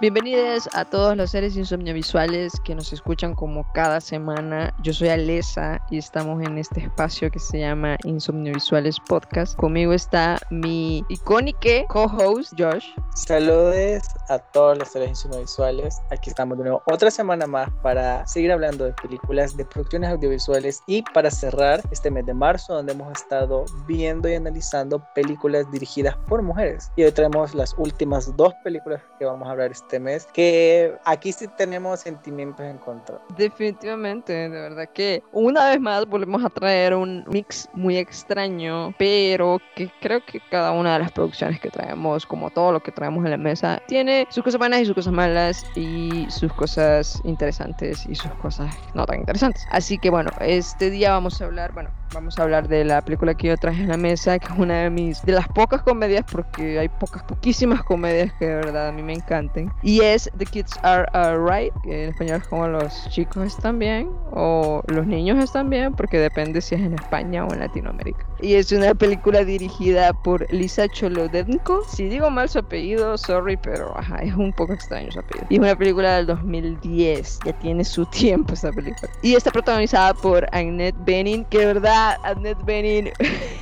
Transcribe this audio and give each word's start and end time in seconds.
Bienvenidos 0.00 0.66
a 0.72 0.86
todos 0.86 1.14
los 1.14 1.32
seres 1.32 1.58
insomniovisuales 1.58 2.54
que 2.64 2.74
nos 2.74 2.90
escuchan 2.90 3.34
como 3.34 3.70
cada 3.74 4.00
semana. 4.00 4.74
Yo 4.82 4.94
soy 4.94 5.10
Alesa 5.10 5.78
y 5.90 5.98
estamos 5.98 6.42
en 6.42 6.56
este 6.56 6.80
espacio 6.80 7.30
que 7.30 7.38
se 7.38 7.58
llama 7.58 7.98
Insomniovisuales 8.04 8.98
Podcast. 8.98 9.58
Conmigo 9.58 9.92
está 9.92 10.38
mi 10.48 11.04
icónico 11.10 11.68
co-host 11.90 12.54
Josh. 12.58 12.86
Saludos 13.14 14.04
a 14.30 14.38
todos 14.38 14.78
los 14.78 14.88
seres 14.88 15.10
insomniovisuales. 15.10 16.00
Aquí 16.10 16.30
estamos 16.30 16.56
de 16.56 16.64
nuevo 16.64 16.82
otra 16.86 17.10
semana 17.10 17.46
más 17.46 17.68
para 17.82 18.26
seguir 18.26 18.52
hablando 18.52 18.86
de 18.86 18.94
películas, 18.94 19.54
de 19.54 19.66
producciones 19.66 20.08
audiovisuales 20.12 20.80
y 20.86 21.02
para 21.12 21.30
cerrar 21.30 21.82
este 21.90 22.10
mes 22.10 22.24
de 22.24 22.32
marzo 22.32 22.72
donde 22.72 22.92
hemos 22.92 23.12
estado 23.12 23.66
viendo 23.86 24.30
y 24.30 24.34
analizando 24.34 25.04
películas 25.14 25.70
dirigidas 25.70 26.16
por 26.26 26.40
mujeres. 26.40 26.90
Y 26.96 27.02
hoy 27.02 27.12
traemos 27.12 27.54
las 27.54 27.74
últimas 27.76 28.34
dos 28.38 28.54
películas 28.64 29.02
que 29.18 29.26
vamos 29.26 29.46
a 29.46 29.50
hablar 29.50 29.70
este 29.70 29.89
este 29.90 29.98
mes, 29.98 30.28
que 30.32 30.94
aquí 31.04 31.32
sí 31.32 31.48
tenemos 31.56 31.98
sentimientos 31.98 32.64
en 32.64 32.78
contra. 32.78 33.20
Definitivamente, 33.36 34.32
de 34.32 34.48
verdad 34.48 34.88
que 34.94 35.20
una 35.32 35.68
vez 35.68 35.80
más 35.80 36.06
volvemos 36.06 36.44
a 36.44 36.48
traer 36.48 36.94
un 36.94 37.24
mix 37.26 37.68
muy 37.72 37.96
extraño, 37.96 38.94
pero 38.98 39.58
que 39.74 39.90
creo 40.00 40.24
que 40.24 40.40
cada 40.48 40.70
una 40.70 40.92
de 40.92 41.00
las 41.00 41.10
producciones 41.10 41.58
que 41.58 41.70
traemos, 41.70 42.24
como 42.24 42.50
todo 42.50 42.70
lo 42.70 42.80
que 42.80 42.92
traemos 42.92 43.24
en 43.24 43.32
la 43.32 43.36
mesa, 43.36 43.82
tiene 43.88 44.28
sus 44.30 44.44
cosas 44.44 44.60
buenas 44.60 44.80
y 44.82 44.84
sus 44.84 44.94
cosas 44.94 45.12
malas 45.12 45.64
y 45.74 46.24
sus 46.30 46.52
cosas 46.52 47.20
interesantes 47.24 48.06
y 48.06 48.14
sus 48.14 48.30
cosas 48.34 48.72
no 48.94 49.04
tan 49.06 49.18
interesantes. 49.18 49.66
Así 49.72 49.98
que 49.98 50.10
bueno, 50.10 50.30
este 50.38 50.90
día 50.90 51.10
vamos 51.10 51.42
a 51.42 51.46
hablar, 51.46 51.72
bueno, 51.72 51.90
vamos 52.12 52.38
a 52.38 52.42
hablar 52.42 52.68
de 52.68 52.84
la 52.84 53.02
película 53.02 53.34
que 53.34 53.48
yo 53.48 53.56
traje 53.56 53.82
en 53.82 53.88
la 53.88 53.96
mesa, 53.96 54.38
que 54.38 54.46
es 54.52 54.58
una 54.58 54.82
de 54.82 54.90
mis, 54.90 55.22
de 55.22 55.32
las 55.32 55.48
pocas 55.48 55.82
comedias, 55.82 56.24
porque 56.30 56.78
hay 56.78 56.88
pocas, 56.88 57.22
poquísimas 57.24 57.82
comedias 57.82 58.32
que 58.38 58.46
de 58.46 58.54
verdad 58.56 58.88
a 58.88 58.92
mí 58.92 59.02
me 59.02 59.14
encanten. 59.14 59.72
Y 59.82 60.02
es 60.02 60.30
The 60.36 60.44
Kids 60.44 60.78
Are 60.82 61.06
Alright, 61.12 61.72
en 61.84 62.10
español 62.10 62.40
es 62.42 62.48
como 62.48 62.68
los 62.68 63.08
chicos 63.08 63.46
están 63.46 63.78
bien, 63.78 64.10
o 64.32 64.82
los 64.88 65.06
niños 65.06 65.42
están 65.42 65.70
bien, 65.70 65.94
porque 65.94 66.18
depende 66.18 66.60
si 66.60 66.74
es 66.74 66.82
en 66.82 66.94
España 66.94 67.46
o 67.46 67.52
en 67.52 67.60
Latinoamérica. 67.60 68.26
Y 68.42 68.54
es 68.54 68.72
una 68.72 68.94
película 68.94 69.44
dirigida 69.44 70.12
por 70.12 70.50
Lisa 70.52 70.88
Cholodenko. 70.88 71.82
Si 71.88 72.08
digo 72.08 72.30
mal 72.30 72.48
su 72.48 72.58
apellido, 72.58 73.16
sorry, 73.16 73.56
pero 73.56 73.96
ajá, 73.96 74.16
es 74.16 74.34
un 74.34 74.52
poco 74.52 74.74
extraño 74.74 75.10
su 75.12 75.20
apellido. 75.20 75.46
Y 75.48 75.54
es 75.54 75.60
una 75.60 75.76
película 75.76 76.16
del 76.16 76.26
2010, 76.26 77.38
ya 77.46 77.52
tiene 77.58 77.84
su 77.84 78.04
tiempo 78.10 78.52
esta 78.54 78.72
película. 78.72 79.10
Y 79.22 79.34
está 79.34 79.50
protagonizada 79.50 80.14
por 80.14 80.46
Annette 80.52 80.96
Bening, 81.04 81.44
que 81.46 81.64
verdad 81.64 82.16
Annette 82.22 82.64
Bening, 82.64 83.10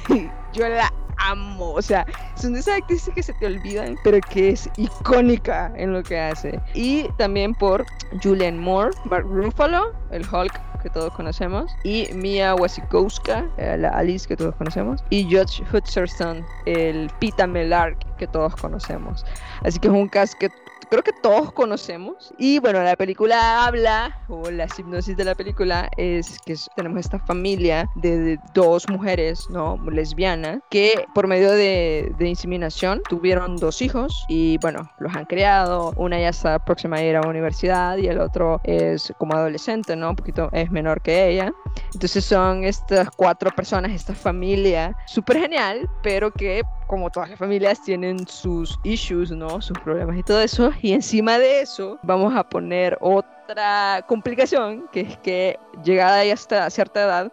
yo 0.52 0.68
la 0.68 0.92
amo. 1.18 1.72
O 1.72 1.82
sea, 1.82 2.06
son 2.34 2.54
de 2.54 2.60
esas 2.60 2.78
actrices 2.78 3.12
que 3.14 3.22
se 3.22 3.32
te 3.34 3.46
olvidan, 3.46 3.96
pero 4.04 4.18
que 4.20 4.50
es 4.50 4.68
icónica 4.76 5.72
en 5.76 5.92
lo 5.92 6.02
que 6.02 6.18
hace. 6.18 6.60
Y 6.74 7.08
también 7.16 7.54
por 7.54 7.84
Julian 8.22 8.58
Moore, 8.58 8.96
Mark 9.04 9.26
Ruffalo, 9.26 9.92
el 10.10 10.22
Hulk 10.22 10.60
que 10.82 10.90
todos 10.90 11.12
conocemos, 11.14 11.72
y 11.82 12.08
Mia 12.14 12.54
Wasikowska, 12.54 13.44
eh, 13.56 13.76
la 13.78 13.88
Alice 13.90 14.28
que 14.28 14.36
todos 14.36 14.54
conocemos, 14.54 15.02
y 15.10 15.24
Judge 15.24 15.64
Hutcherson, 15.72 16.44
el 16.66 17.10
Pita 17.18 17.46
Melark 17.46 17.98
que 18.16 18.26
todos 18.28 18.54
conocemos. 18.54 19.24
Así 19.64 19.78
que 19.80 19.88
es 19.88 19.94
un 19.94 20.08
cast 20.08 20.34
que 20.34 20.50
creo 20.88 21.02
que 21.02 21.12
todos 21.12 21.52
conocemos. 21.52 22.32
Y 22.38 22.58
bueno, 22.58 22.82
la 22.82 22.96
película 22.96 23.66
habla, 23.66 24.20
o 24.28 24.50
la 24.50 24.66
hipnosis 24.76 25.16
de 25.16 25.24
la 25.24 25.34
película 25.34 25.88
es 25.96 26.38
que 26.44 26.56
tenemos 26.76 27.00
esta 27.00 27.18
familia 27.18 27.88
de, 27.96 28.38
dos 28.54 28.88
mujeres, 28.88 29.46
¿no? 29.50 29.78
Lesbianas, 29.90 30.60
que 30.70 31.04
por 31.14 31.26
medio 31.26 31.50
de, 31.50 32.12
de, 32.18 32.28
inseminación 32.28 33.02
tuvieron 33.08 33.56
dos 33.56 33.82
hijos 33.82 34.24
y 34.28 34.58
bueno, 34.58 34.90
los 34.98 35.14
han 35.14 35.24
creado. 35.24 35.92
Una 35.96 36.20
ya 36.20 36.28
está 36.28 36.58
próxima 36.58 36.96
a 36.96 37.02
ir 37.02 37.16
a 37.16 37.22
la 37.22 37.28
universidad 37.28 37.96
y 37.96 38.06
el 38.06 38.20
otro 38.20 38.60
es 38.64 39.12
como 39.18 39.34
adolescente, 39.34 39.96
¿no? 39.96 40.10
Un 40.10 40.16
poquito 40.16 40.48
es 40.52 40.70
menor 40.70 41.00
que 41.00 41.28
ella. 41.28 41.52
Entonces 41.94 42.24
son 42.24 42.64
estas 42.64 43.10
cuatro 43.10 43.50
personas, 43.50 43.92
esta 43.92 44.14
familia 44.14 44.96
súper 45.06 45.38
genial, 45.38 45.88
pero 46.02 46.30
que 46.30 46.62
como 46.88 47.10
todas 47.10 47.28
las 47.30 47.38
familias 47.38 47.82
tienen 47.82 48.26
sus 48.26 48.80
issues, 48.82 49.30
¿no? 49.30 49.60
Sus 49.60 49.78
problemas 49.78 50.18
y 50.18 50.22
todo 50.22 50.40
eso. 50.40 50.72
Y 50.82 50.92
encima 50.92 51.38
de 51.38 51.60
eso 51.60 51.98
vamos 52.02 52.34
a 52.36 52.44
poner 52.44 52.96
otra 53.00 54.04
complicación, 54.06 54.88
que 54.92 55.00
es 55.00 55.16
que 55.18 55.58
llegada 55.84 56.24
ya 56.24 56.34
hasta 56.34 56.70
cierta 56.70 57.02
edad, 57.02 57.32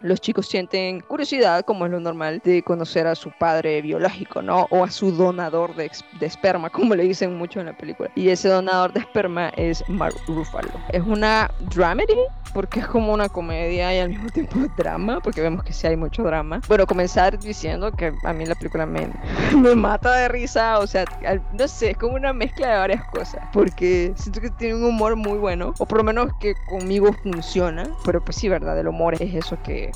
los 0.00 0.20
chicos 0.20 0.46
sienten 0.46 1.00
curiosidad, 1.00 1.64
como 1.64 1.84
es 1.84 1.90
lo 1.90 1.98
normal, 1.98 2.40
de 2.44 2.62
conocer 2.62 3.06
a 3.06 3.14
su 3.14 3.30
padre 3.32 3.82
biológico, 3.82 4.42
¿no? 4.42 4.66
O 4.70 4.84
a 4.84 4.90
su 4.90 5.10
donador 5.10 5.74
de, 5.74 5.90
esperma, 6.20 6.70
como 6.70 6.94
le 6.94 7.02
dicen 7.02 7.36
mucho 7.36 7.60
en 7.60 7.66
la 7.66 7.76
película. 7.76 8.10
Y 8.14 8.28
ese 8.28 8.48
donador 8.48 8.92
de 8.92 9.00
esperma 9.00 9.48
es 9.56 9.82
Mark 9.88 10.14
Ruffalo. 10.28 10.70
Es 10.90 11.02
una 11.02 11.50
dramedy, 11.74 12.14
porque 12.52 12.80
es 12.80 12.86
como 12.86 13.12
una 13.12 13.28
comedia 13.28 13.94
y 13.94 13.98
al 13.98 14.08
mismo 14.08 14.28
tiempo 14.30 14.58
drama, 14.76 15.20
porque 15.20 15.40
vemos 15.40 15.62
que 15.62 15.72
sí 15.72 15.86
hay 15.86 15.96
mucho 15.96 16.22
drama. 16.22 16.62
Bueno, 16.68 16.86
comenzar 16.86 17.38
diciendo 17.38 17.92
que 17.92 18.12
a 18.22 18.32
mí 18.32 18.46
la 18.46 18.54
película 18.54 18.86
me, 18.86 19.08
me 19.56 19.74
mata 19.74 20.14
de 20.16 20.28
risa, 20.28 20.78
o 20.78 20.86
sea, 20.86 21.04
no 21.52 21.68
sé, 21.68 21.90
es 21.90 21.96
como 21.96 22.14
una 22.14 22.32
mezcla 22.32 22.68
de 22.68 22.78
varias 22.78 23.04
cosas, 23.04 23.40
porque 23.52 24.12
siento 24.16 24.40
que 24.40 24.50
tiene 24.50 24.74
un 24.74 24.84
humor 24.84 25.16
muy 25.16 25.38
bueno, 25.38 25.74
o 25.78 25.86
por 25.86 25.98
lo 25.98 26.04
menos 26.04 26.32
que 26.40 26.54
conmigo 26.66 27.12
funciona, 27.12 27.88
pero 28.04 28.22
pues 28.24 28.36
sí, 28.36 28.48
¿verdad? 28.48 28.78
El 28.78 28.88
humor 28.88 29.14
es 29.14 29.34
eso 29.34 29.58
que 29.62 29.92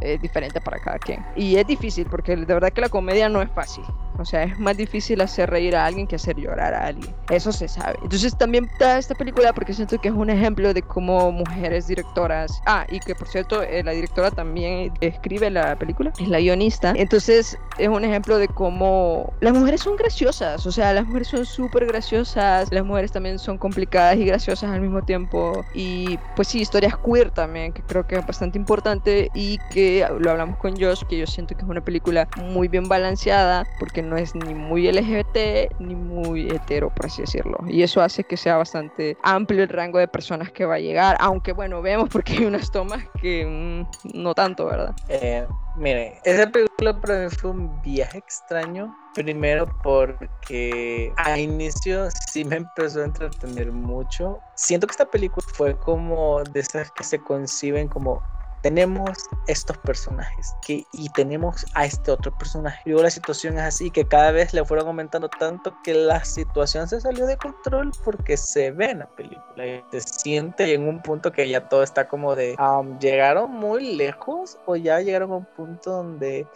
es 0.00 0.20
diferente 0.20 0.60
para 0.60 0.78
cada 0.78 0.98
quien. 0.98 1.24
Y 1.36 1.56
es 1.56 1.66
difícil 1.66 2.06
porque 2.06 2.36
de 2.36 2.44
verdad 2.54 2.70
que 2.72 2.80
la 2.80 2.88
comedia 2.88 3.28
no 3.28 3.42
es 3.42 3.50
fácil. 3.50 3.84
O 4.18 4.24
sea, 4.24 4.42
es 4.42 4.58
más 4.58 4.76
difícil 4.76 5.20
hacer 5.22 5.48
reír 5.48 5.74
a 5.74 5.86
alguien 5.86 6.06
que 6.06 6.16
hacer 6.16 6.36
llorar 6.36 6.74
a 6.74 6.86
alguien. 6.86 7.14
Eso 7.30 7.52
se 7.52 7.68
sabe. 7.68 7.98
Entonces 8.02 8.36
también 8.36 8.64
está 8.64 8.98
esta 8.98 9.14
película 9.14 9.52
porque 9.54 9.72
siento 9.72 9.98
que 9.98 10.08
es 10.08 10.14
un 10.14 10.28
ejemplo 10.28 10.74
de 10.74 10.82
cómo 10.82 11.32
mujeres 11.32 11.89
directoras... 11.90 12.62
Ah, 12.66 12.86
y 12.88 13.00
que 13.00 13.14
por 13.14 13.28
cierto, 13.28 13.62
eh, 13.62 13.82
la 13.82 13.92
directora 13.92 14.30
también 14.30 14.92
escribe 15.00 15.50
la 15.50 15.76
película, 15.76 16.12
es 16.18 16.28
la 16.28 16.40
guionista. 16.40 16.94
Entonces 16.96 17.58
es 17.78 17.88
un 17.88 18.04
ejemplo 18.04 18.38
de 18.38 18.48
cómo 18.48 19.32
las 19.40 19.52
mujeres 19.54 19.82
son 19.82 19.96
graciosas. 19.96 20.66
O 20.66 20.72
sea, 20.72 20.92
las 20.92 21.06
mujeres 21.06 21.28
son 21.28 21.44
súper 21.44 21.86
graciosas. 21.86 22.72
Las 22.72 22.84
mujeres 22.84 23.12
también 23.12 23.38
son 23.38 23.58
complicadas 23.58 24.16
y 24.16 24.24
graciosas 24.24 24.70
al 24.70 24.80
mismo 24.80 25.02
tiempo. 25.02 25.64
Y 25.74 26.18
pues 26.36 26.48
sí, 26.48 26.60
historias 26.60 26.94
queer 26.96 27.30
también, 27.30 27.72
que 27.72 27.82
creo 27.82 28.06
que 28.06 28.16
es 28.16 28.26
bastante 28.26 28.58
importante 28.58 29.30
y 29.34 29.58
que 29.70 30.06
lo 30.18 30.30
hablamos 30.30 30.56
con 30.58 30.80
Josh, 30.80 31.02
que 31.08 31.18
yo 31.18 31.26
siento 31.26 31.54
que 31.54 31.62
es 31.62 31.68
una 31.68 31.80
película 31.80 32.28
muy 32.36 32.68
bien 32.68 32.88
balanceada 32.88 33.66
porque 33.78 34.02
no 34.02 34.16
es 34.16 34.34
ni 34.34 34.54
muy 34.54 34.90
LGBT 34.90 35.78
ni 35.78 35.94
muy 35.94 36.48
hetero, 36.50 36.90
por 36.90 37.06
así 37.06 37.22
decirlo. 37.22 37.58
Y 37.68 37.82
eso 37.82 38.00
hace 38.00 38.24
que 38.24 38.36
sea 38.36 38.56
bastante 38.56 39.16
amplio 39.22 39.62
el 39.62 39.68
rango 39.68 39.98
de 39.98 40.08
personas 40.08 40.50
que 40.52 40.64
va 40.64 40.76
a 40.76 40.78
llegar, 40.78 41.16
aunque 41.20 41.52
bueno, 41.52 41.79
vemos 41.82 42.08
porque 42.08 42.32
hay 42.34 42.44
unas 42.44 42.70
tomas 42.70 43.04
que 43.20 43.44
mm, 43.46 44.14
no 44.14 44.34
tanto, 44.34 44.66
¿verdad? 44.66 44.94
Eh, 45.08 45.46
mire, 45.76 46.20
esa 46.24 46.50
película 46.50 46.98
para 47.00 47.24
mí 47.24 47.30
fue 47.30 47.50
un 47.50 47.80
viaje 47.82 48.18
extraño. 48.18 48.94
Primero 49.14 49.66
porque 49.82 51.12
a 51.16 51.38
inicio 51.38 52.08
sí 52.30 52.44
me 52.44 52.56
empezó 52.56 53.00
a 53.00 53.06
entretener 53.06 53.72
mucho. 53.72 54.40
Siento 54.54 54.86
que 54.86 54.92
esta 54.92 55.06
película 55.06 55.44
fue 55.54 55.76
como 55.76 56.42
de 56.44 56.60
esas 56.60 56.92
que 56.92 57.02
se 57.02 57.20
conciben 57.20 57.88
como 57.88 58.22
tenemos 58.62 59.18
estos 59.46 59.76
personajes 59.78 60.54
y 60.68 61.08
tenemos 61.10 61.66
a 61.74 61.86
este 61.86 62.10
otro 62.10 62.36
personaje. 62.36 62.80
Luego 62.84 63.02
la 63.02 63.10
situación 63.10 63.54
es 63.54 63.64
así, 63.64 63.90
que 63.90 64.06
cada 64.06 64.30
vez 64.32 64.52
le 64.52 64.64
fueron 64.64 64.86
aumentando 64.86 65.28
tanto 65.28 65.74
que 65.82 65.94
la 65.94 66.24
situación 66.24 66.88
se 66.88 67.00
salió 67.00 67.26
de 67.26 67.36
control 67.36 67.92
porque 68.04 68.36
se 68.36 68.70
ve 68.70 68.90
en 68.90 69.00
la 69.00 69.08
película 69.08 69.66
y 69.66 69.82
se 69.90 70.00
siente 70.00 70.72
en 70.74 70.88
un 70.88 71.00
punto 71.02 71.32
que 71.32 71.48
ya 71.48 71.68
todo 71.68 71.82
está 71.82 72.08
como 72.08 72.36
de, 72.36 72.56
llegaron 73.00 73.50
muy 73.50 73.96
lejos 73.96 74.58
o 74.66 74.76
ya 74.76 75.00
llegaron 75.00 75.32
a 75.32 75.36
un 75.36 75.46
punto 75.56 75.90
donde... 75.90 76.46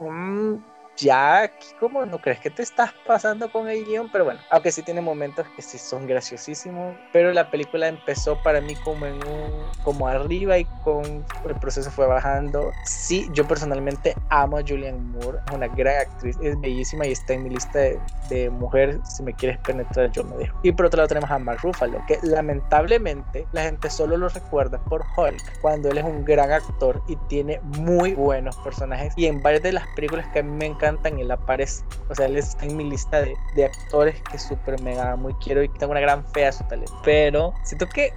Mm, 0.00 0.56
ya 0.96 1.42
aquí 1.42 1.68
como 1.80 2.04
no 2.06 2.18
crees 2.18 2.38
que 2.40 2.50
te 2.50 2.62
estás 2.62 2.92
pasando 3.06 3.50
con 3.50 3.68
el 3.68 3.84
guion, 3.84 4.10
pero 4.10 4.24
bueno, 4.24 4.40
aunque 4.50 4.70
sí 4.70 4.82
tiene 4.82 5.00
momentos 5.00 5.46
que 5.56 5.62
sí 5.62 5.78
son 5.78 6.06
graciosísimos, 6.06 6.94
pero 7.12 7.32
la 7.32 7.50
película 7.50 7.88
empezó 7.88 8.40
para 8.42 8.60
mí 8.60 8.74
como 8.84 9.06
en 9.06 9.14
un, 9.14 9.64
como 9.82 10.06
arriba 10.06 10.58
y 10.58 10.64
con 10.84 11.24
el 11.46 11.54
proceso 11.60 11.90
fue 11.90 12.06
bajando. 12.06 12.70
Sí, 12.84 13.28
yo 13.32 13.46
personalmente 13.46 14.14
amo 14.28 14.58
a 14.58 14.60
Julianne 14.60 14.98
Moore, 14.98 15.38
es 15.46 15.54
una 15.54 15.68
gran 15.68 16.00
actriz, 16.02 16.36
es 16.42 16.60
bellísima 16.60 17.06
y 17.06 17.12
está 17.12 17.34
en 17.34 17.44
mi 17.44 17.50
lista 17.50 17.78
de, 17.78 18.00
de 18.28 18.50
mujer, 18.50 19.00
si 19.04 19.22
me 19.22 19.32
quieres 19.32 19.58
penetrar 19.58 20.10
yo 20.12 20.24
me 20.24 20.36
dejo. 20.36 20.58
Y 20.62 20.72
por 20.72 20.86
otro 20.86 20.98
lado 20.98 21.08
tenemos 21.08 21.30
a 21.30 21.38
Mark 21.38 21.60
Ruffalo, 21.62 22.02
que 22.06 22.18
lamentablemente 22.22 23.46
la 23.52 23.62
gente 23.62 23.90
solo 23.90 24.16
lo 24.16 24.28
recuerda 24.28 24.78
por 24.84 25.04
Hulk, 25.16 25.60
cuando 25.60 25.88
él 25.90 25.98
es 25.98 26.04
un 26.04 26.24
gran 26.24 26.52
actor 26.52 27.02
y 27.08 27.16
tiene 27.28 27.60
muy 27.78 28.14
buenos 28.14 28.56
personajes 28.58 29.12
y 29.16 29.26
en 29.26 29.42
varias 29.42 29.62
de 29.62 29.72
las 29.72 29.86
películas 29.94 30.26
que 30.32 30.40
a 30.40 30.42
mí 30.42 30.50
me 30.50 30.66
encantan 30.66 30.81
él 31.18 31.30
aparece, 31.30 31.84
o 32.08 32.14
sea, 32.14 32.26
él 32.26 32.36
está 32.36 32.64
en 32.64 32.76
mi 32.76 32.88
lista 32.88 33.22
de, 33.22 33.34
de 33.54 33.64
actores 33.64 34.20
que 34.22 34.38
súper 34.38 34.80
mega 34.82 35.16
muy 35.16 35.34
quiero 35.34 35.62
y 35.62 35.68
tengo 35.68 35.92
una 35.92 36.00
gran 36.00 36.26
fe 36.32 36.46
a 36.46 36.52
su 36.52 36.64
talento, 36.64 36.92
pero 37.04 37.52
siento 37.64 37.86
que 37.88 38.12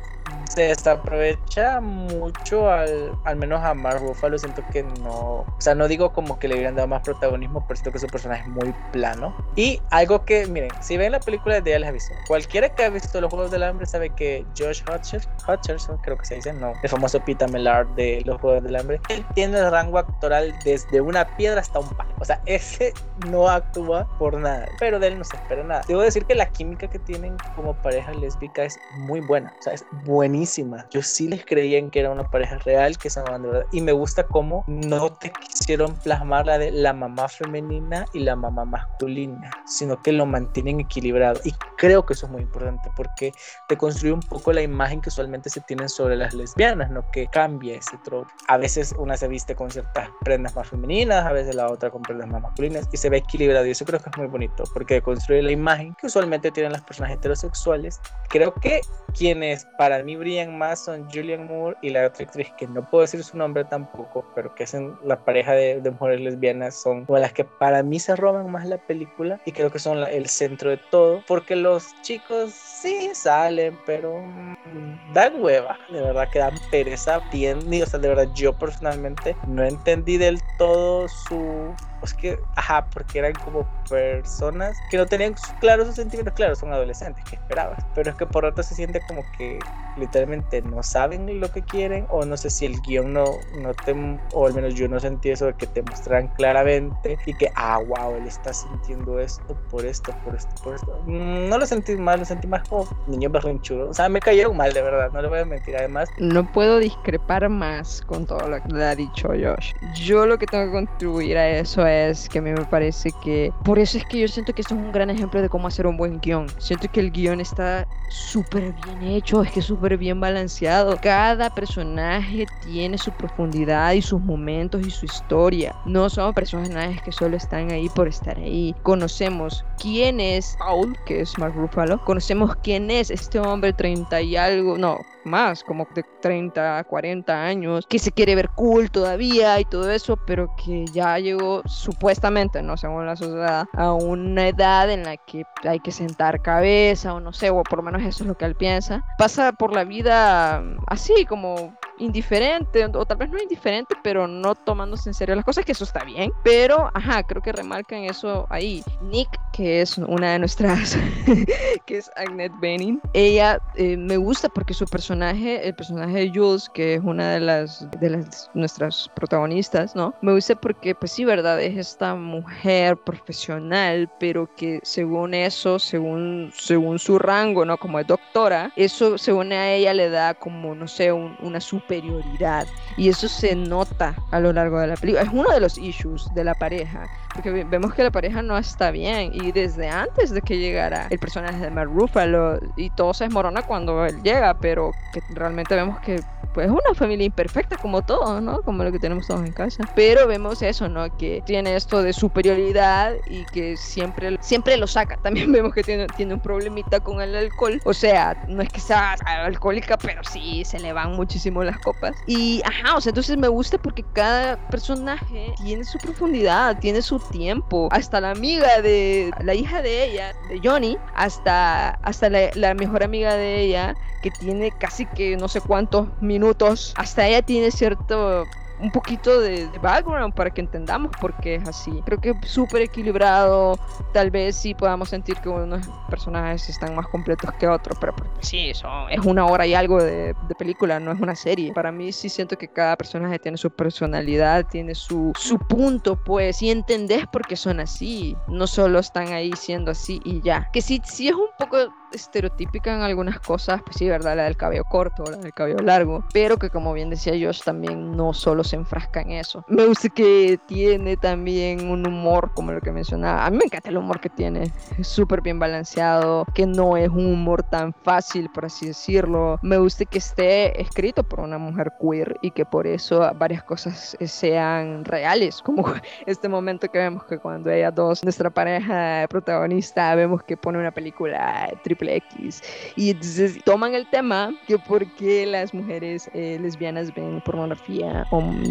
se 0.49 0.63
desaprovecha 0.63 1.81
mucho 1.81 2.69
al, 2.69 3.11
al 3.25 3.35
menos 3.35 3.63
a 3.63 3.73
Mark 3.73 3.99
Ruffalo 4.01 4.37
siento 4.37 4.63
que 4.71 4.83
no 4.83 5.11
o 5.11 5.55
sea 5.59 5.75
no 5.75 5.87
digo 5.87 6.13
como 6.13 6.39
que 6.39 6.47
le 6.47 6.55
hubieran 6.55 6.75
dado 6.75 6.87
más 6.87 7.01
protagonismo 7.01 7.65
pero 7.67 7.75
siento 7.75 7.91
que 7.91 7.99
su 7.99 8.07
personaje 8.07 8.43
es 8.43 8.47
muy 8.47 8.73
plano. 8.91 9.35
Y 9.55 9.81
algo 9.89 10.23
que 10.23 10.45
miren 10.47 10.69
si 10.81 10.97
ven 10.97 11.11
la 11.11 11.19
película 11.19 11.59
de 11.61 11.71
ya 11.71 11.79
les 11.79 11.89
aviso 11.89 12.13
cualquiera 12.27 12.69
que 12.69 12.85
ha 12.85 12.89
visto 12.89 13.19
los 13.19 13.31
Juegos 13.31 13.51
del 13.51 13.63
Hambre 13.63 13.85
sabe 13.85 14.09
que 14.11 14.45
Josh 14.57 14.81
Hutcherson 14.83 15.97
creo 15.97 16.17
que 16.17 16.25
se 16.25 16.35
dice 16.35 16.53
no 16.53 16.73
el 16.81 16.89
famoso 16.89 17.19
Peter 17.19 17.49
Mellard 17.49 17.87
de 17.95 18.21
los 18.25 18.39
Juegos 18.39 18.63
del 18.63 18.75
Hambre 18.75 19.01
él 19.09 19.25
tiene 19.33 19.57
el 19.57 19.71
rango 19.71 19.97
actoral 19.97 20.53
desde 20.63 21.01
una 21.01 21.25
piedra 21.37 21.61
hasta 21.61 21.79
un 21.79 21.89
palo. 21.89 22.13
O 22.19 22.25
sea 22.25 22.41
ese 22.45 22.93
no 23.29 23.49
actúa 23.49 24.07
por 24.17 24.37
nada 24.37 24.67
pero 24.79 24.99
de 24.99 25.07
él 25.07 25.17
no 25.17 25.23
se 25.23 25.35
espera 25.35 25.63
nada. 25.63 25.81
Debo 25.87 26.01
decir 26.01 26.25
que 26.25 26.35
la 26.35 26.47
química 26.47 26.87
que 26.87 26.99
tienen 26.99 27.35
como 27.55 27.73
pareja 27.81 28.11
lésbica 28.13 28.63
es 28.63 28.79
muy 28.97 29.21
buena 29.21 29.53
o 29.59 29.61
sea 29.61 29.73
es 29.73 29.85
buenísima. 30.15 30.87
Yo 30.91 31.03
sí 31.03 31.27
les 31.27 31.45
creía 31.45 31.77
en 31.77 31.91
que 31.91 31.99
era 31.99 32.09
una 32.09 32.23
pareja 32.23 32.57
real, 32.59 32.97
que 32.97 33.09
se 33.09 33.19
amaban 33.19 33.43
de 33.43 33.49
verdad. 33.49 33.65
Y 33.73 33.81
me 33.81 33.91
gusta 33.91 34.25
cómo 34.25 34.63
no 34.65 35.11
te 35.11 35.29
quisieron 35.31 35.93
plasmar 35.95 36.45
la 36.45 36.57
de 36.57 36.71
la 36.71 36.93
mamá 36.93 37.27
femenina 37.27 38.05
y 38.13 38.19
la 38.19 38.35
mamá 38.35 38.63
masculina, 38.63 39.51
sino 39.65 40.01
que 40.01 40.13
lo 40.13 40.25
mantienen 40.25 40.79
equilibrado. 40.79 41.41
Y 41.43 41.51
creo 41.77 42.05
que 42.05 42.13
eso 42.13 42.27
es 42.27 42.31
muy 42.31 42.41
importante 42.43 42.89
porque 42.95 43.33
te 43.67 43.77
construye 43.77 44.13
un 44.13 44.21
poco 44.21 44.53
la 44.53 44.61
imagen 44.61 45.01
que 45.01 45.09
usualmente 45.09 45.49
se 45.49 45.59
tienen 45.61 45.89
sobre 45.89 46.15
las 46.15 46.33
lesbianas, 46.33 46.89
¿no? 46.89 47.03
Que 47.11 47.27
cambia 47.27 47.75
ese 47.75 47.97
trope. 48.05 48.31
A 48.47 48.57
veces 48.57 48.95
una 48.97 49.17
se 49.17 49.27
viste 49.27 49.53
con 49.53 49.69
ciertas 49.69 50.09
prendas 50.21 50.55
más 50.55 50.69
femeninas, 50.69 51.25
a 51.25 51.33
veces 51.33 51.55
la 51.55 51.69
otra 51.69 51.89
con 51.89 52.01
prendas 52.01 52.29
más 52.29 52.41
masculinas 52.41 52.87
y 52.93 52.97
se 52.97 53.09
ve 53.09 53.17
equilibrado. 53.17 53.65
Y 53.65 53.71
eso 53.71 53.83
creo 53.83 53.99
que 53.99 54.09
es 54.09 54.17
muy 54.17 54.27
bonito 54.27 54.63
porque 54.73 55.01
construye 55.01 55.41
la 55.41 55.51
imagen 55.51 55.93
que 55.95 56.07
usualmente 56.07 56.51
tienen 56.51 56.71
las 56.71 56.81
personas 56.83 57.11
heterosexuales. 57.11 57.99
Creo 58.29 58.53
que 58.53 58.79
quienes 59.13 59.65
para 59.77 60.04
mí 60.05 60.15
brillan 60.15 60.57
más 60.57 60.85
son 60.85 61.09
Julian 61.11 61.47
Moore 61.47 61.75
y 61.81 61.89
la 61.89 62.05
otra 62.05 62.25
actriz 62.25 62.51
que 62.57 62.67
no 62.67 62.87
puedo 62.87 63.01
decir 63.01 63.23
su 63.23 63.37
nombre 63.37 63.65
tampoco, 63.65 64.25
pero 64.35 64.53
que 64.53 64.63
es 64.63 64.73
en 64.73 64.95
la 65.03 65.17
pareja 65.17 65.53
de, 65.53 65.81
de, 65.81 65.91
mujeres 65.91 66.21
lesbianas, 66.21 66.75
son 66.75 67.05
las 67.09 67.33
que 67.33 67.43
para 67.43 67.83
mí 67.83 67.99
se 67.99 68.15
roban 68.15 68.49
más 68.51 68.65
la 68.65 68.77
película 68.77 69.39
y 69.45 69.51
creo 69.51 69.71
que 69.71 69.79
son 69.79 70.01
la, 70.01 70.11
el 70.11 70.27
centro 70.27 70.69
de 70.69 70.77
todo, 70.77 71.23
porque 71.27 71.55
los 71.55 71.87
chicos 72.01 72.51
sí 72.53 73.09
salen, 73.13 73.77
pero 73.85 74.21
mmm, 74.21 75.13
dan 75.13 75.41
hueva, 75.41 75.77
de 75.89 76.01
verdad 76.01 76.29
que 76.31 76.39
dan 76.39 76.55
pereza, 76.69 77.19
bien, 77.31 77.57
o 77.57 77.85
sea, 77.85 77.99
de 77.99 78.07
verdad 78.07 78.27
yo 78.35 78.53
personalmente 78.53 79.35
no 79.47 79.63
entendí 79.63 80.17
del 80.17 80.39
todo 80.57 81.07
su 81.07 81.73
es 82.03 82.13
que, 82.13 82.39
ajá, 82.55 82.87
porque 82.91 83.19
eran 83.19 83.33
como 83.33 83.67
personas 83.89 84.77
que 84.89 84.97
no 84.97 85.05
tenían 85.05 85.35
claros 85.59 85.87
sus 85.87 85.95
sentimientos, 85.95 86.33
claro, 86.33 86.55
son 86.55 86.71
adolescentes, 86.73 87.23
que 87.25 87.35
esperabas, 87.35 87.83
pero 87.93 88.11
es 88.11 88.15
que 88.15 88.25
por 88.25 88.45
otro 88.45 88.63
se 88.63 88.75
siente 88.75 89.01
como 89.07 89.23
que 89.37 89.59
literalmente 89.97 90.61
no 90.61 90.83
saben 90.83 91.39
lo 91.39 91.51
que 91.51 91.61
quieren, 91.61 92.05
o 92.09 92.25
no 92.25 92.37
sé 92.37 92.49
si 92.49 92.65
el 92.65 92.79
guion 92.81 93.13
no, 93.13 93.25
no 93.59 93.73
te, 93.73 93.95
o 94.33 94.47
al 94.47 94.53
menos 94.53 94.75
yo 94.75 94.87
no 94.87 94.99
sentí 94.99 95.29
eso 95.29 95.45
de 95.45 95.53
que 95.53 95.67
te 95.67 95.81
mostraran 95.83 96.27
claramente 96.29 97.17
y 97.25 97.33
que, 97.33 97.49
ah, 97.55 97.79
wow, 97.79 98.15
él 98.15 98.27
está 98.27 98.53
sintiendo 98.53 99.19
esto 99.19 99.57
por 99.69 99.85
esto, 99.85 100.13
por 100.23 100.35
esto, 100.35 100.63
por 100.63 100.75
esto. 100.75 101.01
Mm, 101.05 101.49
no 101.49 101.57
lo 101.57 101.65
sentí 101.65 101.95
mal, 101.95 102.19
lo 102.19 102.25
sentí 102.25 102.47
más 102.47 102.67
como 102.67 102.87
niño 103.07 103.29
berrinchudo, 103.29 103.89
o 103.89 103.93
sea, 103.93 104.09
me 104.09 104.19
cayeron 104.19 104.57
mal, 104.57 104.73
de 104.73 104.81
verdad, 104.81 105.11
no 105.11 105.21
le 105.21 105.27
voy 105.27 105.39
a 105.39 105.45
mentir, 105.45 105.75
además. 105.77 106.09
No 106.17 106.51
puedo 106.51 106.79
discrepar 106.79 107.47
más 107.49 108.01
con 108.01 108.25
todo 108.25 108.47
lo 108.47 108.61
que 108.61 108.69
le 108.73 108.83
ha 108.83 108.95
dicho 108.95 109.29
Josh. 109.29 109.73
Yo 109.93 110.25
lo 110.25 110.37
que 110.37 110.45
tengo 110.45 110.65
que 110.65 110.71
contribuir 110.71 111.37
a 111.37 111.49
eso 111.49 111.84
es 111.87 112.29
que 112.29 112.39
a 112.39 112.41
mí 112.41 112.51
me 112.51 112.65
parece 112.65 113.11
que 113.23 113.51
por 113.63 113.79
eso 113.79 113.97
es 113.97 114.05
que 114.05 114.19
yo 114.19 114.27
siento 114.27 114.53
que 114.53 114.61
esto 114.61 114.75
es 114.75 114.79
un 114.79 114.91
gran 114.91 115.09
ejemplo 115.09 115.41
de 115.41 115.49
cómo 115.49 115.67
hacer 115.67 115.87
un 115.87 115.97
buen 115.97 116.19
guion. 116.19 116.47
Siento 116.57 116.87
que 116.91 116.99
el 116.99 117.11
guion 117.11 117.41
está 117.41 117.87
súper 118.09 118.73
bien 118.83 119.03
hecho, 119.03 119.41
es 119.43 119.51
que 119.51 119.61
súper 119.61 119.97
bien 119.97 120.19
balanceado. 120.19 120.97
Cada 121.01 121.49
personaje 121.49 122.45
tiene 122.63 122.97
su 122.97 123.11
profundidad 123.11 123.93
y 123.93 124.01
sus 124.01 124.21
momentos 124.21 124.85
y 124.85 124.89
su 124.89 125.05
historia. 125.05 125.75
No 125.85 126.09
son 126.09 126.33
personajes 126.33 127.01
que 127.01 127.11
solo 127.11 127.37
están 127.37 127.71
ahí 127.71 127.89
por 127.89 128.07
estar 128.07 128.37
ahí. 128.37 128.75
Conocemos 128.83 129.65
quién 129.79 130.19
es 130.19 130.55
Paul, 130.59 130.97
que 131.05 131.21
es 131.21 131.37
Mark 131.37 131.55
Ruffalo. 131.55 132.03
Conocemos 132.03 132.55
quién 132.63 132.91
es 132.91 133.09
este 133.09 133.39
hombre 133.39 133.73
30 133.73 134.21
y 134.21 134.35
algo, 134.35 134.77
no, 134.77 134.99
más, 135.25 135.63
como 135.63 135.87
de 135.93 136.03
30, 136.21 136.83
40 136.83 137.43
años, 137.43 137.85
que 137.87 137.99
se 137.99 138.11
quiere 138.11 138.35
ver 138.35 138.49
cool 138.49 138.89
todavía 138.91 139.59
y 139.59 139.65
todo 139.65 139.91
eso, 139.91 140.17
pero 140.17 140.53
que 140.55 140.85
ya 140.85 141.17
llegó 141.19 141.61
supuestamente, 141.65 142.61
no 142.61 142.77
según 142.77 143.05
la 143.05 143.15
sociedad, 143.15 143.65
a 143.73 143.93
una 143.93 144.47
edad 144.47 144.89
en 144.89 145.03
la 145.03 145.17
que 145.17 145.43
hay 145.63 145.79
que 145.79 145.91
sentar 145.91 146.41
cabeza 146.41 147.13
o 147.13 147.19
no 147.19 147.33
sé, 147.33 147.49
o 147.49 147.63
por 147.63 147.77
lo 147.77 147.83
menos 147.83 148.01
eso 148.03 148.23
es 148.23 148.27
lo 148.27 148.37
que 148.37 148.45
él 148.45 148.55
piensa. 148.55 149.03
Pasa 149.17 149.51
por 149.51 149.73
la 149.73 149.83
vida 149.83 150.63
así, 150.87 151.25
como 151.25 151.75
indiferente, 151.97 152.85
o 152.85 153.05
tal 153.05 153.17
vez 153.17 153.29
no 153.29 153.41
indiferente, 153.41 153.95
pero 154.03 154.27
no 154.27 154.55
tomándose 154.55 155.09
en 155.09 155.13
serio 155.13 155.35
las 155.35 155.45
cosas, 155.45 155.65
que 155.65 155.71
eso 155.71 155.83
está 155.83 156.03
bien. 156.03 156.31
Pero, 156.43 156.89
ajá, 156.93 157.23
creo 157.23 157.41
que 157.41 157.51
remarcan 157.51 158.03
eso 158.03 158.45
ahí. 158.49 158.83
Nick, 159.01 159.29
que 159.53 159.81
es 159.81 159.97
una 159.97 160.33
de 160.33 160.39
nuestras, 160.39 160.97
que 161.85 161.97
es 161.97 162.11
Agnet 162.15 162.51
Benin, 162.59 163.01
ella 163.13 163.59
eh, 163.75 163.97
me 163.97 164.17
gusta 164.17 164.49
porque 164.49 164.73
su 164.73 164.85
personaje, 164.85 165.67
el 165.67 165.75
personaje 165.75 166.19
de 166.19 166.31
Jules, 166.33 166.69
que 166.73 166.95
es 166.95 167.01
una 167.03 167.31
de 167.31 167.39
las, 167.39 167.87
de 167.99 168.09
las 168.09 168.49
nuestras 168.53 169.09
protagonistas, 169.15 169.95
¿no? 169.95 170.13
Me 170.21 170.33
gusta 170.33 170.55
porque, 170.55 170.95
pues 170.95 171.11
sí, 171.11 171.25
¿verdad? 171.25 171.61
Es 171.61 171.77
esta 171.77 172.15
mujer 172.15 172.97
profesional, 172.97 174.09
pero 174.19 174.49
que 174.55 174.79
según 174.83 175.33
eso, 175.33 175.79
según, 175.79 176.51
según 176.53 176.99
su 176.99 177.19
rango, 177.19 177.65
¿no? 177.65 177.77
Como 177.77 177.99
es 177.99 178.07
doctora, 178.07 178.71
eso 178.75 179.17
según 179.17 179.53
a 179.53 179.71
ella 179.71 179.93
le 179.93 180.09
da 180.09 180.33
como, 180.33 180.75
no 180.75 180.87
sé, 180.87 181.11
un, 181.11 181.37
una 181.41 181.59
super 181.61 181.84
superioridad. 181.85 182.67
Y 182.97 183.09
eso 183.09 183.27
se 183.27 183.55
nota 183.55 184.15
a 184.31 184.39
lo 184.39 184.51
largo 184.51 184.79
de 184.79 184.87
la 184.87 184.95
película. 184.95 185.23
Es 185.23 185.29
uno 185.31 185.51
de 185.51 185.59
los 185.59 185.77
issues 185.77 186.27
de 186.33 186.43
la 186.43 186.55
pareja. 186.55 187.07
Porque 187.35 187.63
vemos 187.63 187.93
que 187.93 188.03
la 188.03 188.11
pareja 188.11 188.41
no 188.41 188.57
está 188.57 188.91
bien. 188.91 189.31
Y 189.33 189.51
desde 189.51 189.89
antes 189.89 190.31
de 190.31 190.41
que 190.41 190.57
llegara 190.57 191.07
el 191.09 191.19
personaje 191.19 191.59
de 191.59 191.69
Mark 191.69 191.91
Ruffalo. 191.91 192.59
Y 192.75 192.89
todo 192.91 193.13
se 193.13 193.25
desmorona 193.25 193.61
cuando 193.61 194.05
él 194.05 194.21
llega. 194.23 194.53
Pero 194.55 194.91
que 195.13 195.21
realmente 195.33 195.75
vemos 195.75 195.99
que 195.99 196.21
pues 196.55 196.67
es 196.67 196.71
una 196.71 196.95
familia 196.95 197.25
imperfecta 197.25 197.75
como 197.75 198.01
todo, 198.01 198.39
¿no? 198.39 198.61
Como 198.61 198.85
lo 198.85 198.91
que 198.91 198.97
tenemos 198.97 199.27
todos 199.27 199.45
en 199.45 199.51
casa. 199.51 199.83
Pero 199.93 200.25
vemos 200.25 200.61
eso, 200.61 200.87
¿no? 200.87 201.15
Que 201.17 201.43
tiene 201.45 201.75
esto 201.75 202.01
de 202.01 202.13
superioridad 202.13 203.13
y 203.29 203.43
que 203.47 203.75
siempre, 203.75 204.37
siempre 204.39 204.77
lo 204.77 204.87
saca. 204.87 205.17
También 205.21 205.51
vemos 205.51 205.73
que 205.73 205.83
tiene, 205.83 206.07
tiene 206.15 206.33
un 206.33 206.39
problemita 206.39 207.01
con 207.01 207.19
el 207.19 207.35
alcohol. 207.35 207.81
O 207.83 207.93
sea, 207.93 208.41
no 208.47 208.61
es 208.61 208.69
que 208.69 208.79
sea 208.79 209.17
alcohólica, 209.25 209.97
pero 209.97 210.23
sí 210.23 210.63
se 210.63 210.79
le 210.79 210.93
van 210.93 211.11
muchísimo 211.11 211.61
las 211.61 211.77
copas. 211.79 212.15
Y, 212.25 212.61
ajá, 212.63 212.95
o 212.95 213.01
sea, 213.01 213.09
entonces 213.09 213.37
me 213.37 213.49
gusta 213.49 213.77
porque 213.77 214.05
cada 214.13 214.55
personaje 214.69 215.53
tiene 215.57 215.83
su 215.83 215.97
profundidad, 215.97 216.79
tiene 216.79 217.01
su 217.01 217.19
tiempo. 217.29 217.89
Hasta 217.91 218.21
la 218.21 218.31
amiga 218.31 218.81
de, 218.81 219.31
la 219.41 219.53
hija 219.53 219.81
de 219.81 220.05
ella, 220.05 220.33
de 220.49 220.59
Johnny, 220.63 220.97
hasta, 221.15 221.89
hasta 221.89 222.29
la, 222.29 222.49
la 222.55 222.73
mejor 222.73 223.03
amiga 223.03 223.35
de 223.35 223.61
ella, 223.61 223.95
que 224.21 224.31
tiene 224.31 224.71
casi 224.71 225.05
que 225.05 225.37
no 225.37 225.47
sé 225.47 225.61
cuántos 225.61 226.07
minutos. 226.21 226.93
Hasta 226.97 227.27
ella 227.27 227.41
tiene 227.41 227.71
cierto 227.71 228.45
un 228.85 228.91
poquito 228.91 229.41
de, 229.41 229.67
background 229.81 230.33
para 230.33 230.51
que 230.51 230.61
entendamos 230.61 231.11
por 231.19 231.33
qué 231.37 231.55
es 231.55 231.67
así. 231.67 231.91
Creo 232.05 232.21
que 232.21 232.33
súper 232.45 232.83
equilibrado. 232.83 233.77
Tal 234.13 234.29
vez 234.29 234.55
sí 234.55 234.75
podamos 234.75 235.09
sentir 235.09 235.37
que 235.37 235.49
unos 235.49 235.87
personajes 236.09 236.69
están 236.69 236.95
más 236.95 237.07
completos 237.07 237.51
que 237.59 237.67
otros, 237.67 237.97
pero 237.99 238.13
sí, 238.39 238.69
eso 238.69 238.87
es 239.09 239.19
una 239.25 239.45
hora 239.45 239.65
y 239.65 239.73
algo 239.73 240.01
de, 240.01 240.35
de, 240.47 240.55
película, 240.55 240.99
no 240.99 241.11
es 241.11 241.19
una 241.19 241.35
serie. 241.35 241.73
Para 241.73 241.91
mí 241.91 242.11
sí 242.11 242.29
siento 242.29 242.57
que 242.57 242.67
cada 242.67 242.95
personaje 242.95 243.39
tiene 243.39 243.57
su 243.57 243.71
personalidad, 243.71 244.67
tiene 244.67 244.93
su, 244.93 245.33
su 245.35 245.57
punto, 245.57 246.15
pues, 246.15 246.61
y 246.61 246.69
entendés 246.69 247.25
por 247.27 247.45
qué 247.47 247.55
son 247.55 247.79
así. 247.79 248.37
No 248.47 248.67
solo 248.67 248.99
están 248.99 249.33
ahí 249.33 249.51
siendo 249.57 249.91
así 249.91 250.21
y 250.23 250.41
ya. 250.41 250.69
Que 250.71 250.81
sí, 250.81 251.01
sí 251.05 251.27
es 251.27 251.35
un 251.35 251.49
poco 251.57 251.77
estereotípica 252.11 252.93
en 252.95 253.01
algunas 253.01 253.39
cosas, 253.39 253.81
pues 253.83 253.97
sí, 253.97 254.07
¿verdad? 254.07 254.35
La 254.35 254.43
del 254.43 254.57
cabello 254.57 254.83
corto, 254.85 255.23
la 255.29 255.37
del 255.37 255.53
cabello 255.53 255.79
largo, 255.79 256.23
pero 256.33 256.57
que 256.57 256.69
como 256.69 256.93
bien 256.93 257.09
decía 257.09 257.33
Josh, 257.33 257.61
también 257.63 258.15
no 258.15 258.33
solo 258.33 258.63
se 258.63 258.75
enfrasca 258.75 259.21
en 259.21 259.31
eso. 259.31 259.63
Me 259.67 259.85
gusta 259.85 260.09
que 260.09 260.59
tiene 260.67 261.17
también 261.17 261.89
un 261.89 262.07
humor, 262.07 262.51
como 262.53 262.71
lo 262.71 262.81
que 262.81 262.91
mencionaba. 262.91 263.45
A 263.45 263.49
mí 263.49 263.57
me 263.57 263.65
encanta 263.65 263.89
el 263.89 263.97
humor 263.97 264.19
que 264.19 264.29
tiene, 264.29 264.71
es 264.97 265.07
súper 265.07 265.41
bien 265.41 265.59
balanceado, 265.59 266.45
que 266.53 266.65
no 266.65 266.97
es 266.97 267.09
un 267.09 267.25
humor 267.25 267.63
tan 267.63 267.93
fácil, 267.93 268.49
por 268.53 268.65
así 268.65 268.87
decirlo. 268.87 269.59
Me 269.61 269.77
gusta 269.77 270.05
que 270.05 270.17
esté 270.17 270.81
escrito 270.81 271.23
por 271.23 271.39
una 271.39 271.57
mujer 271.57 271.93
queer 271.99 272.37
y 272.41 272.51
que 272.51 272.65
por 272.65 272.87
eso 272.87 273.29
varias 273.35 273.63
cosas 273.63 274.17
sean 274.25 275.05
reales, 275.05 275.61
como 275.61 275.85
este 276.25 276.49
momento 276.49 276.89
que 276.89 276.99
vemos 276.99 277.23
que 277.25 277.37
cuando 277.37 277.69
ella 277.69 277.91
dos, 277.91 278.23
nuestra 278.23 278.49
pareja 278.49 279.25
protagonista, 279.29 280.13
vemos 280.15 280.43
que 280.43 280.57
pone 280.57 280.79
una 280.79 280.91
película 280.91 281.69
triple 281.83 282.04
X 282.09 282.61
y 282.95 283.11
entonces 283.11 283.57
toman 283.63 283.93
el 283.95 284.07
tema 284.09 284.53
que 284.67 284.77
por 284.77 285.05
qué 285.15 285.45
las 285.45 285.73
mujeres 285.73 286.29
eh, 286.33 286.57
lesbianas 286.61 287.13
ven 287.13 287.41
pornografía 287.41 288.25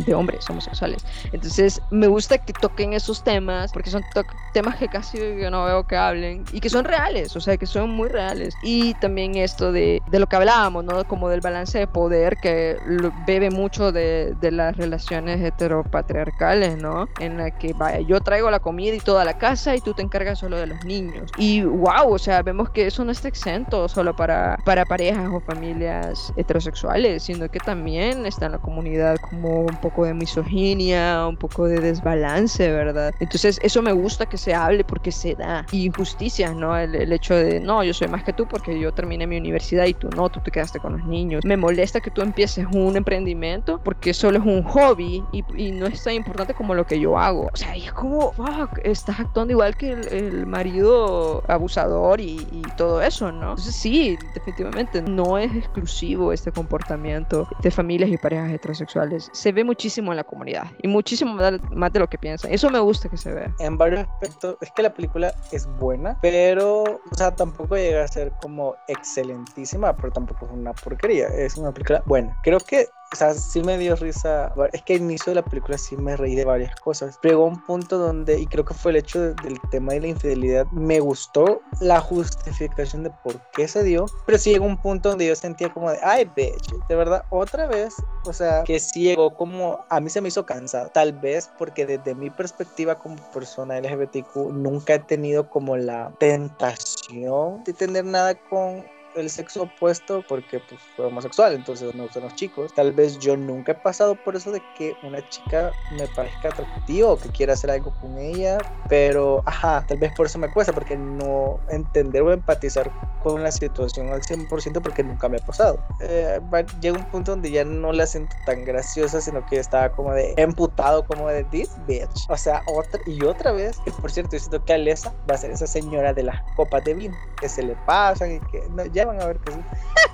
de 0.06 0.14
hombres 0.14 0.48
homosexuales. 0.48 1.04
Entonces 1.32 1.80
me 1.90 2.06
gusta 2.06 2.38
que 2.38 2.52
toquen 2.52 2.92
esos 2.92 3.22
temas 3.22 3.72
porque 3.72 3.90
son 3.90 4.04
temas 4.52 4.76
que 4.76 4.88
casi 4.88 5.18
yo 5.18 5.50
no 5.50 5.64
veo 5.64 5.84
que 5.84 5.96
hablen 5.96 6.44
y 6.52 6.60
que 6.60 6.70
son 6.70 6.84
reales, 6.84 7.34
o 7.36 7.40
sea, 7.40 7.56
que 7.56 7.66
son 7.66 7.90
muy 7.90 8.08
reales. 8.08 8.54
Y 8.62 8.94
también 8.94 9.36
esto 9.36 9.72
de, 9.72 10.00
de 10.10 10.18
lo 10.18 10.26
que 10.26 10.36
hablábamos, 10.36 10.84
¿no? 10.84 11.04
Como 11.04 11.28
del 11.28 11.40
balance 11.40 11.78
de 11.78 11.86
poder 11.86 12.38
que 12.38 12.78
bebe 13.26 13.50
mucho 13.50 13.92
de, 13.92 14.34
de 14.40 14.50
las 14.50 14.76
relaciones 14.76 15.40
heteropatriarcales, 15.40 16.76
¿no? 16.78 17.08
En 17.18 17.36
la 17.36 17.50
que, 17.50 17.72
vaya, 17.72 18.00
yo 18.00 18.20
traigo 18.20 18.50
la 18.50 18.60
comida 18.60 18.94
y 18.94 19.00
toda 19.00 19.24
la 19.24 19.34
casa 19.34 19.74
y 19.76 19.80
tú 19.80 19.94
te 19.94 20.02
encargas 20.02 20.38
solo 20.38 20.56
de 20.58 20.66
los 20.66 20.84
niños. 20.84 21.30
Y 21.36 21.62
wow, 21.62 22.12
o 22.12 22.18
sea, 22.18 22.42
vemos 22.42 22.70
que 22.70 22.86
eso 22.86 23.04
no 23.04 23.10
está 23.14 23.28
exento 23.28 23.88
solo 23.88 24.14
para, 24.14 24.58
para 24.64 24.84
parejas 24.84 25.28
o 25.32 25.40
familias 25.40 26.32
heterosexuales, 26.36 27.22
sino 27.22 27.48
que 27.48 27.58
también 27.58 28.26
está 28.26 28.46
en 28.46 28.52
la 28.52 28.58
comunidad 28.58 29.16
como 29.16 29.60
un 29.60 29.76
poco 29.80 30.04
de 30.04 30.14
misoginia, 30.14 31.26
un 31.26 31.36
poco 31.36 31.66
de 31.66 31.80
desbalance, 31.80 32.70
¿verdad? 32.70 33.14
Entonces, 33.20 33.58
eso 33.62 33.82
me 33.82 33.92
gusta 33.92 34.26
que 34.26 34.38
se 34.38 34.54
hable 34.54 34.84
porque 34.84 35.12
se 35.12 35.34
da. 35.34 35.66
injusticias, 35.72 36.54
¿no? 36.54 36.76
El, 36.76 36.94
el 36.94 37.12
hecho 37.12 37.34
de, 37.34 37.60
no, 37.60 37.82
yo 37.82 37.94
soy 37.94 38.08
más 38.08 38.24
que 38.24 38.32
tú 38.32 38.46
porque 38.46 38.78
yo 38.78 38.92
terminé 38.92 39.26
mi 39.26 39.36
universidad 39.36 39.86
y 39.86 39.94
tú 39.94 40.08
no, 40.10 40.28
tú 40.28 40.40
te 40.40 40.50
quedaste 40.50 40.78
con 40.80 40.98
los 40.98 41.06
niños. 41.06 41.44
Me 41.44 41.56
molesta 41.56 42.00
que 42.00 42.10
tú 42.10 42.22
empieces 42.22 42.66
un 42.72 42.96
emprendimiento 42.96 43.80
porque 43.82 44.14
solo 44.14 44.38
es 44.38 44.44
un 44.44 44.62
hobby 44.62 45.22
y, 45.32 45.44
y 45.56 45.70
no 45.72 45.86
es 45.86 46.02
tan 46.02 46.14
importante 46.14 46.54
como 46.54 46.74
lo 46.74 46.86
que 46.86 46.98
yo 46.98 47.18
hago. 47.18 47.50
O 47.52 47.56
sea, 47.56 47.74
es 47.74 47.92
como, 47.92 48.32
fuck, 48.32 48.78
estás 48.82 49.20
actuando 49.20 49.52
igual 49.52 49.76
que 49.76 49.92
el, 49.92 50.08
el 50.08 50.46
marido 50.46 51.42
abusador 51.48 52.20
y, 52.20 52.46
y, 52.50 52.62
todo 52.76 53.02
eso, 53.06 53.30
¿no? 53.32 53.50
Entonces 53.50 53.74
sí, 53.74 54.18
definitivamente 54.34 55.02
no 55.02 55.38
es 55.38 55.54
exclusivo 55.54 56.32
este 56.32 56.52
comportamiento 56.52 57.48
de 57.60 57.70
familias 57.70 58.10
y 58.10 58.16
parejas 58.16 58.50
heterosexuales. 58.52 59.30
Se 59.32 59.52
ve 59.52 59.64
muchísimo 59.64 60.12
en 60.12 60.16
la 60.16 60.24
comunidad 60.24 60.64
y 60.82 60.88
muchísimo 60.88 61.34
más 61.34 61.92
de 61.92 61.98
lo 61.98 62.08
que 62.08 62.18
piensan. 62.18 62.52
Eso 62.52 62.70
me 62.70 62.80
gusta 62.80 63.08
que 63.08 63.16
se 63.16 63.32
vea. 63.32 63.54
En 63.58 63.78
varios 63.78 64.06
aspectos, 64.08 64.56
es 64.60 64.70
que 64.72 64.82
la 64.82 64.92
película 64.92 65.32
es 65.52 65.66
buena, 65.78 66.18
pero, 66.20 66.82
o 66.82 67.14
sea, 67.16 67.34
tampoco 67.34 67.76
llega 67.76 68.04
a 68.04 68.08
ser 68.08 68.32
como 68.40 68.76
excelentísima, 68.88 69.94
pero 69.96 70.12
tampoco 70.12 70.46
es 70.46 70.52
una 70.52 70.72
porquería. 70.72 71.28
Es 71.28 71.56
una 71.56 71.72
película 71.72 72.02
buena. 72.06 72.36
Creo 72.42 72.60
que 72.60 72.86
o 73.12 73.16
sea, 73.16 73.32
sí 73.34 73.62
me 73.62 73.78
dio 73.78 73.94
risa. 73.96 74.52
Es 74.72 74.82
que 74.82 74.94
al 74.94 75.00
inicio 75.00 75.30
de 75.30 75.36
la 75.36 75.44
película 75.44 75.78
sí 75.78 75.96
me 75.96 76.16
reí 76.16 76.34
de 76.34 76.44
varias 76.44 76.74
cosas. 76.80 77.18
Llegó 77.22 77.44
un 77.44 77.64
punto 77.64 77.98
donde, 77.98 78.40
y 78.40 78.46
creo 78.46 78.64
que 78.64 78.74
fue 78.74 78.90
el 78.92 78.96
hecho 78.96 79.20
del 79.20 79.60
tema 79.70 79.92
de 79.92 80.00
la 80.00 80.08
infidelidad, 80.08 80.66
me 80.72 81.00
gustó 81.00 81.62
la 81.80 82.00
justificación 82.00 83.04
de 83.04 83.10
por 83.22 83.40
qué 83.52 83.68
se 83.68 83.82
dio, 83.82 84.06
pero 84.26 84.38
sí 84.38 84.50
llegó 84.50 84.66
un 84.66 84.76
punto 84.76 85.10
donde 85.10 85.26
yo 85.26 85.36
sentía 85.36 85.72
como 85.72 85.90
de, 85.90 85.98
ay, 86.02 86.30
bitch, 86.34 86.72
de 86.88 86.96
verdad, 86.96 87.24
otra 87.30 87.66
vez, 87.66 87.94
o 88.24 88.32
sea, 88.32 88.64
que 88.64 88.80
sí 88.80 89.02
llegó 89.02 89.34
como, 89.34 89.84
a 89.88 90.00
mí 90.00 90.10
se 90.10 90.20
me 90.20 90.28
hizo 90.28 90.44
cansado. 90.44 90.88
Tal 90.90 91.12
vez 91.12 91.50
porque 91.58 91.86
desde 91.86 92.14
mi 92.14 92.30
perspectiva 92.30 92.96
como 92.96 93.16
persona 93.32 93.80
LGBTQ 93.80 94.36
nunca 94.52 94.94
he 94.94 94.98
tenido 94.98 95.48
como 95.48 95.76
la 95.76 96.12
tentación 96.18 97.64
de 97.64 97.72
tener 97.72 98.04
nada 98.04 98.34
con 98.34 98.84
el 99.16 99.30
sexo 99.30 99.62
opuesto 99.62 100.24
porque 100.28 100.60
pues 100.60 100.80
fue 100.96 101.06
homosexual, 101.06 101.54
entonces 101.54 101.94
me 101.94 102.02
gustan 102.02 102.24
los 102.24 102.34
chicos. 102.34 102.72
Tal 102.74 102.92
vez 102.92 103.18
yo 103.18 103.36
nunca 103.36 103.72
he 103.72 103.74
pasado 103.74 104.14
por 104.14 104.36
eso 104.36 104.50
de 104.50 104.62
que 104.76 104.96
una 105.02 105.26
chica 105.28 105.72
me 105.92 106.06
parezca 106.08 106.48
atractiva 106.48 107.12
o 107.12 107.16
que 107.16 107.28
quiera 107.30 107.54
hacer 107.54 107.70
algo 107.70 107.92
con 108.00 108.18
ella, 108.18 108.58
pero 108.88 109.42
ajá, 109.46 109.84
tal 109.86 109.98
vez 109.98 110.12
por 110.16 110.26
eso 110.26 110.38
me 110.38 110.50
cuesta, 110.50 110.72
porque 110.72 110.96
no 110.96 111.60
entender 111.70 112.22
o 112.22 112.32
empatizar 112.32 112.90
con 113.22 113.42
la 113.42 113.50
situación 113.50 114.10
al 114.10 114.20
100% 114.20 114.82
porque 114.82 115.02
nunca 115.02 115.28
me 115.28 115.38
ha 115.38 115.46
pasado. 115.46 115.78
Eh, 116.00 116.38
llega 116.80 116.98
un 116.98 117.04
punto 117.06 117.32
donde 117.32 117.50
ya 117.50 117.64
no 117.64 117.92
la 117.92 118.06
siento 118.06 118.36
tan 118.44 118.64
graciosa, 118.64 119.20
sino 119.20 119.44
que 119.46 119.58
estaba 119.58 119.90
como 119.90 120.12
de 120.12 120.34
emputado, 120.36 121.04
como 121.06 121.28
de 121.28 121.44
this 121.44 121.70
bitch. 121.86 122.28
O 122.28 122.36
sea, 122.36 122.62
otra 122.66 123.00
y 123.06 123.24
otra 123.24 123.52
vez, 123.52 123.78
que 123.84 123.90
por 123.92 124.10
cierto, 124.10 124.32
yo 124.32 124.40
siento 124.40 124.64
que 124.64 124.74
Alesa 124.74 125.12
va 125.28 125.34
a 125.34 125.38
ser 125.38 125.50
esa 125.50 125.66
señora 125.66 126.12
de 126.12 126.24
las 126.24 126.42
copas 126.56 126.84
de 126.84 126.94
vino, 126.94 127.16
que 127.40 127.48
se 127.48 127.62
le 127.62 127.74
pasan 127.86 128.32
y 128.32 128.40
que 128.50 128.62
no, 128.70 128.84
ya 128.86 129.03
van 129.04 129.20
a 129.20 129.26
ver 129.26 129.38
que 129.38 129.52
sí. 129.52 129.58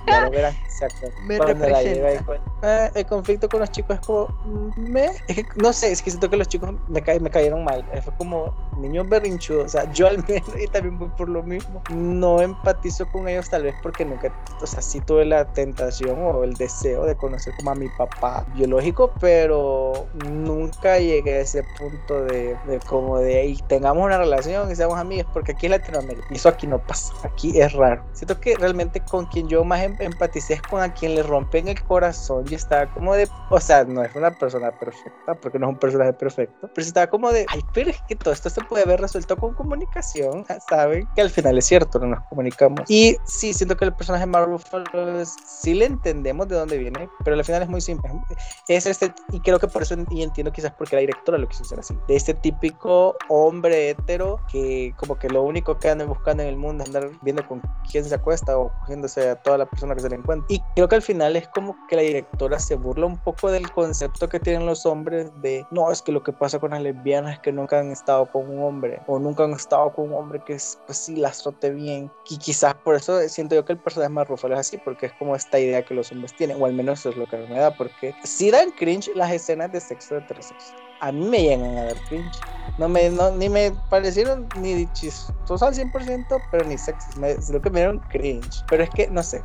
Ya 0.07 0.25
lo 0.25 0.31
verán, 0.31 0.53
exacto. 0.65 1.07
Me 1.23 1.37
representa. 1.37 2.41
Eh, 2.63 2.91
el 2.95 3.05
conflicto 3.05 3.49
con 3.49 3.59
los 3.61 3.71
chicos 3.71 3.99
es 3.99 4.05
como, 4.05 4.27
me, 4.77 5.05
es 5.27 5.35
que, 5.35 5.45
no 5.55 5.73
sé, 5.73 5.91
es 5.91 6.01
que 6.01 6.11
siento 6.11 6.29
que 6.29 6.37
los 6.37 6.47
chicos 6.47 6.73
me, 6.87 7.01
ca 7.01 7.17
me 7.19 7.29
cayeron 7.29 7.63
mal. 7.63 7.87
Eh, 7.93 8.01
fue 8.01 8.13
como 8.17 8.53
niños 8.77 9.07
berrinchudos. 9.09 9.65
O 9.65 9.69
sea, 9.69 9.91
yo 9.91 10.07
al 10.07 10.23
menos, 10.27 10.49
y 10.59 10.67
también 10.67 10.97
voy 10.97 11.09
por 11.17 11.29
lo 11.29 11.43
mismo, 11.43 11.81
no 11.89 12.41
empatizo 12.41 13.07
con 13.11 13.27
ellos 13.27 13.49
tal 13.49 13.63
vez 13.63 13.75
porque 13.81 14.05
nunca, 14.05 14.33
o 14.61 14.67
sea, 14.67 14.81
sí 14.81 14.99
tuve 15.01 15.25
la 15.25 15.45
tentación 15.53 16.17
o 16.21 16.43
el 16.43 16.53
deseo 16.53 17.05
de 17.05 17.15
conocer 17.15 17.53
como 17.57 17.71
a 17.71 17.75
mi 17.75 17.89
papá 17.89 18.45
biológico, 18.55 19.11
pero 19.19 20.07
nunca 20.29 20.99
llegué 20.99 21.35
a 21.35 21.39
ese 21.41 21.63
punto 21.77 22.25
de, 22.25 22.57
de 22.67 22.79
como 22.87 23.19
de, 23.19 23.45
y 23.45 23.57
tengamos 23.67 24.03
una 24.03 24.17
relación 24.17 24.71
y 24.71 24.75
seamos 24.75 24.97
amigos, 24.97 25.27
porque 25.33 25.53
aquí 25.53 25.67
en 25.67 25.73
Latinoamérica, 25.73 26.27
y 26.29 26.35
eso 26.35 26.49
aquí 26.49 26.67
no 26.67 26.79
pasa, 26.79 27.13
aquí 27.23 27.59
es 27.59 27.73
raro. 27.73 28.03
Siento 28.13 28.39
que 28.39 28.55
realmente 28.55 28.80
con 29.09 29.25
quien 29.25 29.47
yo 29.47 29.63
más 29.63 29.81
em, 29.81 29.95
empaticé 29.99 30.55
es 30.55 30.61
con 30.61 30.81
a 30.81 30.93
quien 30.93 31.15
le 31.15 31.23
rompen 31.23 31.67
el 31.67 31.81
corazón 31.83 32.45
y 32.49 32.55
estaba 32.55 32.91
como 32.93 33.13
de, 33.13 33.27
o 33.49 33.59
sea, 33.59 33.83
no 33.83 34.03
es 34.03 34.15
una 34.15 34.31
persona 34.31 34.71
perfecta, 34.71 35.35
porque 35.35 35.59
no 35.59 35.67
es 35.67 35.73
un 35.73 35.79
personaje 35.79 36.13
perfecto, 36.13 36.69
pero 36.73 36.87
estaba 36.87 37.07
como 37.07 37.31
de, 37.31 37.45
ay, 37.49 37.61
pero 37.73 37.89
es 37.89 38.01
que 38.07 38.15
todo 38.15 38.33
esto 38.33 38.49
se 38.49 38.61
puede 38.61 38.83
haber 38.83 39.01
resuelto 39.01 39.37
con 39.37 39.53
comunicación, 39.53 40.45
¿saben? 40.69 41.07
Que 41.15 41.21
al 41.21 41.29
final 41.29 41.57
es 41.57 41.65
cierto, 41.65 41.99
no 41.99 42.07
nos 42.07 42.23
comunicamos. 42.27 42.89
Y 42.89 43.17
sí, 43.25 43.53
siento 43.53 43.75
que 43.77 43.85
el 43.85 43.93
personaje 43.93 44.25
Marvel 44.25 44.59
sí 45.45 45.73
le 45.73 45.85
entendemos 45.85 46.47
de 46.47 46.55
dónde 46.55 46.77
viene, 46.77 47.09
pero 47.23 47.35
al 47.35 47.43
final 47.43 47.63
es 47.63 47.69
muy 47.69 47.81
simple. 47.81 48.11
Es 48.67 48.85
este, 48.85 49.13
y 49.31 49.39
creo 49.39 49.59
que 49.59 49.67
por 49.67 49.81
eso, 49.81 49.95
y 50.09 50.23
entiendo 50.23 50.51
quizás 50.51 50.71
porque 50.77 50.95
la 50.95 51.01
directora 51.01 51.37
lo 51.37 51.47
quiso 51.47 51.63
hacer 51.63 51.79
así, 51.79 51.97
de 52.07 52.15
este 52.15 52.33
típico 52.33 53.15
hombre 53.29 53.91
hetero 53.91 54.39
que 54.51 54.93
como 54.97 55.17
que 55.17 55.29
lo 55.29 55.43
único 55.43 55.77
que 55.79 55.89
anda 55.89 56.05
buscando 56.05 56.43
en 56.43 56.49
el 56.49 56.57
mundo 56.57 56.83
es 56.83 56.89
andar 56.89 57.09
viendo 57.21 57.47
con 57.47 57.61
quién 57.89 58.05
se 58.05 58.13
acuesta 58.15 58.57
o 58.57 58.70
cogiéndose 58.79 59.29
a 59.29 59.35
toda 59.35 59.57
la 59.57 59.65
persona 59.65 59.95
que 59.95 60.01
se 60.01 60.09
le 60.09 60.15
encuentra. 60.15 60.45
Y 60.49 60.61
creo 60.75 60.87
que 60.87 60.95
al 60.95 61.01
final 61.01 61.35
es 61.35 61.47
como 61.49 61.75
que 61.87 61.95
la 61.95 62.01
directora 62.01 62.59
se 62.59 62.75
burla 62.75 63.05
un 63.05 63.17
poco 63.17 63.51
del 63.51 63.71
concepto 63.71 64.29
que 64.29 64.39
tienen 64.39 64.65
los 64.65 64.85
hombres 64.85 65.31
de, 65.41 65.65
no, 65.71 65.91
es 65.91 66.01
que 66.01 66.11
lo 66.11 66.23
que 66.23 66.33
pasa 66.33 66.59
con 66.59 66.71
las 66.71 66.81
lesbianas 66.81 67.33
es 67.33 67.39
que 67.39 67.51
nunca 67.51 67.79
han 67.79 67.91
estado 67.91 68.25
con 68.31 68.49
un 68.49 68.63
hombre 68.63 69.01
o 69.07 69.19
nunca 69.19 69.43
han 69.43 69.53
estado 69.53 69.93
con 69.93 70.09
un 70.09 70.13
hombre 70.13 70.41
que 70.45 70.53
es, 70.53 70.79
pues 70.85 70.97
sí, 70.97 71.15
las 71.15 71.41
trote 71.41 71.71
bien. 71.71 72.11
Y 72.29 72.37
quizás 72.37 72.75
por 72.75 72.95
eso 72.95 73.19
siento 73.29 73.55
yo 73.55 73.65
que 73.65 73.73
el 73.73 73.79
personaje 73.79 74.09
más 74.09 74.27
rufalo 74.27 74.55
es 74.55 74.61
así, 74.61 74.77
porque 74.77 75.07
es 75.07 75.13
como 75.13 75.35
esta 75.35 75.59
idea 75.59 75.83
que 75.83 75.93
los 75.93 76.11
hombres 76.11 76.35
tienen, 76.35 76.61
o 76.61 76.65
al 76.65 76.73
menos 76.73 76.99
eso 76.99 77.09
es 77.09 77.17
lo 77.17 77.27
que 77.27 77.37
me 77.37 77.59
da, 77.59 77.75
porque 77.75 78.15
si 78.23 78.51
dan 78.51 78.71
cringe 78.71 79.11
las 79.15 79.31
escenas 79.31 79.71
de 79.71 79.79
sexo 79.79 80.17
heterosexual 80.17 80.90
a 81.01 81.11
mí 81.11 81.25
me 81.25 81.41
llegan 81.41 81.77
a 81.77 81.83
dar 81.85 81.97
cringe. 82.07 82.39
No 82.77 82.87
me, 82.87 83.09
no, 83.09 83.31
ni 83.31 83.49
me 83.49 83.71
parecieron 83.89 84.47
ni 84.59 84.87
chistosos 84.93 85.61
al 85.61 85.73
100%, 85.73 86.41
pero 86.51 86.63
ni 86.65 86.77
sexy. 86.77 87.19
Me, 87.19 87.35
lo 87.51 87.61
que 87.61 87.69
me 87.69 87.79
dieron 87.79 87.99
cringe. 88.09 88.63
Pero 88.69 88.83
es 88.83 88.89
que, 88.91 89.07
no 89.09 89.21
sé, 89.21 89.43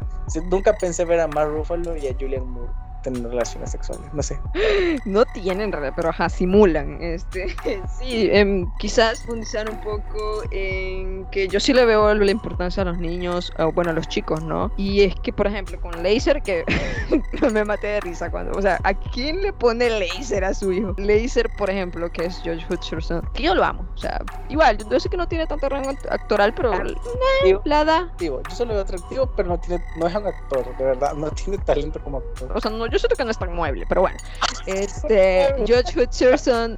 nunca 0.50 0.74
pensé 0.74 1.04
ver 1.04 1.20
a 1.20 1.26
Mark 1.28 1.50
Ruffalo 1.50 1.96
y 1.96 2.06
a 2.06 2.14
Julian 2.18 2.46
Moore 2.46 2.72
tener 3.06 3.28
relaciones 3.28 3.70
sexuales, 3.70 4.12
no 4.12 4.22
sé. 4.22 4.38
No 5.04 5.24
tienen, 5.26 5.70
pero 5.94 6.08
ajá, 6.08 6.28
simulan. 6.28 7.00
Este, 7.00 7.48
sí, 7.98 8.28
eh, 8.32 8.64
quizás 8.78 9.22
fundizar 9.22 9.70
un 9.70 9.80
poco 9.80 10.42
en 10.50 11.24
que 11.30 11.48
yo 11.48 11.60
sí 11.60 11.72
le 11.72 11.84
veo 11.84 12.12
la 12.14 12.30
importancia 12.30 12.82
a 12.82 12.86
los 12.86 12.98
niños, 12.98 13.52
o 13.58 13.72
bueno, 13.72 13.90
a 13.90 13.94
los 13.94 14.08
chicos, 14.08 14.42
¿no? 14.42 14.72
Y 14.76 15.02
es 15.02 15.14
que, 15.16 15.32
por 15.32 15.46
ejemplo, 15.46 15.80
con 15.80 16.02
Laser, 16.02 16.42
que 16.42 16.64
me 17.52 17.64
maté 17.64 17.86
de 17.86 18.00
risa 18.00 18.30
cuando, 18.30 18.58
o 18.58 18.62
sea, 18.62 18.78
¿a 18.82 18.94
quién 18.94 19.42
le 19.42 19.52
pone 19.52 19.88
Laser 19.90 20.44
a 20.44 20.54
su 20.54 20.72
hijo? 20.72 20.94
Laser, 20.98 21.48
por 21.56 21.70
ejemplo, 21.70 22.10
que 22.10 22.24
es 22.24 22.40
George 22.42 22.66
Hutcherson, 22.68 23.22
que 23.34 23.44
yo 23.44 23.54
lo 23.54 23.64
amo, 23.64 23.86
o 23.94 23.98
sea, 23.98 24.22
igual, 24.48 24.78
yo 24.90 24.98
sé 24.98 25.08
que 25.08 25.16
no 25.16 25.28
tiene 25.28 25.46
tanto 25.46 25.68
rango 25.68 25.90
actoral, 26.10 26.52
pero 26.54 26.72
nah, 26.72 27.60
la 27.64 27.84
da. 27.84 28.12
Yo 28.18 28.40
solo 28.50 28.70
lo 28.70 28.74
veo 28.74 28.82
atractivo, 28.82 29.26
pero 29.36 29.48
no 29.48 29.58
tiene, 29.58 29.84
no 29.96 30.06
es 30.06 30.14
un 30.14 30.26
actor, 30.26 30.76
de 30.76 30.84
verdad, 30.84 31.12
no 31.14 31.30
tiene 31.30 31.58
talento 31.58 32.00
como 32.02 32.18
actor. 32.18 32.50
O 32.54 32.60
sea, 32.60 32.70
no, 32.70 32.86
yo 32.86 32.95
siento 32.98 33.16
que 33.16 33.24
no 33.24 33.30
es 33.30 33.38
tan 33.38 33.52
mueble, 33.54 33.84
pero 33.88 34.02
bueno. 34.02 34.16
Este, 34.66 35.54
George 35.66 36.00
Hutcherson 36.00 36.76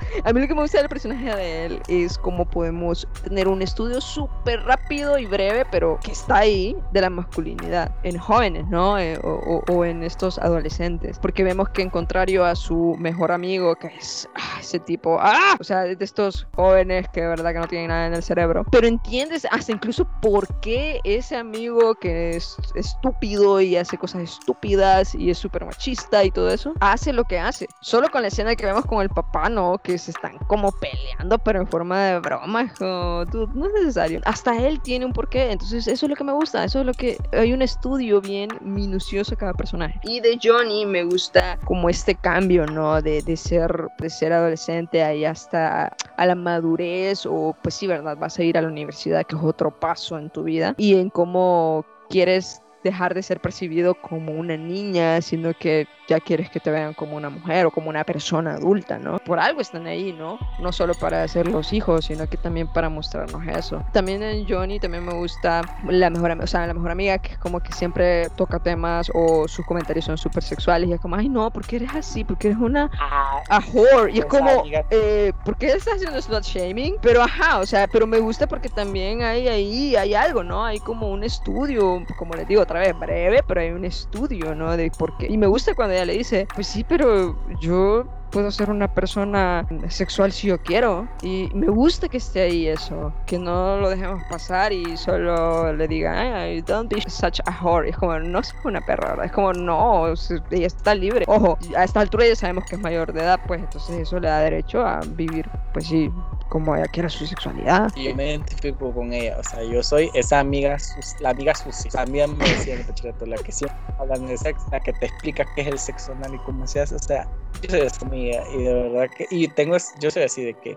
A 0.24 0.32
mí 0.32 0.40
lo 0.40 0.48
que 0.48 0.54
me 0.54 0.62
gusta 0.62 0.78
del 0.78 0.88
personaje 0.88 1.34
de 1.36 1.66
él 1.66 1.82
es 1.88 2.18
cómo 2.18 2.44
podemos 2.48 3.06
tener 3.24 3.48
un 3.48 3.62
estudio 3.62 4.00
súper 4.00 4.62
rápido 4.64 5.18
y 5.18 5.26
breve, 5.26 5.64
pero 5.70 5.98
que 6.02 6.12
está 6.12 6.38
ahí, 6.38 6.76
de 6.92 7.00
la 7.00 7.10
masculinidad 7.10 7.94
en 8.02 8.18
jóvenes, 8.18 8.66
¿no? 8.68 8.98
Eh, 8.98 9.18
o, 9.22 9.84
en 9.84 10.02
estos 10.02 10.38
adolescentes. 10.38 11.18
Porque 11.18 11.44
vemos 11.44 11.68
que 11.70 11.82
en 11.82 11.90
contrario 11.90 12.44
a 12.44 12.54
su 12.54 12.96
mejor 12.98 13.32
amigo, 13.32 13.74
que 13.76 13.88
es 13.88 14.28
ah, 14.34 14.58
ese 14.60 14.78
tipo, 14.78 15.18
¡ah! 15.20 15.56
O 15.58 15.64
sea, 15.64 15.82
de 15.82 15.96
estos 16.04 16.46
jóvenes 16.54 17.06
que 17.12 17.22
de 17.22 17.28
verdad 17.28 17.52
que 17.52 17.58
no 17.58 17.68
tienen 17.68 17.88
nada 17.88 18.06
en 18.06 18.14
el 18.14 18.22
cerebro. 18.22 18.64
Pero 18.70 18.86
entiendes 18.86 19.46
hasta 19.50 19.72
incluso 19.72 20.06
por 20.20 20.46
qué 20.60 21.00
ese 21.04 21.36
amigo 21.36 21.94
que 21.94 22.36
es 22.36 22.56
estúpido 22.74 23.60
y 23.60 23.76
hace 23.76 23.96
cosas 23.96 24.22
estúpidas 24.22 25.14
y 25.14 25.30
es 25.30 25.38
súper 25.38 25.64
machista 25.64 26.24
y 26.24 26.30
todo 26.30 26.50
eso, 26.50 26.74
hace 26.80 27.12
lo 27.12 27.24
que 27.24 27.38
hace. 27.38 27.66
Solo 27.80 28.08
con 28.10 28.22
la 28.22 28.28
escena 28.28 28.54
que 28.56 28.66
vemos 28.66 28.84
con 28.86 29.02
el 29.02 29.08
papá, 29.08 29.48
¿no? 29.48 29.78
Se 29.98 30.10
están 30.10 30.38
como 30.46 30.72
peleando, 30.72 31.38
pero 31.38 31.60
en 31.60 31.66
forma 31.66 32.04
de 32.06 32.20
broma. 32.20 32.72
no 32.80 33.66
es 33.66 33.72
necesario. 33.74 34.20
Hasta 34.24 34.56
él 34.58 34.80
tiene 34.80 35.04
un 35.04 35.12
porqué. 35.12 35.52
Entonces, 35.52 35.86
eso 35.86 36.06
es 36.06 36.10
lo 36.10 36.16
que 36.16 36.24
me 36.24 36.32
gusta. 36.32 36.64
Eso 36.64 36.80
es 36.80 36.86
lo 36.86 36.94
que. 36.94 37.18
Hay 37.32 37.52
un 37.52 37.62
estudio 37.62 38.20
bien 38.20 38.48
minucioso 38.60 39.36
cada 39.36 39.54
personaje. 39.54 40.00
Y 40.04 40.20
de 40.20 40.38
Johnny 40.42 40.86
me 40.86 41.04
gusta 41.04 41.58
como 41.64 41.88
este 41.88 42.14
cambio, 42.14 42.66
¿no? 42.66 43.00
De, 43.02 43.22
de 43.22 43.36
ser, 43.36 43.88
de 43.98 44.10
ser 44.10 44.32
adolescente 44.32 45.02
ahí 45.02 45.24
hasta 45.24 45.94
a 46.16 46.26
la 46.26 46.34
madurez. 46.34 47.26
O, 47.26 47.56
pues 47.62 47.74
sí, 47.74 47.86
¿verdad? 47.86 48.16
Vas 48.16 48.38
a 48.38 48.42
ir 48.42 48.58
a 48.58 48.62
la 48.62 48.68
universidad, 48.68 49.26
que 49.26 49.36
es 49.36 49.42
otro 49.42 49.70
paso 49.70 50.18
en 50.18 50.30
tu 50.30 50.44
vida. 50.44 50.74
Y 50.76 50.96
en 50.96 51.10
cómo 51.10 51.84
quieres 52.08 52.62
dejar 52.82 53.14
de 53.14 53.22
ser 53.22 53.40
percibido 53.40 53.94
como 53.94 54.32
una 54.32 54.56
niña, 54.56 55.20
sino 55.20 55.52
que 55.54 55.86
ya 56.08 56.18
quieres 56.18 56.50
que 56.50 56.58
te 56.58 56.70
vean 56.70 56.92
como 56.94 57.16
una 57.16 57.30
mujer 57.30 57.66
o 57.66 57.70
como 57.70 57.88
una 57.88 58.02
persona 58.02 58.54
adulta, 58.54 58.98
¿no? 58.98 59.18
Por 59.18 59.38
algo 59.38 59.60
están 59.60 59.86
ahí, 59.86 60.12
¿no? 60.12 60.38
No 60.58 60.72
solo 60.72 60.94
para 60.94 61.26
ser 61.28 61.46
los 61.46 61.72
hijos, 61.72 62.06
sino 62.06 62.28
que 62.28 62.36
también 62.36 62.66
para 62.66 62.88
mostrarnos 62.88 63.46
eso. 63.46 63.84
También 63.92 64.22
en 64.22 64.46
Johnny 64.48 64.80
también 64.80 65.04
me 65.04 65.14
gusta 65.14 65.62
la 65.88 66.10
mejor, 66.10 66.32
o 66.42 66.46
sea, 66.46 66.66
la 66.66 66.74
mejor 66.74 66.90
amiga 66.90 67.18
que 67.18 67.32
es 67.32 67.38
como 67.38 67.60
que 67.60 67.72
siempre 67.72 68.28
toca 68.30 68.58
temas 68.58 69.10
o 69.14 69.46
sus 69.46 69.64
comentarios 69.66 70.04
son 70.04 70.18
súper 70.18 70.42
sexuales 70.42 70.88
y 70.88 70.92
es 70.94 71.00
como, 71.00 71.14
ay 71.14 71.28
no, 71.28 71.50
¿por 71.50 71.64
qué 71.64 71.76
eres 71.76 71.94
así? 71.94 72.24
Porque 72.24 72.48
eres 72.48 72.58
una 72.58 72.90
ah, 72.98 73.42
a 73.48 73.60
whore. 73.72 74.12
Y 74.12 74.18
es 74.18 74.24
como, 74.24 74.64
eh, 74.90 75.32
¿por 75.44 75.56
qué 75.56 75.68
estás 75.68 75.94
haciendo 75.94 76.20
slut 76.20 76.42
shaming? 76.42 76.96
Pero 77.00 77.22
ajá, 77.22 77.60
o 77.60 77.66
sea, 77.66 77.86
pero 77.86 78.08
me 78.08 78.18
gusta 78.18 78.48
porque 78.48 78.68
también 78.68 79.22
hay 79.22 79.46
ahí, 79.46 79.94
hay 79.94 80.14
algo, 80.14 80.42
¿no? 80.42 80.64
Hay 80.64 80.80
como 80.80 81.08
un 81.08 81.22
estudio, 81.22 82.04
como 82.18 82.34
les 82.34 82.48
digo, 82.48 82.66
otra 82.70 82.80
vez 82.80 82.96
breve, 82.96 83.42
pero 83.46 83.60
hay 83.60 83.70
un 83.70 83.84
estudio, 83.84 84.54
¿no? 84.54 84.76
De 84.76 84.92
por 84.96 85.16
qué. 85.16 85.26
Y 85.28 85.36
me 85.36 85.48
gusta 85.48 85.74
cuando 85.74 85.94
ella 85.94 86.04
le 86.04 86.12
dice, 86.16 86.46
pues 86.54 86.68
sí, 86.68 86.84
pero 86.88 87.36
yo 87.60 88.04
puedo 88.30 88.48
ser 88.52 88.70
una 88.70 88.86
persona 88.86 89.66
sexual 89.88 90.30
si 90.30 90.46
yo 90.46 90.62
quiero. 90.62 91.08
Y 91.20 91.48
me 91.52 91.66
gusta 91.66 92.08
que 92.08 92.18
esté 92.18 92.42
ahí 92.42 92.68
eso, 92.68 93.12
que 93.26 93.40
no 93.40 93.78
lo 93.78 93.90
dejemos 93.90 94.22
pasar 94.30 94.72
y 94.72 94.96
solo 94.96 95.72
le 95.72 95.88
digan, 95.88 96.14
ay, 96.14 96.60
don't 96.62 96.88
be 96.92 97.02
such 97.08 97.40
a 97.44 97.60
whore. 97.60 97.88
es 97.88 97.96
como, 97.96 98.16
no 98.20 98.38
es 98.38 98.54
una 98.64 98.80
perra, 98.80 99.10
¿verdad? 99.10 99.26
Es 99.26 99.32
como, 99.32 99.52
no, 99.52 100.06
ella 100.06 100.66
está 100.66 100.94
libre. 100.94 101.24
Ojo, 101.26 101.58
a 101.76 101.82
esta 101.82 102.00
altura 102.00 102.28
ya 102.28 102.36
sabemos 102.36 102.64
que 102.66 102.76
es 102.76 102.80
mayor 102.80 103.12
de 103.12 103.20
edad, 103.20 103.40
pues 103.48 103.62
entonces 103.62 103.98
eso 103.98 104.20
le 104.20 104.28
da 104.28 104.38
derecho 104.38 104.86
a 104.86 105.00
vivir, 105.00 105.50
pues 105.72 105.88
sí, 105.88 106.08
como 106.50 106.76
ella 106.76 106.86
quiera 106.86 107.08
su 107.08 107.26
sexualidad. 107.26 107.90
Yo 107.96 108.14
me 108.14 108.30
identifico 108.30 108.92
con 108.92 109.12
ella, 109.12 109.36
o 109.38 109.42
sea, 109.42 109.62
yo 109.62 109.82
soy 109.82 110.10
esa 110.14 110.40
amiga, 110.40 110.76
la 111.20 111.30
amiga 111.30 111.54
sucia. 111.54 111.90
Amiga 112.02 112.26
me 112.26 112.46
decía 112.46 112.74
el 112.74 113.30
la 113.30 113.36
que 113.36 113.52
siempre 113.52 113.78
hablan 113.98 114.26
de 114.26 114.36
sexo, 114.36 114.66
la 114.70 114.80
que 114.80 114.92
te 114.92 115.06
explica 115.06 115.46
qué 115.54 115.62
es 115.62 115.68
el 115.68 115.78
sexo 115.78 116.12
anal 116.12 116.34
y 116.34 116.38
cómo 116.38 116.66
se 116.66 116.80
hace, 116.80 116.96
o 116.96 116.98
sea, 116.98 117.26
yo 117.62 117.70
soy 117.70 117.80
esa 117.80 118.06
amiga 118.06 118.42
y 118.54 118.62
de 118.62 118.74
verdad 118.74 119.08
que, 119.16 119.26
y 119.30 119.48
tengo, 119.48 119.76
yo 120.00 120.10
soy 120.10 120.22
así 120.22 120.44
de 120.44 120.54
que, 120.54 120.76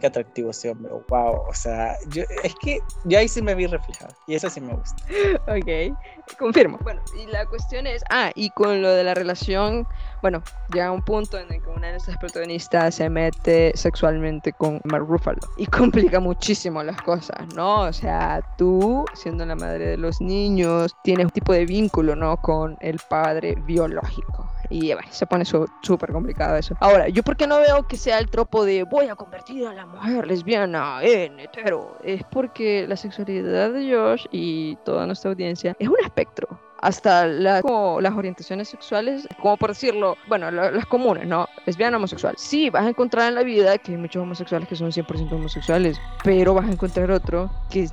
qué 0.00 0.06
atractivo 0.06 0.50
ese 0.50 0.70
hombre, 0.70 0.92
wow, 1.08 1.42
o 1.48 1.54
sea, 1.54 1.96
yo, 2.08 2.22
es 2.42 2.54
que 2.60 2.80
yo 3.04 3.18
ahí 3.18 3.28
sí 3.28 3.42
me 3.42 3.54
vi 3.54 3.66
reflejado 3.66 4.14
y 4.26 4.34
eso 4.34 4.48
sí 4.50 4.60
me 4.60 4.74
gusta. 4.74 5.02
Ok, 5.48 5.96
confirmo. 6.38 6.78
Bueno, 6.82 7.00
y 7.20 7.26
la 7.26 7.44
cuestión 7.46 7.86
es, 7.86 8.02
ah, 8.10 8.30
y 8.34 8.50
con 8.50 8.82
lo 8.82 8.90
de 8.90 9.04
la 9.04 9.14
relación 9.14 9.86
bueno, 10.22 10.42
llega 10.72 10.92
un 10.92 11.02
punto 11.02 11.38
en 11.38 11.50
el 11.50 11.62
que 11.62 11.68
una 11.70 11.86
de 11.86 11.92
nuestras 11.94 12.18
protagonistas 12.18 12.96
se 12.96 13.08
mete 13.08 13.72
sexualmente 13.74 14.52
con 14.52 14.80
Mark 14.84 15.06
Ruffalo 15.06 15.40
y 15.56 15.66
complica 15.66 16.20
muchísimo 16.20 16.82
las 16.82 17.00
cosas, 17.00 17.54
¿no? 17.54 17.82
O 17.82 17.92
sea, 17.92 18.42
tú, 18.58 19.04
siendo 19.14 19.46
la 19.46 19.56
madre 19.56 19.86
de 19.86 19.96
los 19.96 20.20
niños, 20.20 20.94
tienes 21.02 21.26
un 21.26 21.30
tipo 21.30 21.52
de 21.52 21.64
vínculo, 21.64 22.14
¿no? 22.16 22.36
Con 22.36 22.76
el 22.80 22.98
padre 23.08 23.54
biológico. 23.64 24.50
Y 24.70 24.92
bueno, 24.94 25.08
se 25.10 25.26
pone 25.26 25.44
súper 25.44 26.12
complicado 26.12 26.56
eso. 26.56 26.76
Ahora, 26.80 27.08
¿yo 27.08 27.22
por 27.22 27.36
qué 27.36 27.46
no 27.46 27.58
veo 27.58 27.86
que 27.88 27.96
sea 27.96 28.18
el 28.18 28.30
tropo 28.30 28.64
de 28.64 28.84
voy 28.84 29.08
a 29.08 29.16
convertir 29.16 29.66
a 29.66 29.74
la 29.74 29.84
mujer 29.84 30.26
lesbiana 30.26 31.02
en 31.02 31.40
hetero? 31.40 31.98
Es 32.04 32.22
porque 32.30 32.86
la 32.86 32.96
sexualidad 32.96 33.72
de 33.72 33.92
Josh 33.92 34.26
y 34.30 34.76
toda 34.84 35.06
nuestra 35.06 35.30
audiencia 35.30 35.76
es 35.78 35.88
un 35.88 35.98
espectro 36.04 36.48
hasta 36.80 37.26
las 37.26 37.62
orientaciones 37.64 38.68
sexuales, 38.68 39.28
como 39.40 39.56
por 39.56 39.70
decirlo, 39.70 40.16
bueno, 40.28 40.50
las 40.50 40.86
comunes, 40.86 41.26
¿no? 41.26 41.46
Lesbiana, 41.66 41.98
homosexual. 41.98 42.34
Sí, 42.38 42.70
vas 42.70 42.84
a 42.84 42.88
encontrar 42.88 43.28
en 43.28 43.34
la 43.34 43.42
vida 43.42 43.76
que 43.78 43.92
hay 43.92 43.98
muchos 43.98 44.22
homosexuales 44.22 44.68
que 44.68 44.76
son 44.76 44.90
100% 44.90 45.32
homosexuales, 45.32 46.00
pero 46.24 46.54
vas 46.54 46.68
a 46.68 46.72
encontrar 46.72 47.10
otro 47.10 47.50
que 47.70 47.88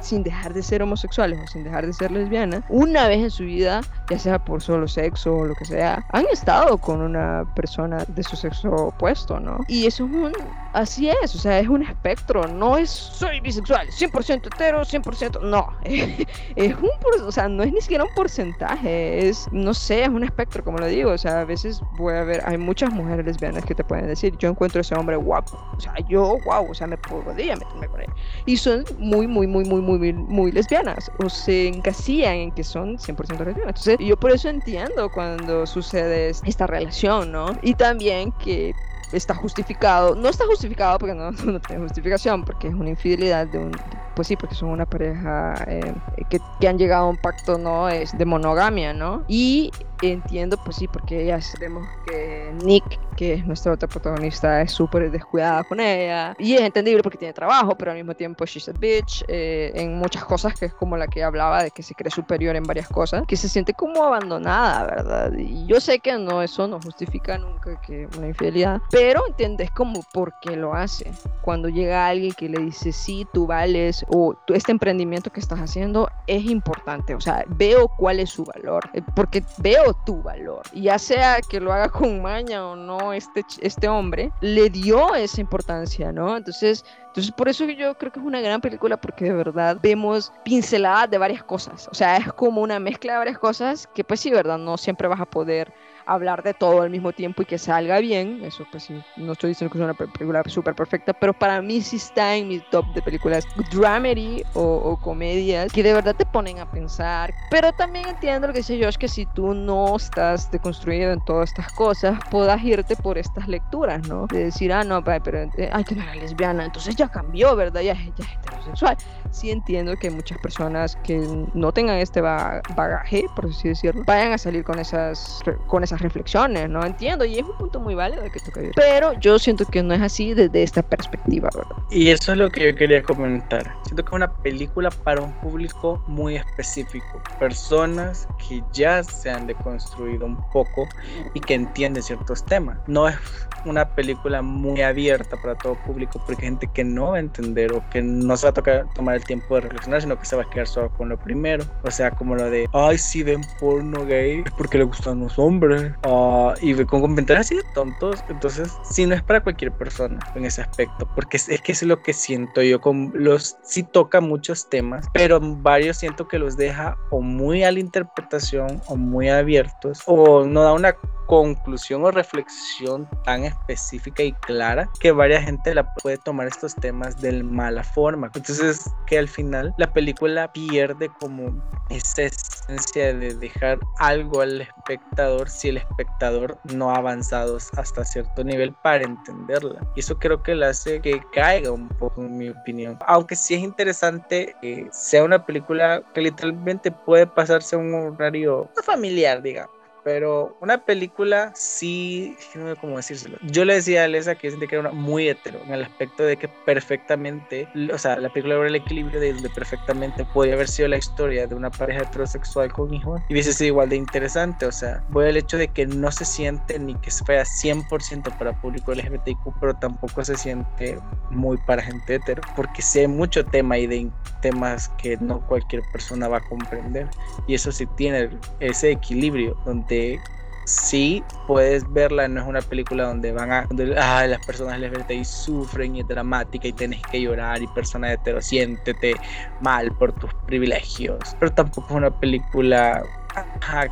sin 0.00 0.22
dejar 0.22 0.52
de 0.52 0.62
ser 0.62 0.82
homosexuales 0.82 1.38
o 1.42 1.46
sin 1.46 1.64
dejar 1.64 1.86
de 1.86 1.92
ser 1.92 2.10
lesbiana, 2.10 2.64
una 2.68 3.06
vez 3.08 3.20
en 3.20 3.30
su 3.30 3.44
vida, 3.44 3.80
ya 4.10 4.18
sea 4.18 4.38
por 4.38 4.60
solo 4.60 4.88
sexo 4.88 5.34
o 5.34 5.44
lo 5.44 5.54
que 5.54 5.64
sea, 5.64 6.04
han 6.10 6.26
estado 6.32 6.78
con 6.78 7.00
una 7.00 7.44
persona 7.54 8.04
de 8.08 8.22
su 8.22 8.36
sexo 8.36 8.70
opuesto, 8.70 9.38
¿no? 9.38 9.58
Y 9.68 9.86
eso 9.86 10.04
es 10.04 10.10
un, 10.10 10.32
así 10.72 11.08
es, 11.08 11.34
o 11.34 11.38
sea, 11.38 11.60
es 11.60 11.68
un 11.68 11.82
espectro, 11.82 12.46
no 12.48 12.76
es 12.76 12.90
soy 12.90 13.40
bisexual, 13.40 13.88
100% 13.88 14.46
hetero, 14.46 14.82
100%, 14.82 15.40
no, 15.42 15.68
es 15.84 16.74
un, 16.76 16.90
o 17.24 17.32
sea, 17.32 17.48
no 17.48 17.62
es 17.62 17.72
ni 17.72 17.80
siquiera 17.80 18.04
un 18.04 18.14
porcentaje 18.14 18.31
porcentaje, 18.32 19.28
es, 19.28 19.46
no 19.52 19.74
sé, 19.74 20.04
es 20.04 20.08
un 20.08 20.24
espectro, 20.24 20.64
como 20.64 20.78
lo 20.78 20.86
digo, 20.86 21.10
o 21.10 21.18
sea, 21.18 21.40
a 21.40 21.44
veces 21.44 21.82
voy 21.98 22.14
a 22.14 22.22
ver, 22.24 22.42
hay 22.46 22.56
muchas 22.56 22.90
mujeres 22.90 23.26
lesbianas 23.26 23.62
que 23.66 23.74
te 23.74 23.84
pueden 23.84 24.06
decir, 24.06 24.34
yo 24.38 24.48
encuentro 24.48 24.80
ese 24.80 24.94
hombre 24.94 25.16
guapo, 25.16 25.58
o 25.76 25.78
sea, 25.78 25.94
yo, 26.08 26.38
wow, 26.46 26.70
o 26.70 26.74
sea, 26.74 26.86
me 26.86 26.96
podría 26.96 27.56
meterme 27.56 27.88
con 27.88 28.00
él. 28.00 28.08
Y 28.46 28.56
son 28.56 28.84
muy, 28.98 29.26
muy, 29.26 29.46
muy, 29.46 29.66
muy, 29.66 29.82
muy, 29.82 30.12
muy 30.14 30.50
lesbianas, 30.50 31.12
o 31.22 31.28
se 31.28 31.68
encasillan 31.68 32.36
en 32.36 32.52
que 32.52 32.64
son 32.64 32.96
100% 32.96 33.44
lesbianas. 33.44 33.58
Entonces, 33.66 33.98
yo 34.00 34.16
por 34.16 34.30
eso 34.30 34.48
entiendo 34.48 35.10
cuando 35.10 35.66
sucede 35.66 36.30
esta 36.46 36.66
relación, 36.66 37.32
¿no? 37.32 37.48
Y 37.60 37.74
también 37.74 38.32
que 38.32 38.72
está 39.12 39.34
justificado, 39.34 40.14
no 40.14 40.30
está 40.30 40.46
justificado 40.46 40.98
porque 40.98 41.14
no, 41.14 41.32
no 41.44 41.60
tiene 41.60 41.82
justificación, 41.82 42.44
porque 42.46 42.68
es 42.68 42.74
una 42.74 42.88
infidelidad 42.88 43.46
de 43.46 43.58
un 43.58 43.72
pues 44.14 44.28
sí, 44.28 44.36
porque 44.36 44.54
son 44.54 44.70
una 44.70 44.86
pareja 44.86 45.54
eh, 45.66 45.94
que, 46.28 46.40
que, 46.60 46.68
han 46.68 46.78
llegado 46.78 47.06
a 47.06 47.08
un 47.08 47.16
pacto, 47.16 47.58
¿no? 47.58 47.88
Es 47.88 48.16
de 48.16 48.24
monogamia, 48.24 48.92
¿no? 48.92 49.24
Y 49.28 49.70
entiendo, 50.10 50.56
pues 50.64 50.76
sí, 50.76 50.88
porque 50.88 51.24
ya 51.24 51.40
sabemos 51.40 51.86
que 52.06 52.52
Nick, 52.64 52.98
que 53.16 53.34
es 53.34 53.46
nuestra 53.46 53.72
otra 53.72 53.88
protagonista, 53.88 54.60
es 54.62 54.72
súper 54.72 55.10
descuidada 55.10 55.62
con 55.64 55.80
ella. 55.80 56.34
Y 56.38 56.54
es 56.54 56.62
entendible 56.62 57.02
porque 57.02 57.18
tiene 57.18 57.32
trabajo, 57.32 57.76
pero 57.76 57.92
al 57.92 57.96
mismo 57.96 58.14
tiempo 58.14 58.44
she's 58.44 58.68
a 58.68 58.72
bitch 58.72 59.24
eh, 59.28 59.72
en 59.74 59.96
muchas 59.96 60.24
cosas, 60.24 60.54
que 60.58 60.66
es 60.66 60.74
como 60.74 60.96
la 60.96 61.06
que 61.06 61.22
hablaba 61.22 61.62
de 61.62 61.70
que 61.70 61.82
se 61.82 61.94
cree 61.94 62.10
superior 62.10 62.56
en 62.56 62.64
varias 62.64 62.88
cosas, 62.88 63.24
que 63.26 63.36
se 63.36 63.48
siente 63.48 63.74
como 63.74 64.02
abandonada, 64.02 64.84
¿verdad? 64.84 65.32
Y 65.36 65.66
yo 65.66 65.80
sé 65.80 65.98
que 66.00 66.16
no, 66.18 66.42
eso 66.42 66.66
no 66.66 66.80
justifica 66.80 67.38
nunca 67.38 67.80
que 67.80 68.08
una 68.16 68.28
infidelidad, 68.28 68.80
pero 68.90 69.26
entiendes 69.26 69.70
como 69.70 70.02
por 70.12 70.34
qué 70.40 70.56
lo 70.56 70.74
hace. 70.74 71.10
Cuando 71.42 71.68
llega 71.68 72.08
alguien 72.08 72.32
que 72.32 72.48
le 72.48 72.60
dice, 72.62 72.92
sí, 72.92 73.26
tú 73.32 73.46
vales, 73.46 74.01
o 74.08 74.34
este 74.48 74.72
emprendimiento 74.72 75.30
que 75.30 75.40
estás 75.40 75.58
haciendo 75.60 76.08
es 76.26 76.44
importante, 76.44 77.14
o 77.14 77.20
sea, 77.20 77.44
veo 77.48 77.88
cuál 77.88 78.20
es 78.20 78.30
su 78.30 78.44
valor, 78.44 78.88
eh, 78.94 79.02
porque 79.14 79.44
veo 79.58 79.94
tu 80.04 80.22
valor. 80.22 80.62
Ya 80.74 80.98
sea 80.98 81.38
que 81.48 81.60
lo 81.60 81.72
haga 81.72 81.88
con 81.88 82.22
maña 82.22 82.66
o 82.66 82.76
no 82.76 83.12
este, 83.12 83.44
este 83.60 83.88
hombre, 83.88 84.32
le 84.40 84.70
dio 84.70 85.14
esa 85.14 85.40
importancia, 85.40 86.12
¿no? 86.12 86.36
Entonces, 86.36 86.84
entonces, 87.12 87.30
por 87.32 87.46
eso 87.46 87.66
yo 87.66 87.94
creo 87.98 88.10
que 88.10 88.20
es 88.20 88.24
una 88.24 88.40
gran 88.40 88.62
película 88.62 88.96
porque 88.96 89.26
de 89.26 89.34
verdad 89.34 89.76
vemos 89.82 90.32
pinceladas 90.44 91.10
de 91.10 91.18
varias 91.18 91.44
cosas. 91.44 91.86
O 91.88 91.94
sea, 91.94 92.16
es 92.16 92.32
como 92.32 92.62
una 92.62 92.78
mezcla 92.78 93.12
de 93.12 93.18
varias 93.18 93.38
cosas 93.38 93.86
que 93.88 94.02
pues 94.02 94.20
sí, 94.20 94.30
¿verdad? 94.30 94.56
No 94.56 94.78
siempre 94.78 95.08
vas 95.08 95.20
a 95.20 95.26
poder 95.26 95.74
hablar 96.06 96.42
de 96.42 96.54
todo 96.54 96.82
al 96.82 96.90
mismo 96.90 97.12
tiempo 97.12 97.42
y 97.42 97.44
que 97.44 97.58
salga 97.58 97.98
bien. 98.00 98.40
Eso 98.44 98.64
pues 98.70 98.88
no 99.16 99.32
estoy 99.32 99.50
diciendo 99.50 99.72
que 99.72 99.78
es 99.78 99.84
una 99.84 99.94
película 99.94 100.42
súper 100.46 100.74
perfecta, 100.74 101.12
pero 101.12 101.32
para 101.32 101.60
mí 101.62 101.80
sí 101.80 101.96
está 101.96 102.34
en 102.36 102.48
mi 102.48 102.60
top 102.70 102.86
de 102.94 103.02
películas 103.02 103.46
dramedy 103.70 104.42
o, 104.54 104.62
o, 104.62 104.96
comedias 105.00 105.72
que 105.72 105.82
de 105.82 105.92
verdad 105.92 106.14
te 106.14 106.26
ponen 106.26 106.58
a 106.58 106.70
pensar. 106.70 107.32
Pero 107.50 107.72
también 107.72 108.08
entiendo 108.08 108.46
lo 108.46 108.52
que 108.52 108.60
dice 108.60 108.82
Josh, 108.82 108.96
que 108.96 109.08
si 109.08 109.26
tú 109.26 109.54
no 109.54 109.96
estás 109.96 110.50
deconstruido 110.50 111.12
en 111.12 111.20
todas 111.24 111.50
estas 111.50 111.72
cosas, 111.72 112.18
puedas 112.30 112.62
irte 112.62 112.96
por 112.96 113.18
estas 113.18 113.48
lecturas, 113.48 114.06
¿no? 114.08 114.26
De 114.26 114.44
decir, 114.44 114.72
ah, 114.72 114.84
no, 114.84 115.02
pero, 115.02 115.38
eh, 115.56 115.70
ay, 115.72 115.84
que 115.84 115.94
era 115.94 116.14
lesbiana, 116.14 116.64
entonces 116.64 116.96
ya 116.96 117.08
cambió, 117.08 117.54
¿verdad? 117.56 117.80
Ya, 117.80 117.94
ya 117.94 118.24
es 118.24 118.38
heterosexual. 118.38 118.96
Sí 119.30 119.50
entiendo 119.50 119.96
que 119.96 120.10
muchas 120.10 120.38
personas 120.38 120.96
que 121.04 121.18
no 121.54 121.72
tengan 121.72 121.98
este 121.98 122.20
bagaje, 122.20 123.24
por 123.34 123.46
así 123.46 123.68
decirlo, 123.68 124.02
vayan 124.06 124.32
a 124.32 124.38
salir 124.38 124.64
con 124.64 124.78
esas, 124.78 125.40
con 125.66 125.82
esas 125.82 125.91
reflexiones, 126.00 126.68
¿no? 126.68 126.84
Entiendo, 126.84 127.24
y 127.24 127.38
es 127.38 127.44
un 127.44 127.56
punto 127.56 127.80
muy 127.80 127.94
válido 127.94 128.22
que 128.30 128.40
toca 128.40 128.60
Pero 128.74 129.12
yo 129.20 129.38
siento 129.38 129.64
que 129.64 129.82
no 129.82 129.94
es 129.94 130.00
así 130.00 130.34
desde 130.34 130.62
esta 130.62 130.82
perspectiva, 130.82 131.48
¿verdad? 131.54 131.76
Y 131.90 132.08
eso 132.08 132.32
es 132.32 132.38
lo 132.38 132.50
que 132.50 132.72
yo 132.72 132.76
quería 132.76 133.02
comentar. 133.02 133.74
Siento 133.84 134.04
que 134.04 134.08
es 134.08 134.14
una 134.14 134.32
película 134.32 134.90
para 134.90 135.20
un 135.20 135.32
público 135.40 136.02
muy 136.06 136.36
específico. 136.36 137.22
Personas 137.38 138.28
que 138.48 138.62
ya 138.72 139.02
se 139.02 139.30
han 139.30 139.46
deconstruido 139.46 140.26
un 140.26 140.38
poco 140.50 140.88
y 141.34 141.40
que 141.40 141.54
entienden 141.54 142.02
ciertos 142.02 142.44
temas. 142.44 142.78
No 142.86 143.08
es 143.08 143.16
una 143.64 143.88
película 143.88 144.42
muy 144.42 144.82
abierta 144.82 145.36
para 145.36 145.54
todo 145.54 145.74
público 145.86 146.20
porque 146.26 146.42
hay 146.42 146.50
gente 146.50 146.68
que 146.72 146.84
no 146.84 147.10
va 147.10 147.16
a 147.16 147.20
entender 147.20 147.72
o 147.72 147.82
que 147.90 148.02
no 148.02 148.36
se 148.36 148.46
va 148.46 148.50
a 148.50 148.54
tocar, 148.54 148.86
tomar 148.94 149.16
el 149.16 149.24
tiempo 149.24 149.54
de 149.54 149.62
reflexionar, 149.62 150.02
sino 150.02 150.18
que 150.18 150.24
se 150.24 150.36
va 150.36 150.42
a 150.42 150.50
quedar 150.50 150.66
solo 150.66 150.90
con 150.90 151.08
lo 151.08 151.18
primero. 151.18 151.64
O 151.84 151.90
sea, 151.90 152.10
como 152.10 152.34
lo 152.34 152.50
de, 152.50 152.68
ay, 152.72 152.98
si 152.98 153.22
ven 153.22 153.42
porno 153.60 154.04
gay, 154.04 154.42
es 154.44 154.52
porque 154.52 154.78
le 154.78 154.84
gustan 154.84 155.20
los 155.20 155.38
hombres. 155.38 155.81
Uh, 156.06 156.52
y 156.60 156.74
con 156.84 157.00
comentarios 157.00 157.46
así 157.46 157.56
de 157.56 157.62
tontos. 157.74 158.22
Entonces, 158.28 158.72
si 158.90 159.06
no 159.06 159.14
es 159.14 159.22
para 159.22 159.42
cualquier 159.42 159.72
persona 159.72 160.18
en 160.34 160.44
ese 160.44 160.62
aspecto, 160.62 161.08
porque 161.14 161.36
es, 161.36 161.60
que 161.60 161.72
es 161.72 161.82
lo 161.82 162.02
que 162.02 162.12
siento 162.12 162.62
yo. 162.62 162.80
Con 162.80 163.12
los, 163.14 163.56
sí 163.62 163.82
toca 163.82 164.20
muchos 164.20 164.68
temas, 164.68 165.06
pero 165.12 165.40
varios 165.40 165.98
siento 165.98 166.28
que 166.28 166.38
los 166.38 166.56
deja 166.56 166.96
o 167.10 167.20
muy 167.20 167.62
a 167.62 167.72
la 167.72 167.80
interpretación 167.80 168.80
o 168.86 168.96
muy 168.96 169.28
abiertos 169.28 170.02
o 170.06 170.44
no 170.44 170.62
da 170.62 170.72
una 170.72 170.94
conclusión 171.26 172.04
o 172.04 172.10
reflexión 172.10 173.08
tan 173.24 173.44
específica 173.44 174.22
y 174.22 174.32
clara 174.32 174.88
que 175.00 175.12
varias 175.12 175.44
gente 175.44 175.74
la 175.74 175.90
puede 175.94 176.18
tomar 176.18 176.46
estos 176.46 176.74
temas 176.74 177.20
de 177.22 177.42
mala 177.42 177.82
forma. 177.82 178.30
Entonces 178.34 178.90
que 179.06 179.18
al 179.18 179.28
final 179.28 179.74
la 179.78 179.92
película 179.92 180.52
pierde 180.52 181.08
como 181.20 181.62
esa 181.88 182.22
esencia 182.22 183.14
de 183.14 183.34
dejar 183.34 183.78
algo 183.98 184.40
al 184.42 184.60
espectador 184.60 185.48
si 185.48 185.71
el 185.72 185.78
espectador 185.78 186.58
no 186.72 186.90
ha 186.90 186.96
avanzado 186.96 187.58
hasta 187.76 188.04
cierto 188.04 188.44
nivel 188.44 188.72
para 188.82 189.04
entenderla. 189.04 189.80
Y 189.96 190.00
eso 190.00 190.18
creo 190.18 190.42
que 190.42 190.54
la 190.54 190.68
hace 190.68 191.00
que 191.00 191.20
caiga 191.32 191.70
un 191.70 191.88
poco 191.88 192.22
en 192.22 192.36
mi 192.36 192.48
opinión. 192.50 192.98
Aunque 193.06 193.36
sí 193.36 193.54
es 193.54 193.60
interesante 193.60 194.54
que 194.60 194.88
sea 194.92 195.24
una 195.24 195.44
película 195.44 196.02
que 196.14 196.22
literalmente 196.22 196.90
puede 196.90 197.26
pasarse 197.26 197.76
a 197.76 197.78
un 197.78 197.94
horario 197.94 198.68
familiar, 198.84 199.42
digamos 199.42 199.81
pero 200.04 200.56
una 200.60 200.84
película 200.84 201.52
sí, 201.54 202.36
no 202.54 202.74
sé 202.74 202.80
cómo 202.80 202.96
decírselo. 202.96 203.38
Yo 203.42 203.64
le 203.64 203.74
decía 203.74 204.02
a 204.02 204.04
Alesa 204.04 204.34
que 204.34 204.48
yo 204.48 204.52
sentía 204.52 204.68
que 204.68 204.76
era 204.76 204.88
una 204.88 204.98
muy 204.98 205.28
hetero, 205.28 205.60
en 205.64 205.72
el 205.72 205.82
aspecto 205.84 206.22
de 206.24 206.36
que 206.36 206.48
perfectamente, 206.48 207.68
o 207.92 207.98
sea, 207.98 208.16
la 208.18 208.28
película 208.28 208.54
logra 208.54 208.68
el 208.68 208.76
equilibrio 208.76 209.20
de 209.20 209.32
donde 209.32 209.50
perfectamente 209.50 210.24
podría 210.32 210.54
haber 210.54 210.68
sido 210.68 210.88
la 210.88 210.96
historia 210.96 211.46
de 211.46 211.54
una 211.54 211.70
pareja 211.70 212.02
heterosexual 212.02 212.72
con 212.72 212.92
hijos 212.92 213.20
y 213.28 213.34
hubiese 213.34 213.52
sido 213.52 213.68
igual 213.68 213.88
de 213.88 213.96
interesante. 213.96 214.66
O 214.66 214.72
sea, 214.72 215.04
voy 215.10 215.26
al 215.26 215.36
hecho 215.36 215.56
de 215.56 215.68
que 215.68 215.86
no 215.86 216.10
se 216.10 216.24
siente 216.24 216.78
ni 216.78 216.94
que 216.96 217.10
fuera 217.10 217.44
100% 217.44 218.36
para 218.38 218.60
público 218.60 218.92
LGBTIQ, 218.92 219.38
pero 219.60 219.74
tampoco 219.74 220.24
se 220.24 220.36
siente 220.36 220.98
muy 221.30 221.56
para 221.66 221.82
gente 221.82 222.16
hetero, 222.16 222.42
porque 222.56 222.82
sé 222.82 223.08
mucho 223.08 223.44
tema 223.44 223.78
y 223.78 223.86
de 223.86 223.96
temas 224.42 224.90
que 224.98 225.16
no 225.16 225.40
cualquier 225.46 225.82
persona 225.92 226.28
va 226.28 226.36
a 226.36 226.48
comprender. 226.48 227.08
Y 227.46 227.54
eso 227.54 227.72
sí 227.72 227.86
tiene 227.96 228.28
ese 228.60 228.90
equilibrio 228.90 229.56
donde 229.64 230.20
sí 230.64 231.24
puedes 231.46 231.90
verla, 231.92 232.28
no 232.28 232.40
es 232.40 232.46
una 232.46 232.60
película 232.60 233.04
donde 233.04 233.32
van 233.32 233.50
a, 233.50 233.66
donde 233.66 233.86
las 233.86 234.46
personas 234.46 234.78
LGBTI 234.78 235.24
sufren 235.24 235.96
y 235.96 236.00
es 236.00 236.08
dramática 236.08 236.68
y 236.68 236.72
tienes 236.72 237.02
que 237.10 237.20
llorar 237.20 237.62
y 237.62 237.66
personas 237.68 238.12
hetero 238.12 238.40
siéntete 238.40 239.14
mal 239.60 239.90
por 239.92 240.12
tus 240.12 240.32
privilegios, 240.46 241.18
pero 241.40 241.52
tampoco 241.52 241.88
es 241.88 241.96
una 241.96 242.10
película 242.20 243.02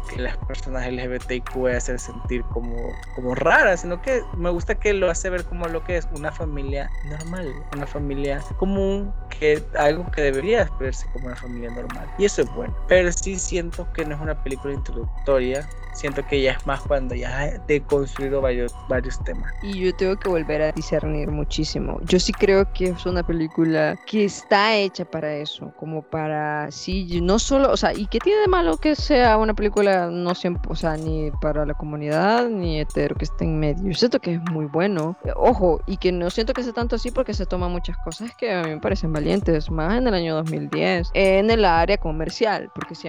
que 0.08 0.20
las 0.20 0.36
personas 0.38 0.86
LGBTIQ 0.86 1.66
hacer 1.74 1.98
sentir 1.98 2.42
como, 2.44 2.76
como 3.14 3.34
raras, 3.34 3.80
sino 3.80 4.00
que 4.02 4.22
me 4.36 4.50
gusta 4.50 4.74
que 4.74 4.92
lo 4.92 5.10
hace 5.10 5.30
ver 5.30 5.44
como 5.44 5.66
lo 5.66 5.82
que 5.84 5.96
es 5.96 6.08
una 6.14 6.30
familia 6.30 6.90
normal, 7.06 7.52
una 7.74 7.86
familia 7.86 8.40
común, 8.58 9.12
que 9.30 9.62
algo 9.78 10.10
que 10.10 10.22
debería 10.22 10.68
verse 10.78 11.06
como 11.12 11.26
una 11.26 11.36
familia 11.36 11.70
normal. 11.70 12.08
Y 12.18 12.26
eso 12.26 12.42
es 12.42 12.54
bueno. 12.54 12.74
Pero 12.88 13.10
sí 13.12 13.38
siento 13.38 13.90
que 13.92 14.04
no 14.04 14.14
es 14.14 14.20
una 14.20 14.42
película 14.42 14.74
introductoria, 14.74 15.66
siento 15.92 16.24
que 16.26 16.42
ya 16.42 16.52
es 16.52 16.66
más 16.66 16.80
cuando 16.82 17.14
ya 17.14 17.46
he 17.46 17.60
deconstruido 17.66 18.40
varios, 18.40 18.74
varios 18.88 19.22
temas. 19.24 19.52
Y 19.62 19.80
yo 19.80 19.94
tengo 19.94 20.16
que 20.16 20.28
volver 20.28 20.62
a 20.62 20.72
discernir 20.72 21.30
muchísimo. 21.30 21.98
Yo 22.02 22.18
sí 22.18 22.32
creo 22.32 22.70
que 22.72 22.86
es 22.86 23.06
una 23.06 23.22
película 23.22 23.98
que 24.06 24.24
está 24.24 24.76
hecha 24.76 25.04
para 25.04 25.34
eso, 25.34 25.72
como 25.78 26.02
para, 26.02 26.70
sí, 26.70 27.20
no 27.20 27.38
solo, 27.38 27.70
o 27.70 27.76
sea, 27.76 27.92
¿y 27.92 28.06
qué 28.06 28.18
tiene 28.18 28.40
de 28.42 28.48
malo 28.48 28.76
que 28.76 28.94
sea 28.94 29.36
una 29.38 29.54
película 29.54 30.08
no 30.10 30.34
siempre, 30.34 30.70
o 30.70 30.76
sea, 30.76 30.96
ni 30.96 31.30
para 31.40 31.66
la 31.66 31.74
comunidad, 31.74 32.48
ni 32.48 32.80
hetero 32.80 33.14
que 33.16 33.24
esté 33.24 33.44
en 33.44 33.58
medio? 33.58 33.84
Yo 33.84 33.94
siento 33.94 34.20
que 34.20 34.34
es 34.34 34.40
muy 34.50 34.66
bueno. 34.66 35.16
Ojo, 35.36 35.80
y 35.86 35.96
que 35.96 36.12
no 36.12 36.30
siento 36.30 36.52
que 36.52 36.62
sea 36.62 36.72
tanto 36.72 36.96
así 36.96 37.10
porque 37.10 37.34
se 37.34 37.46
toman 37.46 37.72
muchas 37.72 37.96
cosas 37.98 38.34
que 38.36 38.52
a 38.52 38.62
mí 38.62 38.70
me 38.70 38.80
parecen 38.80 39.12
valientes, 39.12 39.70
más 39.70 39.98
en 39.98 40.06
el 40.06 40.14
año 40.14 40.34
2010, 40.36 41.10
en 41.14 41.50
el 41.50 41.64
área 41.64 41.96
comercial, 41.96 42.70
porque 42.74 42.94
sí 42.94 43.08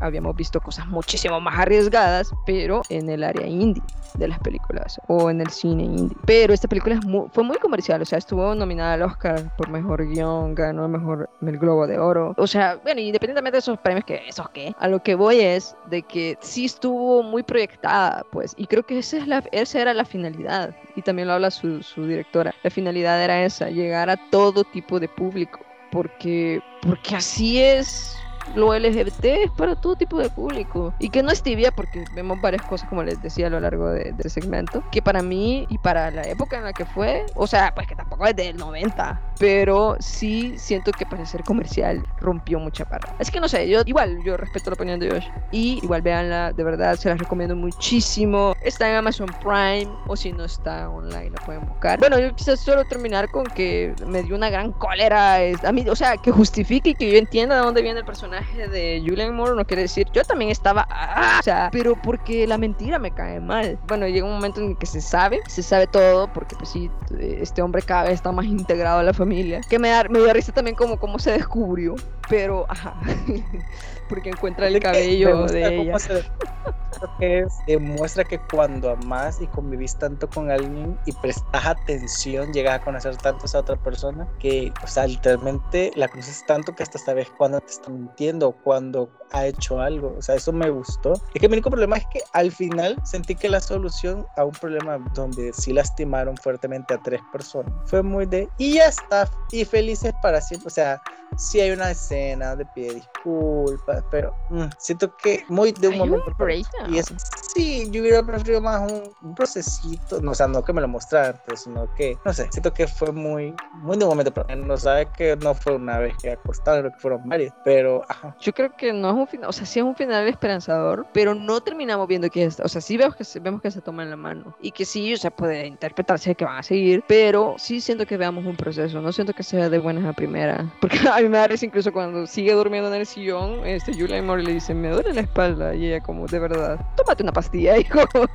habíamos 0.00 0.36
visto 0.36 0.60
cosas 0.60 0.86
muchísimo 0.86 1.40
más 1.40 1.58
arriesgadas 1.58 2.17
pero 2.46 2.82
en 2.88 3.08
el 3.08 3.24
área 3.24 3.46
indie 3.46 3.82
de 4.14 4.28
las 4.28 4.38
películas 4.40 5.00
o 5.08 5.30
en 5.30 5.40
el 5.40 5.50
cine 5.50 5.84
indie. 5.84 6.16
Pero 6.26 6.52
esta 6.52 6.68
película 6.68 7.00
fue 7.32 7.44
muy 7.44 7.56
comercial, 7.58 8.02
o 8.02 8.04
sea, 8.04 8.18
estuvo 8.18 8.54
nominada 8.54 8.94
al 8.94 9.02
Oscar 9.02 9.54
por 9.56 9.68
mejor 9.68 10.06
guion, 10.08 10.54
ganó 10.54 10.86
el 10.86 10.92
mejor 10.92 11.30
el 11.40 11.58
Globo 11.58 11.86
de 11.86 11.98
Oro. 11.98 12.34
O 12.36 12.46
sea, 12.46 12.76
bueno, 12.82 13.00
independientemente 13.00 13.56
de 13.56 13.60
esos 13.60 13.78
premios, 13.78 14.04
que 14.04 14.22
esos 14.28 14.48
qué, 14.50 14.74
a 14.78 14.88
lo 14.88 15.02
que 15.02 15.14
voy 15.14 15.40
es 15.40 15.76
de 15.90 16.02
que 16.02 16.36
sí 16.40 16.64
estuvo 16.64 17.22
muy 17.22 17.42
proyectada, 17.42 18.24
pues, 18.30 18.54
y 18.56 18.66
creo 18.66 18.84
que 18.84 18.98
esa, 18.98 19.18
es 19.18 19.26
la, 19.26 19.42
esa 19.52 19.80
era 19.80 19.94
la 19.94 20.04
finalidad, 20.04 20.74
y 20.96 21.02
también 21.02 21.28
lo 21.28 21.34
habla 21.34 21.50
su, 21.50 21.82
su 21.82 22.06
directora. 22.06 22.54
La 22.62 22.70
finalidad 22.70 23.22
era 23.22 23.44
esa, 23.44 23.70
llegar 23.70 24.10
a 24.10 24.16
todo 24.30 24.64
tipo 24.64 24.98
de 25.00 25.08
público, 25.08 25.60
porque, 25.90 26.60
porque 26.82 27.16
así 27.16 27.60
es 27.60 28.16
lo 28.54 28.76
LGBT 28.76 29.24
es 29.24 29.50
para 29.52 29.76
todo 29.76 29.96
tipo 29.96 30.18
de 30.18 30.30
público. 30.30 30.94
Y 30.98 31.10
que 31.10 31.22
no 31.22 31.30
es 31.30 31.42
tibia, 31.42 31.70
porque 31.70 32.04
vemos 32.14 32.40
varias 32.40 32.62
cosas, 32.62 32.88
como 32.88 33.02
les 33.02 33.20
decía 33.22 33.46
a 33.46 33.50
lo 33.50 33.60
largo 33.60 33.90
de, 33.90 34.10
este 34.10 34.30
segmento, 34.30 34.82
que 34.90 35.02
para 35.02 35.22
mí 35.22 35.66
y 35.68 35.78
para 35.78 36.10
la 36.10 36.22
época 36.22 36.58
en 36.58 36.64
la 36.64 36.72
que 36.72 36.84
fue, 36.84 37.24
o 37.34 37.46
sea, 37.46 37.74
pues 37.74 37.86
que 37.86 37.94
tampoco 37.94 38.26
es 38.26 38.36
del 38.36 38.56
90, 38.56 39.20
pero 39.38 39.96
sí 40.00 40.54
siento 40.58 40.92
que 40.92 41.06
para 41.06 41.24
ser 41.26 41.44
comercial 41.44 42.04
rompió 42.20 42.58
mucha 42.58 42.84
parra. 42.84 43.14
Es 43.18 43.30
que 43.30 43.40
no 43.40 43.48
sé, 43.48 43.68
yo 43.68 43.82
igual, 43.86 44.18
yo 44.24 44.36
respeto 44.36 44.70
la 44.70 44.74
opinión 44.74 45.00
de 45.00 45.10
Josh. 45.10 45.26
Y 45.52 45.80
igual 45.82 46.02
véanla, 46.02 46.52
de 46.52 46.64
verdad, 46.64 46.96
se 46.96 47.08
las 47.08 47.18
recomiendo 47.18 47.54
muchísimo. 47.54 48.54
Está 48.62 48.90
en 48.90 48.96
Amazon 48.96 49.28
Prime, 49.40 49.88
o 50.06 50.16
si 50.16 50.32
no 50.32 50.44
está 50.44 50.88
online, 50.88 51.30
la 51.30 51.44
pueden 51.44 51.66
buscar. 51.66 51.98
Bueno, 51.98 52.18
yo 52.18 52.34
quizás 52.34 52.60
solo 52.60 52.84
terminar 52.84 53.30
con 53.30 53.44
que 53.44 53.94
me 54.06 54.22
dio 54.22 54.34
una 54.34 54.50
gran 54.50 54.72
cólera. 54.72 55.38
A 55.64 55.72
mí, 55.72 55.88
o 55.88 55.96
sea, 55.96 56.16
que 56.16 56.30
justifique 56.30 56.90
y 56.90 56.94
que 56.94 57.12
yo 57.12 57.18
entienda 57.18 57.56
de 57.56 57.62
dónde 57.62 57.82
viene 57.82 58.00
el 58.00 58.06
personaje 58.06 58.37
de 58.70 59.02
Julian 59.06 59.34
Moore 59.34 59.54
no 59.56 59.64
quiere 59.64 59.82
decir, 59.82 60.06
yo 60.12 60.22
también 60.24 60.50
estaba, 60.50 60.86
ah, 60.90 61.38
o 61.40 61.42
sea, 61.42 61.68
pero 61.72 61.94
porque 62.00 62.46
la 62.46 62.58
mentira 62.58 62.98
me 62.98 63.10
cae 63.10 63.40
mal. 63.40 63.78
Bueno, 63.86 64.06
llega 64.06 64.26
un 64.26 64.34
momento 64.34 64.60
en 64.60 64.76
que 64.76 64.86
se 64.86 65.00
sabe, 65.00 65.40
se 65.46 65.62
sabe 65.62 65.86
todo, 65.86 66.32
porque 66.32 66.56
pues 66.56 66.70
sí, 66.70 66.90
este 67.20 67.62
hombre 67.62 67.82
cada 67.82 68.04
vez 68.04 68.14
está 68.14 68.32
más 68.32 68.46
integrado 68.46 69.00
a 69.00 69.02
la 69.02 69.12
familia, 69.12 69.60
que 69.68 69.78
me 69.78 69.90
da, 69.90 70.04
me 70.04 70.20
da 70.20 70.32
risa 70.32 70.52
también 70.52 70.76
como 70.76 70.98
cómo 70.98 71.18
se 71.18 71.32
descubrió, 71.32 71.94
pero, 72.28 72.66
ajá, 72.68 72.94
porque 74.08 74.30
encuentra 74.30 74.68
el 74.68 74.80
cabello 74.80 75.46
de 75.46 75.82
ella. 75.82 75.96
que 77.18 77.46
demuestra 77.66 78.24
que 78.24 78.38
cuando 78.50 78.90
amas 78.90 79.40
y 79.40 79.46
convivís 79.48 79.96
tanto 79.96 80.28
con 80.28 80.50
alguien 80.50 80.98
y 81.06 81.12
prestas 81.12 81.66
atención, 81.66 82.52
llegas 82.52 82.80
a 82.80 82.84
conocer 82.84 83.16
tanto 83.16 83.42
a 83.42 83.46
esa 83.46 83.60
otra 83.60 83.76
persona 83.76 84.28
que, 84.38 84.72
o 84.82 84.86
sea, 84.86 85.06
literalmente 85.06 85.92
la 85.94 86.08
conoces 86.08 86.44
tanto 86.46 86.74
que 86.74 86.82
hasta 86.82 86.98
sabes 86.98 87.28
cuándo 87.36 87.60
te 87.60 87.72
está 87.72 87.90
mintiendo 87.90 88.48
o 88.48 88.52
cuándo 88.52 89.10
ha 89.32 89.46
hecho 89.46 89.80
algo. 89.80 90.14
O 90.18 90.22
sea, 90.22 90.34
eso 90.36 90.52
me 90.52 90.70
gustó. 90.70 91.12
Es 91.34 91.40
que 91.40 91.48
mi 91.48 91.54
único 91.54 91.70
problema 91.70 91.96
es 91.96 92.06
que 92.12 92.20
al 92.32 92.50
final 92.50 92.96
sentí 93.04 93.34
que 93.34 93.48
la 93.48 93.60
solución 93.60 94.26
a 94.36 94.44
un 94.44 94.52
problema 94.52 94.98
donde 95.14 95.52
sí 95.52 95.72
lastimaron 95.72 96.36
fuertemente 96.36 96.94
a 96.94 97.02
tres 97.02 97.20
personas 97.32 97.72
fue 97.86 98.02
muy 98.02 98.26
de 98.26 98.48
y 98.58 98.74
ya 98.74 98.88
está, 98.88 99.28
y 99.52 99.64
felices 99.64 100.12
para 100.22 100.40
siempre. 100.40 100.68
O 100.68 100.70
sea, 100.70 101.00
sí 101.36 101.60
hay 101.60 101.70
una 101.70 101.90
escena 101.90 102.56
de 102.56 102.64
pie 102.66 102.94
disculpas, 102.94 103.97
pero 104.10 104.34
mm, 104.50 104.64
siento 104.78 105.16
que 105.16 105.44
muy 105.48 105.72
de 105.72 105.88
un 105.88 105.94
Hay 105.94 105.98
momento 106.00 106.34
un. 106.38 106.94
Y 106.94 106.98
es, 106.98 107.12
sí, 107.54 107.88
yo 107.90 108.00
hubiera 108.02 108.22
preferido 108.22 108.60
más 108.60 108.90
un, 108.90 109.02
un 109.22 109.34
procesito, 109.34 110.20
no, 110.20 110.32
o 110.32 110.34
sea, 110.34 110.46
no 110.46 110.62
que 110.62 110.72
me 110.72 110.80
lo 110.80 110.88
mostraran, 110.88 111.40
pero 111.44 111.56
sino 111.56 111.92
que, 111.94 112.16
no 112.24 112.32
sé, 112.32 112.48
siento 112.50 112.72
que 112.72 112.86
fue 112.86 113.12
muy, 113.12 113.54
muy 113.74 113.96
de 113.96 114.04
un 114.04 114.10
momento 114.10 114.30
otro. 114.30 114.56
No 114.56 114.76
sabe 114.76 115.06
que 115.16 115.36
no 115.36 115.54
fue 115.54 115.74
una 115.74 115.98
vez 115.98 116.14
que 116.20 116.32
acostaron, 116.32 116.82
creo 116.82 116.92
que 116.92 117.00
fueron 117.00 117.28
varias, 117.28 117.54
pero, 117.64 118.04
ajá, 118.08 118.36
Yo 118.40 118.52
creo 118.52 118.74
que 118.76 118.92
no 118.92 119.08
es 119.10 119.14
un 119.14 119.26
final, 119.26 119.48
o 119.48 119.52
sea, 119.52 119.66
sí 119.66 119.78
es 119.80 119.84
un 119.84 119.94
final 119.94 120.26
esperanzador, 120.28 121.06
pero 121.12 121.34
no 121.34 121.60
terminamos 121.60 122.06
viendo 122.06 122.30
que 122.30 122.44
es, 122.44 122.60
o 122.60 122.68
sea, 122.68 122.80
sí 122.80 122.96
vemos 122.96 123.16
que 123.16 123.24
se, 123.24 123.40
vemos 123.40 123.60
que 123.60 123.70
se 123.70 123.80
toman 123.80 124.10
la 124.10 124.16
mano 124.16 124.56
y 124.60 124.70
que 124.70 124.84
sí, 124.84 125.12
o 125.14 125.16
sea, 125.16 125.30
puede 125.30 125.66
interpretarse 125.66 126.34
que 126.34 126.44
van 126.44 126.58
a 126.58 126.62
seguir, 126.62 127.04
pero 127.06 127.54
sí 127.58 127.80
siento 127.80 128.06
que 128.06 128.16
veamos 128.16 128.44
un 128.44 128.56
proceso, 128.56 129.00
no 129.00 129.12
siento 129.12 129.32
que 129.32 129.42
sea 129.42 129.68
de 129.68 129.78
buenas 129.78 130.04
a 130.04 130.12
primeras, 130.12 130.64
porque 130.80 130.98
a 131.12 131.20
mí 131.20 131.28
me 131.28 131.38
da 131.38 131.48
incluso 131.60 131.92
cuando 131.92 132.26
sigue 132.26 132.52
durmiendo 132.52 132.92
en 132.92 133.00
el 133.00 133.06
sillón, 133.06 133.66
este, 133.66 133.87
Julia 133.96 134.18
y 134.18 134.22
Mori 134.22 134.42
le 134.44 134.52
dicen, 134.54 134.80
me 134.80 134.88
duele 134.90 135.12
la 135.14 135.20
espalda, 135.22 135.74
y 135.74 135.86
ella 135.86 136.00
como, 136.00 136.26
de 136.26 136.38
verdad, 136.38 136.78
tómate 136.96 137.22
una 137.22 137.32
pastilla, 137.32 137.74
como, 137.90 138.26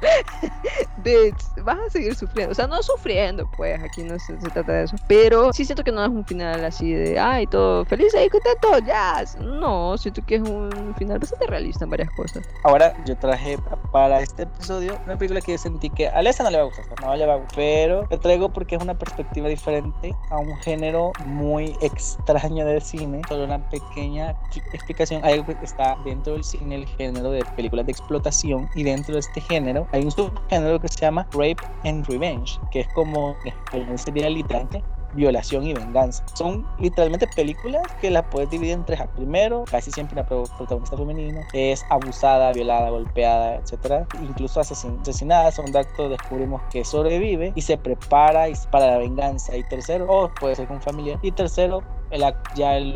bitch, 1.03 1.35
vas 1.63 1.77
a 1.87 1.89
seguir 1.89 2.15
sufriendo, 2.15 2.51
o 2.51 2.55
sea, 2.55 2.67
no 2.67 2.81
sufriendo, 2.83 3.49
pues, 3.57 3.79
aquí 3.83 4.03
no 4.03 4.17
se, 4.19 4.39
se 4.39 4.49
trata 4.49 4.73
de 4.73 4.83
eso, 4.85 4.95
pero 5.07 5.51
sí 5.53 5.65
siento 5.65 5.83
que 5.83 5.91
no 5.91 6.03
es 6.03 6.09
un 6.09 6.25
final 6.25 6.63
así 6.65 6.93
de, 6.93 7.19
ay, 7.19 7.47
todo 7.47 7.85
feliz 7.85 8.13
y 8.13 8.29
contento, 8.29 8.79
ya, 8.85 9.23
no, 9.39 9.97
siento 9.97 10.21
que 10.25 10.35
es 10.35 10.41
un 10.41 10.93
final 10.97 11.19
bastante 11.19 11.47
realista 11.47 11.83
en 11.85 11.89
varias 11.89 12.09
cosas. 12.11 12.43
Ahora 12.63 12.93
yo 13.05 13.15
traje 13.17 13.57
pa- 13.57 13.75
para 13.91 14.21
este 14.21 14.43
episodio 14.43 14.97
una 15.05 15.17
película 15.17 15.41
que 15.41 15.53
yo 15.53 15.57
sentí 15.57 15.89
que 15.89 16.07
a 16.07 16.11
Alessa 16.17 16.43
no 16.43 16.49
le 16.51 16.57
va 16.57 16.63
a 16.63 16.65
gustar, 16.65 16.85
no 17.01 17.15
le 17.15 17.25
va 17.25 17.33
a 17.33 17.37
gustar, 17.37 17.55
pero 17.55 18.07
lo 18.09 18.19
traigo 18.19 18.49
porque 18.49 18.75
es 18.75 18.81
una 18.81 18.93
perspectiva 18.97 19.47
diferente 19.47 20.13
a 20.29 20.37
un 20.37 20.55
género 20.57 21.11
muy 21.25 21.75
extraño 21.81 22.65
del 22.65 22.81
cine. 22.81 23.21
Solo 23.27 23.43
una 23.45 23.59
pequeña 23.69 24.35
explicación, 24.73 25.21
hay 25.23 25.39
está 25.51 25.97
dentro 26.03 26.33
del 26.33 26.43
cine, 26.43 26.75
el 26.75 26.87
género 26.87 27.31
de 27.31 27.43
películas 27.55 27.85
de 27.85 27.91
explotación, 27.91 28.69
y 28.75 28.83
dentro 28.83 29.13
de 29.13 29.19
este 29.19 29.41
género 29.41 29.87
hay 29.91 30.03
un 30.03 30.11
subgénero 30.11 30.79
que 30.79 30.87
se 30.87 30.99
llama 30.99 31.27
Rape 31.33 31.57
and 31.83 32.05
Revenge, 32.07 32.59
que 32.71 32.81
es 32.81 32.87
como, 32.93 33.35
en 33.45 33.53
español 33.53 33.99
sería 33.99 34.29
literalmente 34.29 34.83
violación 35.13 35.65
y 35.65 35.73
venganza. 35.73 36.23
Son 36.33 36.65
literalmente 36.79 37.27
películas 37.27 37.81
que 38.01 38.09
las 38.09 38.23
puedes 38.25 38.49
dividir 38.49 38.73
en 38.73 38.85
tres. 38.85 39.01
Primero, 39.15 39.63
casi 39.69 39.91
siempre 39.91 40.15
una 40.15 40.25
pro- 40.27 40.43
protagonista 40.57 40.97
femenina 40.97 41.41
es 41.53 41.83
abusada, 41.89 42.51
violada, 42.53 42.89
golpeada, 42.89 43.55
etcétera, 43.55 44.07
incluso 44.21 44.59
asesin- 44.59 45.01
asesinada. 45.01 45.51
Segundo 45.51 45.79
acto, 45.79 46.09
descubrimos 46.09 46.61
que 46.71 46.83
sobrevive 46.83 47.53
y 47.55 47.61
se 47.61 47.77
prepara 47.77 48.47
para 48.71 48.87
la 48.87 48.97
venganza. 48.97 49.55
Y 49.55 49.63
tercero, 49.63 50.05
o 50.09 50.29
puede 50.39 50.55
ser 50.55 50.67
con 50.67 50.81
familia. 50.81 51.19
Y 51.21 51.31
tercero, 51.31 51.83
el, 52.11 52.23
ya 52.55 52.77
el, 52.77 52.95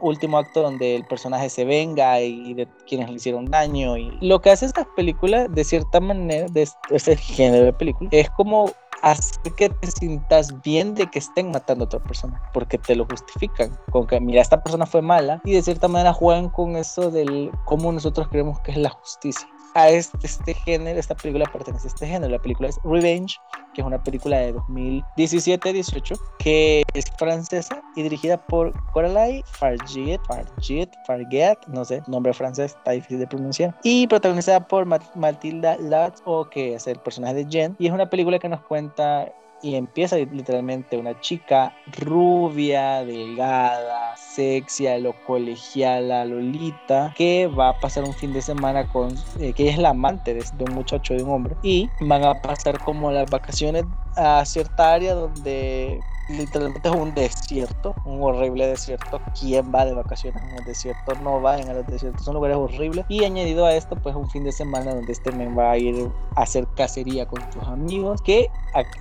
último 0.00 0.38
acto 0.38 0.62
donde 0.62 0.96
el 0.96 1.04
personaje 1.04 1.48
se 1.50 1.64
venga 1.64 2.20
y, 2.20 2.50
y 2.50 2.54
de 2.54 2.68
quienes 2.86 3.08
le 3.08 3.16
hicieron 3.16 3.46
daño. 3.46 3.96
Y 3.96 4.16
lo 4.20 4.40
que 4.40 4.50
hace 4.50 4.66
estas 4.66 4.86
películas, 4.96 5.52
de 5.52 5.64
cierta 5.64 6.00
manera, 6.00 6.46
de 6.50 6.62
este- 6.62 6.96
este 6.96 7.16
género 7.16 7.64
de 7.66 7.72
película, 7.72 8.08
es 8.12 8.30
como 8.30 8.70
hacer 9.10 9.54
que 9.54 9.68
te 9.68 9.90
sientas 9.90 10.60
bien 10.62 10.94
de 10.94 11.06
que 11.06 11.18
estén 11.18 11.50
matando 11.50 11.84
a 11.84 11.86
otra 11.86 12.00
persona, 12.00 12.42
porque 12.52 12.78
te 12.78 12.96
lo 12.96 13.06
justifican, 13.06 13.78
con 13.90 14.06
que 14.06 14.20
mira, 14.20 14.42
esta 14.42 14.62
persona 14.62 14.86
fue 14.86 15.02
mala 15.02 15.40
y 15.44 15.52
de 15.52 15.62
cierta 15.62 15.88
manera 15.88 16.12
juegan 16.12 16.48
con 16.48 16.76
eso 16.76 17.10
del 17.10 17.50
cómo 17.64 17.92
nosotros 17.92 18.28
creemos 18.28 18.60
que 18.60 18.72
es 18.72 18.78
la 18.78 18.90
justicia. 18.90 19.48
A 19.78 19.90
este, 19.90 20.16
este 20.26 20.54
género, 20.54 20.98
esta 20.98 21.14
película 21.14 21.44
pertenece 21.52 21.86
a 21.86 21.90
este 21.90 22.06
género, 22.06 22.32
la 22.32 22.38
película 22.38 22.70
es 22.70 22.78
Revenge, 22.82 23.36
que 23.74 23.82
es 23.82 23.86
una 23.86 24.02
película 24.02 24.38
de 24.38 24.54
2017-18, 24.54 26.18
que 26.38 26.82
es 26.94 27.04
francesa 27.18 27.82
y 27.94 28.02
dirigida 28.02 28.38
por 28.38 28.72
Coralie 28.92 29.42
Farget, 29.46 30.20
Farget, 30.26 30.90
Farget, 31.06 31.58
no 31.68 31.84
sé, 31.84 32.02
nombre 32.06 32.32
francés, 32.32 32.74
está 32.76 32.92
difícil 32.92 33.18
de 33.18 33.26
pronunciar, 33.26 33.74
y 33.82 34.06
protagonizada 34.06 34.66
por 34.66 34.86
Ma- 34.86 34.98
Matilda 35.14 35.76
Lutz, 35.76 36.22
o 36.24 36.46
que 36.48 36.74
es 36.74 36.86
el 36.86 36.98
personaje 37.00 37.34
de 37.34 37.46
Jen, 37.50 37.76
y 37.78 37.86
es 37.86 37.92
una 37.92 38.08
película 38.08 38.38
que 38.38 38.48
nos 38.48 38.62
cuenta 38.62 39.30
y 39.62 39.74
empieza 39.74 40.16
literalmente 40.16 40.96
una 40.96 41.18
chica 41.20 41.74
rubia, 41.98 43.04
delgada, 43.04 44.16
sexy, 44.16 44.86
a 44.86 44.98
lo 44.98 45.14
colegiala, 45.24 46.24
Lolita, 46.24 47.12
que 47.16 47.46
va 47.46 47.70
a 47.70 47.80
pasar 47.80 48.04
un 48.04 48.14
fin 48.14 48.32
de 48.32 48.42
semana 48.42 48.86
con, 48.92 49.14
eh, 49.40 49.52
que 49.52 49.68
es 49.68 49.78
la 49.78 49.90
amante 49.90 50.34
de, 50.34 50.44
de 50.56 50.64
un 50.64 50.74
muchacho, 50.74 51.14
de 51.14 51.22
un 51.22 51.30
hombre, 51.30 51.56
y 51.62 51.88
van 52.00 52.24
a 52.24 52.40
pasar 52.42 52.78
como 52.78 53.10
las 53.10 53.30
vacaciones 53.30 53.84
a 54.16 54.44
cierta 54.44 54.92
área 54.94 55.14
donde 55.14 56.00
literalmente 56.28 56.88
es 56.88 56.94
un 56.94 57.14
desierto, 57.14 57.94
un 58.04 58.22
horrible 58.22 58.66
desierto. 58.66 59.20
¿Quién 59.38 59.72
va 59.74 59.84
de 59.84 59.94
vacaciones 59.94 60.42
a 60.42 60.56
un 60.56 60.64
desierto? 60.64 61.14
No 61.22 61.40
vayan 61.40 61.68
a 61.68 61.74
los 61.74 61.86
desiertos, 61.86 62.24
son 62.24 62.34
lugares 62.34 62.56
horribles. 62.56 63.04
Y 63.08 63.24
añadido 63.24 63.66
a 63.66 63.74
esto, 63.74 63.96
pues 63.96 64.14
un 64.14 64.28
fin 64.30 64.44
de 64.44 64.52
semana 64.52 64.94
donde 64.94 65.12
este 65.12 65.32
men 65.32 65.56
va 65.56 65.72
a 65.72 65.78
ir 65.78 66.10
a 66.34 66.42
hacer 66.42 66.66
cacería 66.76 67.26
con 67.26 67.40
sus 67.52 67.62
amigos. 67.64 68.20
Que 68.22 68.48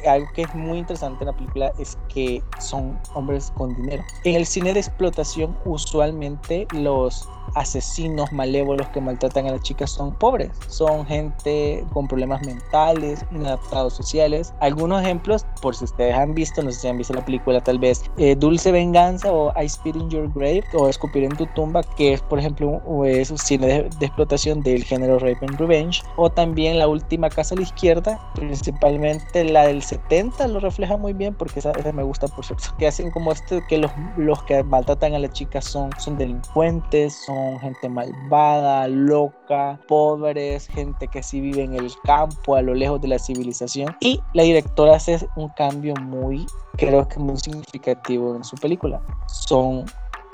algo 0.08 0.28
que 0.34 0.44
es 0.44 0.56
muy 0.56 0.80
interesante 0.80 1.24
en 1.24 1.28
la 1.28 1.34
película 1.34 1.74
es 1.80 1.98
que 2.14 2.42
son 2.60 3.00
hombres 3.14 3.52
con 3.56 3.76
dinero. 3.76 4.04
En 4.24 4.36
el 4.36 4.46
cine 4.46 4.74
de 4.74 4.80
explotación, 4.80 5.58
usualmente 5.66 6.68
los 6.74 7.28
asesinos 7.53 8.31
malévolos 8.31 8.88
que 8.89 9.01
maltratan 9.01 9.47
a 9.47 9.51
las 9.51 9.62
chicas 9.62 9.91
son 9.91 10.13
pobres, 10.13 10.51
son 10.67 11.05
gente 11.05 11.86
con 11.93 12.08
problemas 12.08 12.45
mentales, 12.45 13.25
inadaptados 13.31 13.93
sociales. 13.93 14.53
Algunos 14.60 15.01
ejemplos, 15.03 15.45
por 15.62 15.75
si 15.75 15.86
ustedes 15.86 16.15
han 16.15 16.34
visto, 16.34 16.62
no 16.62 16.71
sé 16.71 16.79
si 16.81 16.88
han 16.88 16.97
visto 16.97 17.13
la 17.13 17.23
película 17.23 17.62
tal 17.62 17.79
vez, 17.79 18.03
eh, 18.17 18.36
Dulce 18.36 18.71
Venganza 18.71 19.31
o 19.31 19.53
I 19.62 19.69
Spit 19.69 19.95
in 19.95 20.10
Your 20.10 20.31
Grave 20.34 20.63
o 20.73 20.89
Escupir 20.89 21.23
en 21.23 21.36
tu 21.36 21.45
tumba, 21.47 21.84
que 21.84 22.13
es 22.13 22.21
por 22.21 22.39
ejemplo 22.39 22.81
un, 22.86 23.05
es 23.05 23.31
un 23.31 23.38
cine 23.38 23.67
de, 23.67 23.89
de 23.99 24.05
explotación 24.05 24.62
del 24.62 24.84
género 24.84 25.19
Rape 25.19 25.39
and 25.41 25.58
Revenge, 25.58 26.01
o 26.17 26.29
también 26.29 26.79
La 26.79 26.88
Última 26.88 27.29
Casa 27.29 27.55
a 27.55 27.58
la 27.58 27.63
Izquierda, 27.63 28.19
principalmente 28.36 29.43
la 29.43 29.67
del 29.67 29.81
70 29.81 30.47
lo 30.47 30.60
refleja 30.60 30.97
muy 30.97 31.13
bien 31.13 31.34
porque 31.34 31.60
esa, 31.60 31.71
esa 31.71 31.91
me 31.91 32.03
gusta 32.03 32.27
por 32.27 32.45
cierto, 32.45 32.65
que 32.77 32.88
hacen 32.88 33.12
como 33.12 33.31
esto 33.31 33.60
que 33.67 33.77
los, 33.77 33.91
los 34.17 34.41
que 34.43 34.63
maltratan 34.63 35.13
a 35.13 35.19
las 35.19 35.31
chicas 35.31 35.65
son, 35.65 35.89
son 35.97 36.17
delincuentes, 36.17 37.13
son 37.13 37.35
gente 37.60 37.89
malvada, 37.89 38.88
loca, 38.88 39.80
pobres, 39.88 40.67
gente 40.67 41.08
que 41.08 41.24
sí 41.24 41.41
vive 41.41 41.63
en 41.63 41.74
el 41.74 41.91
campo, 42.04 42.56
a 42.56 42.62
lo 42.62 42.74
lejos 42.74 43.02
de 43.02 43.08
la 43.08 43.19
civilización. 43.19 43.95
Y 44.00 44.19
la 44.34 44.43
directora 44.43 44.95
hace 44.95 45.28
un 45.36 45.50
cambio 45.50 45.93
muy, 46.02 46.45
creo 46.78 47.08
que 47.08 47.19
muy 47.19 47.38
significativo 47.38 48.36
en 48.36 48.43
su 48.43 48.56
película. 48.58 49.02
Son 49.28 49.86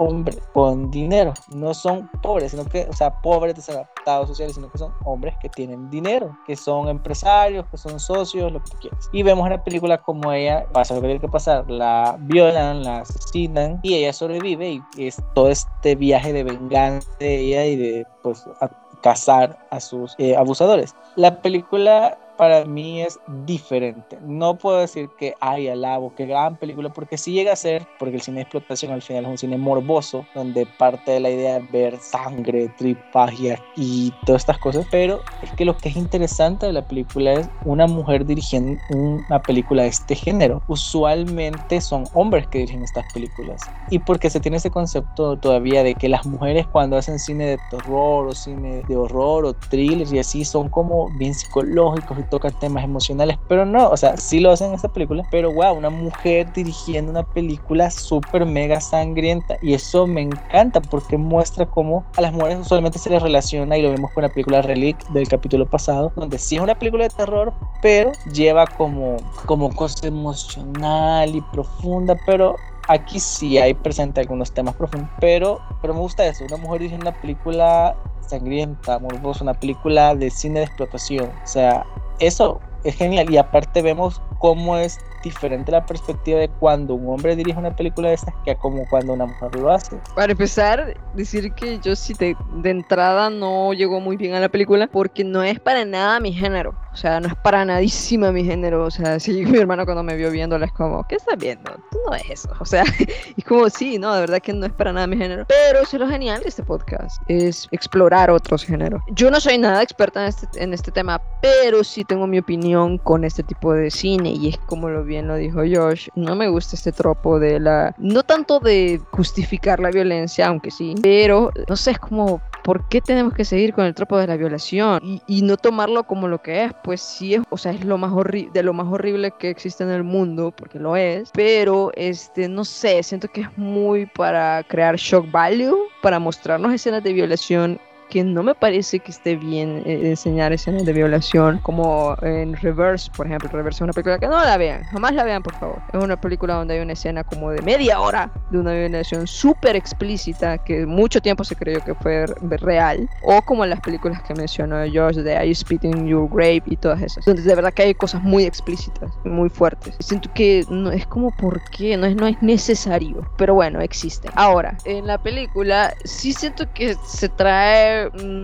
hombres 0.02 0.40
con 0.54 0.90
dinero, 0.90 1.34
no 1.54 1.74
son 1.74 2.10
pobres, 2.24 2.52
sino 2.52 2.66
que, 2.66 2.88
o 2.90 2.94
sea, 2.94 3.22
pobres 3.22 3.56
desadaptados 3.56 4.28
sociales, 4.30 4.56
sino 4.56 4.70
que 4.72 4.78
son 4.80 4.92
hombres 5.04 5.36
que 5.40 5.48
tienen 5.50 5.90
dinero, 5.92 6.36
que 6.48 6.56
son 6.56 6.88
empresarios, 6.90 7.66
que 7.70 7.78
son 7.78 8.00
socios, 8.00 8.52
lo 8.52 8.64
que 8.64 8.72
quieras. 8.80 9.10
Y 9.12 9.22
vemos 9.22 9.46
en 9.46 9.52
la 9.54 9.64
película 9.64 10.00
como 10.00 10.32
ella 10.32 10.66
pasa 10.72 10.96
lo 10.96 11.02
que 11.02 11.08
tiene 11.08 11.22
que 11.22 11.28
pasar, 11.28 11.70
la 11.70 12.16
violan, 12.20 12.84
la 12.84 13.00
asesinan 13.02 13.80
y 13.84 13.94
ella 13.94 14.12
sobrevive 14.12 14.82
y 14.98 15.08
es 15.08 15.18
todo 15.36 15.50
este 15.50 15.96
viaje 15.96 16.34
de 16.34 16.44
venganza 16.44 17.08
de 17.20 17.40
ella 17.40 17.66
y 17.66 17.76
de, 17.76 18.08
pues, 18.24 18.44
a- 18.60 18.70
cazar 19.02 19.58
a 19.72 19.80
sus 19.80 20.14
eh, 20.20 20.36
abusadores. 20.36 20.96
La 21.16 21.42
película 21.42 22.18
para 22.42 22.66
mí 22.66 23.04
es 23.04 23.20
diferente. 23.46 24.18
No 24.26 24.58
puedo 24.58 24.80
decir 24.80 25.12
que 25.16 25.36
ay, 25.42 25.68
alabo, 25.68 26.12
qué 26.18 26.26
gran 26.26 26.56
película, 26.56 26.92
porque 26.92 27.16
sí 27.16 27.34
llega 27.34 27.54
a 27.54 27.56
ser, 27.56 27.86
porque 28.00 28.16
el 28.16 28.22
cine 28.24 28.38
de 28.38 28.42
explotación 28.42 28.92
al 28.92 29.04
final 29.04 29.26
es 29.26 29.30
un 29.30 29.38
cine 29.38 29.58
morboso, 29.58 30.26
donde 30.34 30.66
parte 30.80 31.12
de 31.12 31.20
la 31.20 31.30
idea 31.30 31.58
es 31.58 31.72
ver 31.72 32.00
sangre, 32.00 32.70
tripas 32.80 33.32
y, 33.76 34.12
todas 34.26 34.42
estas 34.42 34.58
cosas, 34.58 34.88
pero 34.90 35.22
es 35.44 35.52
que 35.52 35.66
lo 35.66 35.78
que 35.78 35.90
es 35.90 35.96
interesante 35.96 36.66
de 36.66 36.74
la 36.74 36.82
película 36.82 37.34
es 37.34 37.48
una 37.64 37.86
mujer 37.86 38.26
dirigiendo 38.26 38.82
una 38.90 39.40
película 39.44 39.84
de 39.84 39.90
este 39.90 40.16
género. 40.16 40.64
Usualmente 40.68 41.80
son 41.80 42.06
hombres 42.16 42.48
que 42.48 42.58
dirigen 42.58 42.82
estas 42.82 43.06
películas. 43.14 43.62
Y 43.92 44.00
porque 44.00 44.32
se 44.32 44.40
tiene 44.40 44.58
ese 44.58 44.72
concepto 44.72 45.38
todavía 45.38 45.84
de 45.84 45.94
que 45.94 46.10
las 46.10 46.26
mujeres 46.26 46.66
cuando 46.66 46.98
hacen 46.98 47.20
cine 47.20 47.46
de 47.46 47.60
terror 47.70 48.28
o 48.28 48.34
cine 48.34 48.82
de 48.88 48.98
horror 48.98 49.46
o 49.46 49.54
thrillers 49.54 50.12
y 50.12 50.18
así 50.18 50.44
son 50.44 50.70
como 50.70 51.08
bien 51.20 51.36
psicológicos 51.36 52.18
y 52.18 52.31
tocan 52.32 52.58
temas 52.60 52.84
emocionales, 52.84 53.38
pero 53.48 53.65
no, 53.65 53.89
o 53.89 53.98
sea, 53.98 54.17
sí 54.17 54.39
lo 54.39 54.52
hacen 54.52 54.70
en 54.70 54.76
esta 54.76 54.88
película, 54.88 55.24
pero 55.30 55.52
wow, 55.52 55.78
una 55.78 55.91
mujer 55.91 56.52
dirigiendo 56.54 57.12
una 57.12 57.24
película 57.24 57.91
súper 57.91 58.46
mega 58.46 58.82
sangrienta 58.82 59.58
y 59.62 59.76
eso 59.76 60.08
me 60.08 60.22
encanta 60.22 60.82
porque 60.82 61.17
muestra 61.17 61.67
cómo 61.67 62.06
a 62.17 62.22
las 62.22 62.34
mujeres 62.34 62.60
usualmente 62.62 62.98
se 62.98 63.10
les 63.10 63.22
relaciona 63.22 63.78
y 63.78 63.84
lo 63.84 63.91
vemos 63.91 64.12
con 64.13 64.24
la 64.24 64.30
película 64.30 64.62
Relic 64.62 64.98
del 65.10 65.28
capítulo 65.28 65.67
pasado, 65.67 66.12
donde 66.15 66.39
sí 66.39 66.56
es 66.56 66.62
una 66.62 66.76
película 66.76 67.04
de 67.04 67.10
terror, 67.10 67.54
pero 67.82 68.12
lleva 68.34 68.65
como, 68.65 69.17
como 69.46 69.70
cosa 69.76 70.08
emocional 70.08 71.36
y 71.36 71.41
profunda, 71.41 72.17
pero 72.26 72.56
aquí 72.92 73.20
sí 73.20 73.58
hay 73.58 73.74
presente 73.74 74.22
algunos 74.22 74.52
temas 74.52 74.76
profundos, 74.76 75.10
pero, 75.20 75.60
pero 75.82 75.94
me 75.94 76.00
gusta 76.00 76.26
eso, 76.26 76.46
una 76.46 76.58
mujer 76.58 76.80
dirigiendo 76.80 77.10
una 77.10 77.22
película 77.22 77.96
sangrienta, 78.28 79.00
morbosa, 79.00 79.44
una 79.44 79.54
película 79.54 80.16
de 80.16 80.30
cine 80.30 80.60
de 80.60 80.66
explotación, 80.66 81.30
o 81.44 81.48
sea, 81.48 81.86
eso 82.20 82.60
es 82.84 82.96
genial 82.96 83.32
y 83.32 83.38
aparte 83.38 83.82
vemos 83.82 84.22
cómo 84.40 84.78
es 84.78 84.98
diferente 85.24 85.72
la 85.72 85.86
perspectiva 85.86 86.40
de 86.40 86.50
cuando 86.50 86.96
un 86.96 87.14
hombre 87.14 87.36
dirige 87.36 87.58
una 87.58 87.76
película 87.76 88.10
de 88.10 88.16
estas 88.16 88.34
que 88.46 88.56
como 88.56 88.88
cuando 88.90 89.14
una 89.14 89.26
mujer 89.26 89.56
lo 89.56 89.72
hace. 89.72 89.98
Para 90.16 90.32
empezar, 90.32 90.96
decir 91.14 91.52
que 91.54 91.80
yo 91.80 91.96
sí 91.96 92.14
de, 92.14 92.36
de 92.56 92.70
entrada 92.70 93.30
no 93.30 93.74
llegó 93.74 94.00
muy 94.00 94.18
bien 94.18 94.34
a 94.34 94.40
la 94.40 94.50
película 94.50 94.88
porque 94.88 95.24
no 95.24 95.44
es 95.44 95.60
para 95.60 95.86
nada 95.86 96.20
mi 96.20 96.34
género. 96.34 96.76
O 96.94 96.96
sea, 96.98 97.22
no 97.22 97.28
es 97.28 97.36
para 97.36 97.64
nadísima 97.64 98.32
mi 98.32 98.44
género. 98.44 98.84
O 98.84 98.92
sea, 98.92 99.20
sí, 99.20 99.46
mi 99.46 99.58
hermano 99.58 99.86
cuando 99.86 100.04
me 100.04 100.16
vio 100.16 100.30
viéndola 100.30 100.66
es 100.66 100.74
como, 100.74 101.08
¿qué 101.08 101.16
estás 101.16 101.38
viendo? 101.38 101.72
Tú 101.92 102.00
no 102.06 102.12
ves 102.12 102.24
eso. 102.30 102.50
O 102.60 102.66
sea, 102.66 102.84
y 103.36 103.42
como, 103.42 103.70
sí, 103.70 103.98
no, 103.98 104.14
de 104.14 104.22
verdad 104.22 104.40
que 104.40 104.54
no 104.54 104.66
es 104.66 104.74
para 104.74 104.92
nada 104.92 105.08
mi 105.08 105.18
género. 105.18 105.46
Pero 105.48 105.80
eso 105.80 105.96
es 105.96 106.02
lo 106.02 106.08
genial 106.10 106.42
de 106.42 106.50
este 106.50 106.64
podcast, 106.64 107.22
es 107.28 107.68
explorar 107.72 108.30
otros 108.30 108.66
géneros. 108.66 109.02
Yo 109.12 109.32
no 109.32 109.40
soy 109.40 109.58
nada 109.58 109.82
experta 109.82 110.24
en 110.24 110.28
este, 110.28 110.64
en 110.64 110.74
este 110.74 110.92
tema, 110.92 111.22
pero 111.42 111.84
sí 111.84 112.04
tengo 112.04 112.28
mi 112.28 112.40
opinión 112.40 112.98
con 112.98 113.24
este 113.24 113.44
tipo 113.44 113.74
de 113.74 113.90
cine. 113.90 114.32
Y 114.32 114.50
es 114.50 114.58
como 114.58 114.90
lo 114.90 115.04
lo 115.19 115.36
dijo 115.36 115.60
Josh, 115.60 116.08
no 116.15 116.36
me 116.36 116.47
gusta 116.47 116.76
este 116.76 116.91
tropo 116.91 117.39
de 117.39 117.60
la... 117.60 117.93
No 117.97 118.24
tanto 118.24 118.60
de 118.60 119.02
justificar 119.12 119.80
la 119.80 119.91
violencia, 119.91 120.47
aunque 120.47 120.71
sí, 120.71 120.95
pero 121.02 121.52
no 121.67 121.76
sé, 121.76 121.91
es 121.91 122.00
como 122.00 122.41
¿por 122.63 122.88
qué 122.88 123.02
tenemos 123.02 123.34
que 123.34 123.45
seguir 123.45 123.74
con 123.74 123.86
el 123.86 123.95
tropo 123.95 124.17
de 124.17 124.28
la 124.28 124.38
violación? 124.38 125.21
Y, 125.28 125.41
no 125.41 125.58
tomarlo 125.58 126.04
como 126.04 126.28
lo 126.28 126.41
que 126.41 126.65
es, 126.65 126.71
pues 126.84 127.02
sí 127.02 127.34
es, 127.34 127.41
o 127.50 127.58
sea, 127.58 127.71
es 127.71 127.84
lo 127.84 127.97
más 127.97 128.12
de 128.54 128.63
lo 128.63 128.74
más 128.74 128.88
horrible 128.88 129.32
que 129.32 129.50
existe 129.50 129.84
en 129.84 129.89
el 129.89 130.04
mundo, 130.04 130.54
porque 130.56 130.80
lo 130.80 130.95
es, 130.95 131.32
pero 131.34 131.91
este, 131.95 132.47
no 132.47 132.63
sé, 132.63 133.02
siento 133.04 133.28
que 133.28 133.41
es 133.41 133.58
muy 133.58 134.06
para 134.06 134.63
crear 134.67 134.95
shock 134.97 135.30
value, 135.32 135.78
para 136.02 136.19
mostrarnos 136.19 136.74
escenas 136.74 137.04
de 137.04 137.13
violación 137.13 137.80
que 138.12 138.24
no 138.26 138.43
me 138.43 138.54
parece 138.54 139.00
que 139.00 139.10
esté 139.10 139.38
bien 139.38 139.84
eh, 139.86 140.10
enseñar 140.10 140.52
escenas 140.52 140.86
de 140.86 140.91
violación, 140.91 141.60
como 141.60 142.15
en 142.21 142.56
Reverse, 142.58 143.10
por 143.15 143.26
ejemplo. 143.26 143.50
Reverse 143.50 143.78
es 143.78 143.82
una 143.82 143.93
película 143.93 144.19
que 144.19 144.28
no 144.28 144.39
la 144.43 144.58
vean, 144.58 144.84
jamás 144.84 145.13
la 145.13 145.24
vean, 145.24 145.41
por 145.41 145.56
favor. 145.56 145.82
Es 145.93 146.04
una 146.04 146.19
película 146.19 146.56
donde 146.56 146.76
hay 146.76 146.82
una 146.82 146.93
escena 146.93 147.24
como 147.24 147.52
de 147.52 147.62
media 147.62 148.02
hora 148.02 148.30
de 148.52 148.60
una 148.60 148.74
violación 148.74 149.26
súper 149.26 149.78
explícita 149.78 150.58
que 150.58 150.86
mucho 150.86 151.21
tiempo 151.21 151.45
se 151.45 151.56
creyó 151.56 151.80
que 151.86 151.95
fue 151.95 152.26
real, 152.41 153.10
o 153.24 153.41
como 153.43 153.63
en 153.63 153.69
las 153.69 153.80
películas 153.80 154.21
que 154.24 154.36
mencionó 154.36 154.76
Josh 154.93 155.15
de 155.15 155.45
I 155.45 155.56
Spit 155.56 155.86
in 155.86 156.06
Your 156.06 156.30
Grave 156.30 156.63
y 156.65 156.76
todas 156.76 157.02
esas, 157.02 157.24
donde 157.24 157.41
de 157.41 157.56
verdad 157.56 157.74
que 157.74 157.84
hay 157.84 157.93
cosas 157.93 158.21
muy 158.21 158.43
explícitas, 158.43 159.10
muy 159.24 159.47
fuertes. 159.50 159.95
Siento 160.00 160.30
que 160.34 160.65
no 160.69 160.91
es 160.91 161.08
como 161.08 161.32
por 161.38 161.62
qué, 161.69 161.95
no 161.95 162.08
es, 162.08 162.15
no 162.17 162.28
es 162.28 162.36
necesario, 162.41 163.26
pero 163.38 163.54
bueno, 163.54 163.80
existe. 163.80 164.30
Ahora, 164.36 164.78
en 164.84 165.08
la 165.08 165.17
película 165.17 165.93
sí 166.04 166.34
siento 166.34 166.65
que 166.74 166.97
se 167.06 167.30
trae 167.30 168.01
Mm, 168.10 168.44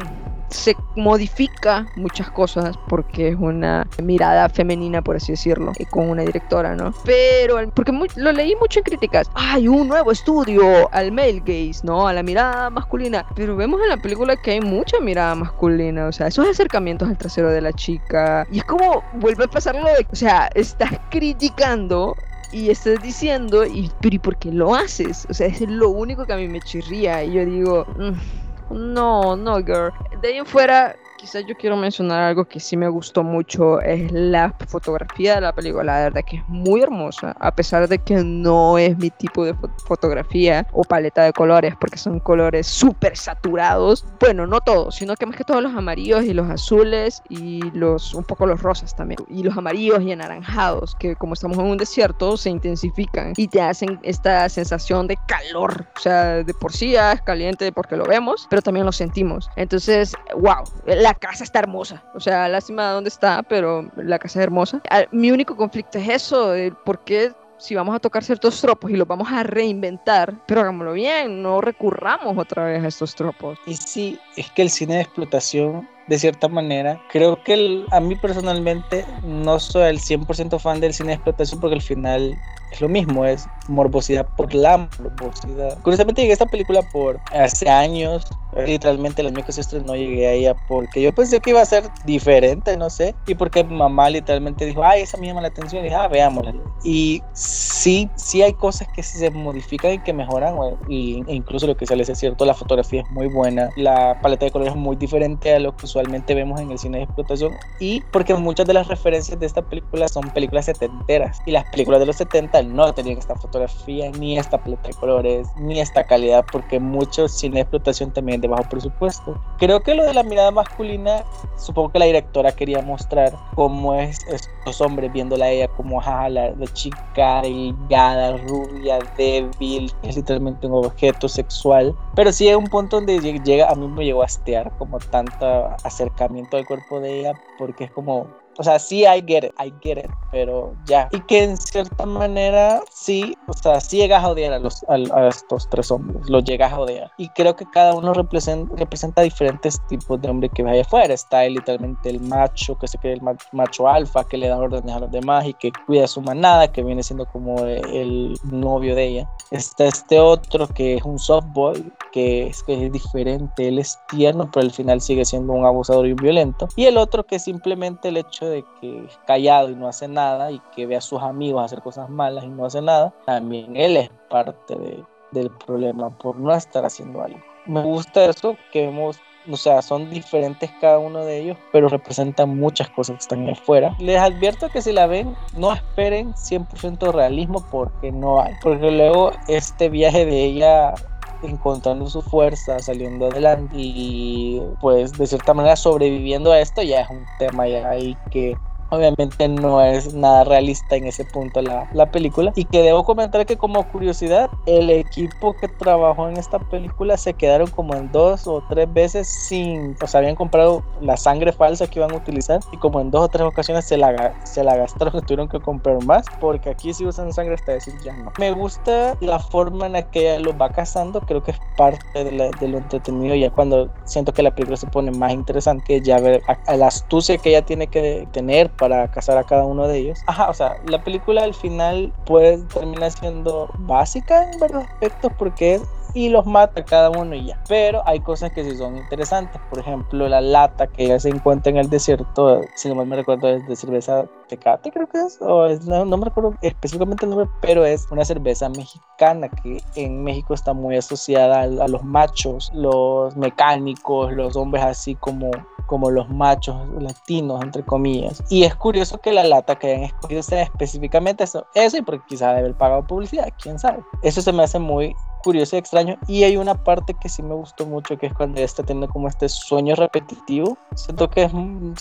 se 0.50 0.76
modifica 0.96 1.86
muchas 1.96 2.30
cosas 2.32 2.76
porque 2.88 3.30
es 3.30 3.36
una 3.36 3.86
mirada 4.02 4.48
femenina, 4.50 5.02
por 5.02 5.18
así 5.18 5.34
decirlo, 5.34 5.74
y 5.78 5.86
con 5.86 6.10
una 6.10 6.24
directora, 6.24 6.76
¿no? 6.76 6.94
Pero, 7.04 7.70
porque 7.72 7.92
lo 8.16 8.32
leí 8.32 8.56
mucho 8.56 8.80
en 8.80 8.84
críticas, 8.84 9.30
hay 9.34 9.68
un 9.68 9.88
nuevo 9.88 10.12
estudio 10.12 10.90
al 10.94 11.12
male 11.12 11.42
gaze, 11.46 11.82
¿no? 11.84 12.08
A 12.08 12.14
la 12.14 12.24
mirada 12.24 12.70
masculina. 12.70 13.26
Pero 13.36 13.56
vemos 13.56 13.82
en 13.82 13.90
la 13.90 13.98
película 13.98 14.36
que 14.36 14.52
hay 14.52 14.62
mucha 14.62 15.00
mirada 15.00 15.36
masculina, 15.36 16.08
o 16.08 16.12
sea, 16.12 16.28
esos 16.28 16.48
acercamientos 16.48 17.10
al 17.10 17.18
trasero 17.18 17.50
de 17.50 17.62
la 17.62 17.74
chica. 17.74 18.48
Y 18.52 18.60
es 18.60 18.64
como 18.64 19.04
vuelve 19.16 19.46
a 19.46 19.48
pasarlo 19.48 19.86
de, 19.86 20.08
o 20.12 20.16
sea, 20.16 20.50
estás 20.56 20.92
criticando 21.10 22.16
y 22.52 22.70
estás 22.70 23.02
diciendo, 23.02 23.66
y, 23.66 23.92
pero 24.02 24.16
¿y 24.16 24.20
por 24.20 24.38
qué 24.38 24.52
lo 24.52 24.74
haces? 24.74 25.28
O 25.30 25.34
sea, 25.34 25.48
es 25.48 25.60
lo 25.62 25.90
único 25.90 26.26
que 26.26 26.34
a 26.34 26.38
mí 26.38 26.48
me 26.48 26.62
chirría. 26.62 27.24
Y 27.24 27.34
yo 27.34 27.46
digo, 27.46 27.86
mm, 27.98 28.47
no, 28.70 29.36
no, 29.36 29.58
girl. 29.60 29.94
De 30.22 30.30
ahí 30.30 30.46
fuera, 30.46 30.96
quizás 31.18 31.46
yo 31.46 31.56
quiero 31.56 31.76
mencionar 31.76 32.24
algo 32.24 32.46
que 32.46 32.60
sí 32.60 32.78
me 32.78 32.88
gustó 32.88 33.24
mucho, 33.24 33.82
es 33.82 34.12
la 34.12 34.54
fotografía 34.68 35.36
de 35.36 35.42
la 35.42 35.54
película, 35.54 35.84
la 35.84 36.00
verdad 36.04 36.22
que 36.26 36.38
es 36.38 36.48
muy 36.48 36.82
hermosa, 36.82 37.36
a 37.40 37.54
pesar 37.54 37.88
de 37.88 37.98
que 37.98 38.24
no 38.24 38.78
es 38.78 38.98
mi 38.98 39.10
tipo 39.10 39.44
de 39.44 39.56
fotografía 39.86 40.66
o 40.72 40.84
paleta 40.84 41.24
de 41.24 41.34
colores, 41.34 41.76
porque 41.80 41.98
son 41.98 42.20
colores 42.20 42.68
súper 42.68 43.18
saturados, 43.18 44.06
bueno, 44.20 44.46
no 44.48 44.62
todos, 44.62 44.96
sino 44.96 45.16
que 45.16 45.26
más 45.26 45.36
que 45.36 45.44
todos 45.44 45.62
los 45.62 45.74
amarillos 45.74 46.24
y 46.24 46.34
los 46.34 46.50
azules 46.50 47.22
y 47.30 47.62
los, 47.72 48.14
un 48.14 48.24
poco 48.24 48.46
los 48.46 48.62
rosas 48.62 48.96
también, 48.96 49.20
y 49.28 49.44
los 49.44 49.58
amarillos 49.58 50.02
y 50.04 50.12
anaranjados, 50.12 50.96
que 50.96 51.16
como 51.16 51.34
estamos 51.34 51.58
en 51.58 51.66
un 51.66 51.78
desierto, 51.78 52.38
se 52.38 52.50
intensifican 52.50 53.34
y 53.36 53.48
te 53.48 53.62
hacen 53.62 54.00
esta 54.04 54.48
sensación 54.50 55.08
de 55.08 55.18
calor, 55.28 55.88
o 55.96 56.00
sea, 56.00 56.44
de 56.44 56.54
por 56.54 56.72
sí 56.72 56.92
ya 56.92 57.14
es 57.14 57.22
caliente 57.22 57.72
porque 57.72 57.98
lo 57.98 58.06
vemos, 58.06 58.48
pero 58.50 58.62
también 58.62 58.86
lo 58.86 58.92
sentimos, 58.92 59.50
entonces, 59.56 60.14
wow, 60.36 60.64
la 60.86 61.07
casa 61.14 61.44
está 61.44 61.60
hermosa. 61.60 62.04
O 62.14 62.20
sea, 62.20 62.48
lástima 62.48 62.88
de 62.88 62.94
dónde 62.94 63.10
está, 63.10 63.44
pero 63.44 63.92
la 63.96 64.20
casa 64.20 64.40
es 64.40 64.44
hermosa. 64.44 64.82
Ah, 64.90 65.06
mi 65.12 65.32
único 65.32 65.56
conflicto 65.56 65.98
es 65.98 66.10
eso, 66.10 66.54
por 66.86 67.04
qué 67.04 67.34
si 67.58 67.76
vamos 67.76 67.96
a 67.96 68.00
tocar 68.00 68.24
ciertos 68.24 68.62
tropos 68.62 68.92
y 68.92 68.96
los 68.96 69.08
vamos 69.08 69.32
a 69.32 69.44
reinventar, 69.44 70.34
pero 70.48 70.62
hagámoslo 70.62 70.94
bien, 70.94 71.42
no 71.42 71.60
recurramos 71.62 72.38
otra 72.38 72.66
vez 72.66 72.84
a 72.84 72.88
estos 72.88 73.16
tropos. 73.16 73.58
Y 73.66 73.76
sí, 73.76 74.20
es 74.36 74.50
que 74.52 74.62
el 74.62 74.70
cine 74.70 74.96
de 74.96 75.02
explotación, 75.02 75.88
de 76.08 76.20
cierta 76.20 76.48
manera, 76.48 77.02
creo 77.12 77.42
que 77.44 77.86
a 77.92 78.00
mí 78.00 78.16
personalmente 78.16 79.06
no 79.24 79.60
soy 79.60 79.90
el 79.90 80.00
100% 80.00 80.60
fan 80.60 80.80
del 80.80 80.94
cine 80.94 81.10
de 81.10 81.16
explotación 81.16 81.60
porque 81.60 81.76
al 81.76 81.82
final 81.82 82.38
es 82.72 82.82
lo 82.82 82.90
mismo, 82.90 83.26
es 83.26 83.48
morbosidad 83.68 84.28
por 84.36 84.54
la 84.54 84.78
morbosidad. 84.78 85.78
Curiosamente 85.82 86.22
llegué 86.22 86.34
a 86.34 86.34
esta 86.34 86.46
película 86.46 86.82
por 86.92 87.20
hace 87.34 87.70
años, 87.70 88.26
literalmente 88.66 89.22
el 89.22 89.28
año 89.28 89.46
que 89.46 89.52
estrenó 89.52 89.96
llegué 89.96 90.28
a 90.28 90.32
ella 90.34 90.56
porque 90.68 91.02
yo 91.02 91.14
pensé 91.14 91.40
que 91.40 91.52
iba 91.52 91.62
a 91.62 91.66
ser 91.66 91.84
diferente, 92.06 92.76
no 92.78 92.90
sé, 92.90 93.16
y 93.26 93.36
porque 93.36 93.64
mi 93.64 93.76
mamá 93.76 94.10
literalmente 94.10 94.66
dijo, 94.66 94.84
ay, 94.84 95.02
esa 95.02 95.18
me 95.18 95.28
llama 95.28 95.42
la 95.42 95.50
atención, 95.50 95.82
y 95.82 95.86
dije, 95.86 95.96
ah, 95.96 96.08
veámosla. 96.08 96.54
Y 96.84 97.22
sí, 97.34 98.10
sí 98.16 98.42
hay 98.42 98.54
cosas 98.54 98.88
que 98.96 99.04
se 99.04 99.30
modifican 99.32 99.94
y 99.94 100.00
que 100.00 100.14
mejoran, 100.14 100.56
e 100.90 101.24
incluso 101.28 101.68
lo 101.68 101.76
que 101.76 101.86
sale 101.86 102.04
es 102.04 102.18
cierto, 102.18 102.46
la 102.46 102.54
fotografía 102.54 103.02
es 103.02 103.12
muy 103.12 103.28
buena, 103.28 103.70
la 103.76 104.20
paleta 104.22 104.46
de 104.46 104.52
colores 104.52 104.74
es 104.74 104.80
muy 104.80 104.96
diferente 104.96 105.54
a 105.54 105.60
lo 105.60 105.76
que 105.76 105.88
usualmente 105.98 106.36
vemos 106.36 106.60
en 106.62 106.72
el 106.72 106.78
cine 106.78 107.00
de 107.00 107.04
explotación, 107.06 107.54
y 107.80 108.02
porque 108.12 108.34
muchas 108.36 108.68
de 108.68 108.74
las 108.74 108.88
referencias 108.88 109.40
de 109.40 109.46
esta 109.46 109.64
película 109.64 110.08
son 110.08 110.30
películas 110.30 110.66
setenteras, 110.66 111.40
y 111.46 111.52
las 111.52 111.66
películas 111.72 112.00
de 112.00 112.06
los 112.06 112.18
70 112.18 112.64
no 112.64 112.94
tenían 112.94 113.18
esta 113.18 113.36
fotografía, 113.36 114.12
ni 114.12 114.38
esta 114.38 114.58
paleta 114.58 114.90
de 114.90 114.94
colores, 114.94 115.48
ni 115.58 115.80
esta 115.80 116.04
calidad, 116.04 116.46
porque 116.52 116.80
muchos 116.80 117.32
cine 117.32 117.56
de 117.56 117.62
explotación 117.62 118.12
también 118.12 118.42
de 118.42 118.48
bajo 118.48 118.70
presupuesto. 118.70 119.40
Creo 119.58 119.82
que 119.82 119.96
lo 119.96 120.04
de 120.04 120.14
la 120.14 120.24
mirada 120.24 120.52
masculina, 120.52 121.24
supongo 121.58 121.92
que 121.92 122.00
la 122.00 122.06
directora 122.06 122.52
quería 122.52 122.82
mostrar 122.82 123.34
cómo 123.56 123.96
es 123.96 124.20
estos 124.28 124.82
hombres 124.82 125.12
viéndola 125.12 125.46
a 125.46 125.50
ella 125.50 125.68
como 125.70 126.02
a 126.02 126.30
la, 126.30 126.54
chica 126.74 127.42
delgada, 127.42 128.38
rubia, 128.38 129.00
débil, 129.18 129.92
es 130.04 130.16
literalmente 130.16 130.68
un 130.68 130.86
objeto 130.86 131.28
sexual. 131.28 131.96
Pero 132.16 132.32
sí 132.32 132.48
hay 132.48 132.56
un 132.56 132.68
punto 132.68 132.98
donde 132.98 133.20
llega, 133.20 133.70
a 133.70 133.76
mí 133.76 133.88
me 133.88 134.06
llegó 134.06 134.22
a 134.22 134.26
hastear 134.26 134.72
como 134.78 135.00
tanto 135.00 135.46
acercamiento 135.88 136.58
al 136.58 136.66
cuerpo 136.66 137.00
de 137.00 137.20
ella, 137.20 137.40
porque 137.58 137.86
es 137.86 137.92
como 137.92 138.28
o 138.58 138.64
sea, 138.64 138.80
sí, 138.80 139.04
I 139.04 139.24
get 139.26 139.44
it, 139.44 139.54
I 139.60 139.74
get 139.82 139.98
it, 139.98 140.10
pero 140.32 140.74
ya. 140.86 141.08
Y 141.12 141.20
que 141.22 141.44
en 141.44 141.58
cierta 141.58 142.06
manera, 142.06 142.82
sí, 142.92 143.38
o 143.48 143.54
sea, 143.54 143.80
sí 143.80 143.98
llegas 143.98 144.24
a 144.24 144.30
odiar 144.30 144.54
a, 144.54 144.60
los, 144.60 144.84
a, 144.90 145.28
estos 145.28 145.70
tres 145.70 145.92
hombres, 145.92 146.28
los 146.30 146.44
llegas 146.44 146.74
a 146.74 146.80
odiar. 146.80 147.12
Y 147.18 147.30
creo 147.30 147.56
que 147.56 147.66
cada 147.70 147.94
uno 147.94 148.14
representa, 148.14 148.74
representa 148.76 149.22
diferentes 149.22 149.80
tipos 149.88 150.22
de 150.22 150.30
hombre 150.30 150.50
que 150.50 150.64
vaya 150.64 150.82
afuera. 150.82 151.14
Está 151.14 151.44
literalmente 151.44 152.10
el 152.10 152.20
macho, 152.20 152.78
que 152.78 152.88
se 152.88 152.98
cree 152.98 153.14
el 153.14 153.22
macho 153.52 153.88
alfa, 153.88 154.24
que 154.24 154.38
le 154.38 154.48
da 154.48 154.58
órdenes 154.58 154.96
a 154.96 155.00
los 155.00 155.12
demás 155.12 155.46
y 155.46 155.54
que 155.54 155.72
cuida 155.86 156.08
su 156.08 156.22
manada, 156.22 156.72
que 156.72 156.84
viene 156.84 157.04
siendo 157.04 157.26
como 157.28 157.60
el 157.66 158.38
novio 158.44 158.96
de 158.96 159.06
ella. 159.06 159.30
Está 159.52 159.86
este 159.86 160.20
otro 160.20 160.68
que 160.68 160.96
es 160.96 161.04
un 161.04 161.20
softboy, 161.20 161.92
que 162.12 162.48
es, 162.48 162.64
que 162.64 162.86
es 162.86 162.92
diferente, 162.92 163.68
él 163.68 163.80
es 163.80 163.98
tierno, 164.10 164.50
pero 164.52 164.66
al 164.66 164.72
final 164.72 165.00
sigue 165.00 165.24
siendo 165.24 165.54
un 165.54 165.66
abusador 165.66 166.08
y 166.08 166.12
un 166.12 166.18
violento. 166.18 166.68
Y 166.76 166.86
el 166.86 166.98
otro 166.98 167.26
que 167.26 167.40
simplemente 167.40 168.10
el 168.10 168.18
hecho 168.18 168.47
de 168.50 168.66
que 168.80 169.06
es 169.06 169.20
callado 169.26 169.70
y 169.70 169.76
no 169.76 169.88
hace 169.88 170.08
nada 170.08 170.52
y 170.52 170.62
que 170.76 170.86
ve 170.86 170.96
a 170.96 171.02
sus 171.02 171.22
amigos 171.22 171.64
hacer 171.64 171.82
cosas 171.82 172.10
malas 172.10 172.44
y 172.44 172.50
no 172.50 172.66
hace 172.66 172.82
nada, 172.82 173.14
también 173.26 173.76
él 173.76 173.98
es 173.98 174.10
parte 174.30 174.76
de, 174.76 175.04
del 175.32 175.50
problema 175.52 176.10
por 176.10 176.38
no 176.38 176.54
estar 176.54 176.86
haciendo 176.86 177.22
algo. 177.22 177.40
Me 177.66 177.82
gusta 177.82 178.26
eso, 178.26 178.56
que 178.72 178.86
vemos 178.86 179.20
o 179.52 179.56
sea, 179.56 179.82
son 179.82 180.10
diferentes 180.10 180.70
cada 180.82 181.00
uno 181.00 181.24
de 181.24 181.40
ellos, 181.40 181.58
pero 181.72 181.88
representan 181.88 182.58
muchas 182.58 182.90
cosas 182.90 183.16
que 183.16 183.22
están 183.22 183.50
afuera. 183.50 183.96
Les 184.00 184.20
advierto 184.20 184.70
que 184.70 184.82
si 184.82 184.92
la 184.92 185.08
ven, 185.08 185.36
no 185.56 185.74
esperen 185.74 186.34
100% 186.34 187.12
realismo 187.14 187.66
porque 187.72 188.12
no 188.12 188.42
hay. 188.42 188.54
Porque 188.62 188.92
luego 188.92 189.32
este 189.48 189.90
viaje 189.90 190.26
de 190.26 190.44
ella 190.44 190.94
encontrando 191.42 192.08
su 192.10 192.22
fuerza, 192.22 192.82
saliendo 192.82 193.28
adelante 193.28 193.76
y 193.78 194.62
pues 194.80 195.18
de 195.18 195.28
cierta 195.28 195.54
manera 195.54 195.76
sobreviviendo 195.76 196.52
a 196.52 196.60
esto 196.62 196.82
ya 196.84 197.02
es 197.02 197.10
un 197.10 197.28
tema 197.38 197.68
ya 197.68 197.90
ahí 197.90 198.20
que 198.30 198.60
obviamente 198.90 199.48
no 199.48 199.82
es 199.82 200.14
nada 200.14 200.44
realista 200.44 200.96
en 200.96 201.08
ese 201.08 201.26
punto 201.26 201.62
la, 201.62 201.90
la 201.94 202.12
película. 202.12 202.52
Y 202.56 202.66
que 202.66 202.82
debo 202.82 203.04
comentar 203.04 203.46
que 203.46 203.58
como 203.58 203.88
curiosidad, 203.90 204.50
el 204.66 204.90
equipo 204.90 205.54
que 205.54 205.68
trabajó 205.68 206.28
en 206.30 206.38
esta 206.38 206.60
película 206.60 207.18
se 207.18 207.34
quedaron 207.34 207.70
como 207.70 207.96
en 207.96 208.12
dos 208.12 208.48
o 208.48 208.64
tres 208.70 208.92
veces 208.94 209.28
sin, 209.28 209.96
o 210.02 210.08
sea, 210.08 210.20
habían 210.20 210.36
comprado 210.36 210.84
la 211.02 211.18
sangre 211.18 211.52
falsa 211.52 211.88
que 211.88 212.00
iban 212.00 212.12
a 212.12 212.18
utilizar 212.18 212.60
y 212.72 212.78
como 212.78 213.00
en 213.00 213.12
dos 213.12 213.26
o 213.26 213.28
tres 213.28 213.44
ocasiones 213.44 213.86
se 213.86 213.98
la, 213.98 214.34
se 214.46 214.64
la 214.64 214.76
gastaron, 214.76 215.22
tuvieron 215.26 215.48
que 215.48 215.60
comprar 215.60 216.04
más, 216.06 216.26
porque 216.40 216.70
aquí 216.70 216.94
si 216.94 217.06
usan 217.06 217.34
sangre 217.34 217.56
hasta 217.56 217.74
decir 217.74 217.94
ya 218.04 218.16
no. 218.16 218.32
Me 218.40 218.52
gusta 218.52 219.18
la 219.20 219.40
forma 219.40 219.88
en 219.88 219.94
la 219.94 220.04
que 220.04 220.22
ella 220.22 220.40
los 220.40 220.56
va 220.56 220.70
cazando, 220.70 221.22
creo 221.22 221.44
que 221.44 221.52
es 221.52 221.60
parte 221.76 222.24
de, 222.24 222.32
lo 222.68 222.78
entretenido, 222.78 223.36
ya 223.36 223.50
cuando 223.50 223.90
siento 224.06 224.34
que 224.34 224.44
la 224.44 224.52
película 224.52 224.78
se 224.78 224.88
pone 224.88 225.12
más 225.12 225.32
interesante, 225.34 226.02
ya 226.02 226.20
ver 226.20 226.42
a, 226.48 226.76
la 226.76 226.88
astucia 226.88 227.38
que 227.38 227.50
ella 227.50 227.64
tiene 227.64 227.88
que 227.88 228.28
tener 228.32 228.70
para 228.78 229.10
cazar 229.10 229.38
a 229.38 229.44
cada 229.44 229.66
uno 229.66 229.88
de 229.88 229.98
ellos. 229.98 230.20
Ajá, 230.28 230.50
o 230.50 230.54
sea, 230.54 230.78
la 230.88 231.04
película 231.04 231.44
al 231.44 231.54
final 231.54 232.14
puede 232.26 232.60
terminar 232.64 233.12
siendo 233.12 233.70
básica 233.80 234.52
en 234.52 234.60
varios 234.60 234.84
aspectos 234.84 235.32
porque 235.38 235.76
es 235.76 235.82
y 236.18 236.30
los 236.30 236.46
mata 236.46 236.84
cada 236.84 237.10
uno 237.12 237.36
y 237.36 237.46
ya. 237.46 237.62
Pero 237.68 238.02
hay 238.06 238.20
cosas 238.20 238.52
que 238.52 238.64
sí 238.64 238.76
son 238.76 238.98
interesantes. 238.98 239.62
Por 239.70 239.80
ejemplo, 239.80 240.28
la 240.28 240.42
lata 240.42 240.88
que 240.88 241.08
ya 241.08 241.20
se 241.20 241.30
encuentra 241.30 241.70
en 241.70 241.78
el 241.78 241.90
desierto, 241.90 242.62
si 242.76 242.90
no 242.90 242.96
mal 242.96 243.08
me 243.08 243.18
recuerdo, 243.18 243.48
es 243.50 243.66
de 243.68 243.76
cerveza 243.76 244.26
Tecate, 244.48 244.92
creo 244.92 245.08
que 245.08 245.20
es. 245.20 245.38
O 245.42 245.68
no, 245.86 246.18
me 246.18 246.26
recuerdo 246.26 246.56
específicamente 246.62 247.26
el 247.26 247.32
nombre, 247.32 247.50
pero 247.62 247.86
es 247.86 248.08
una 248.12 248.26
cerveza 248.26 248.70
mexicana 248.70 249.50
que 249.50 249.82
en 249.96 250.24
México 250.24 250.54
está 250.54 250.74
muy 250.74 250.98
asociada 250.98 251.62
a 251.62 251.88
los 251.88 252.04
machos, 252.04 252.72
los 252.74 253.36
mecánicos, 253.36 254.34
los 254.34 254.56
hombres 254.56 254.84
así 254.84 255.16
como 255.16 255.52
como 255.88 256.12
los 256.12 256.30
machos 256.30 256.76
latinos, 257.00 257.64
entre 257.64 257.84
comillas. 257.84 258.44
Y 258.50 258.64
es 258.64 258.76
curioso 258.76 259.18
que 259.18 259.32
la 259.32 259.44
lata 259.44 259.80
que 259.80 259.88
hayan 259.88 260.04
escogido 260.04 260.44
sea 260.44 260.64
específicamente 260.64 261.44
eso, 261.44 261.66
eso 261.74 261.98
y 261.98 262.02
porque 262.02 262.26
quizá 262.28 262.50
debe 262.50 262.60
haber 262.60 262.76
pagado 262.76 263.08
publicidad, 263.08 263.50
quién 263.62 263.80
sabe. 263.80 264.04
Eso 264.22 264.42
se 264.42 264.54
me 264.54 264.64
hace 264.64 264.78
muy 264.78 265.16
curioso 265.44 265.76
y 265.76 265.80
extraño. 265.80 266.18
Y 266.28 266.44
hay 266.44 266.58
una 266.58 266.84
parte 266.84 267.14
que 267.14 267.30
sí 267.30 267.42
me 267.42 267.56
gustó 267.56 267.86
mucho, 267.86 268.18
que 268.18 268.28
es 268.28 268.34
cuando 268.34 268.58
ella 268.58 268.66
está 268.66 268.84
teniendo 268.84 269.12
como 269.12 269.28
este 269.28 269.50
sueño 269.50 269.96
repetitivo. 269.96 270.78
Siento 270.96 271.30
que 271.30 271.44
es, 271.44 271.52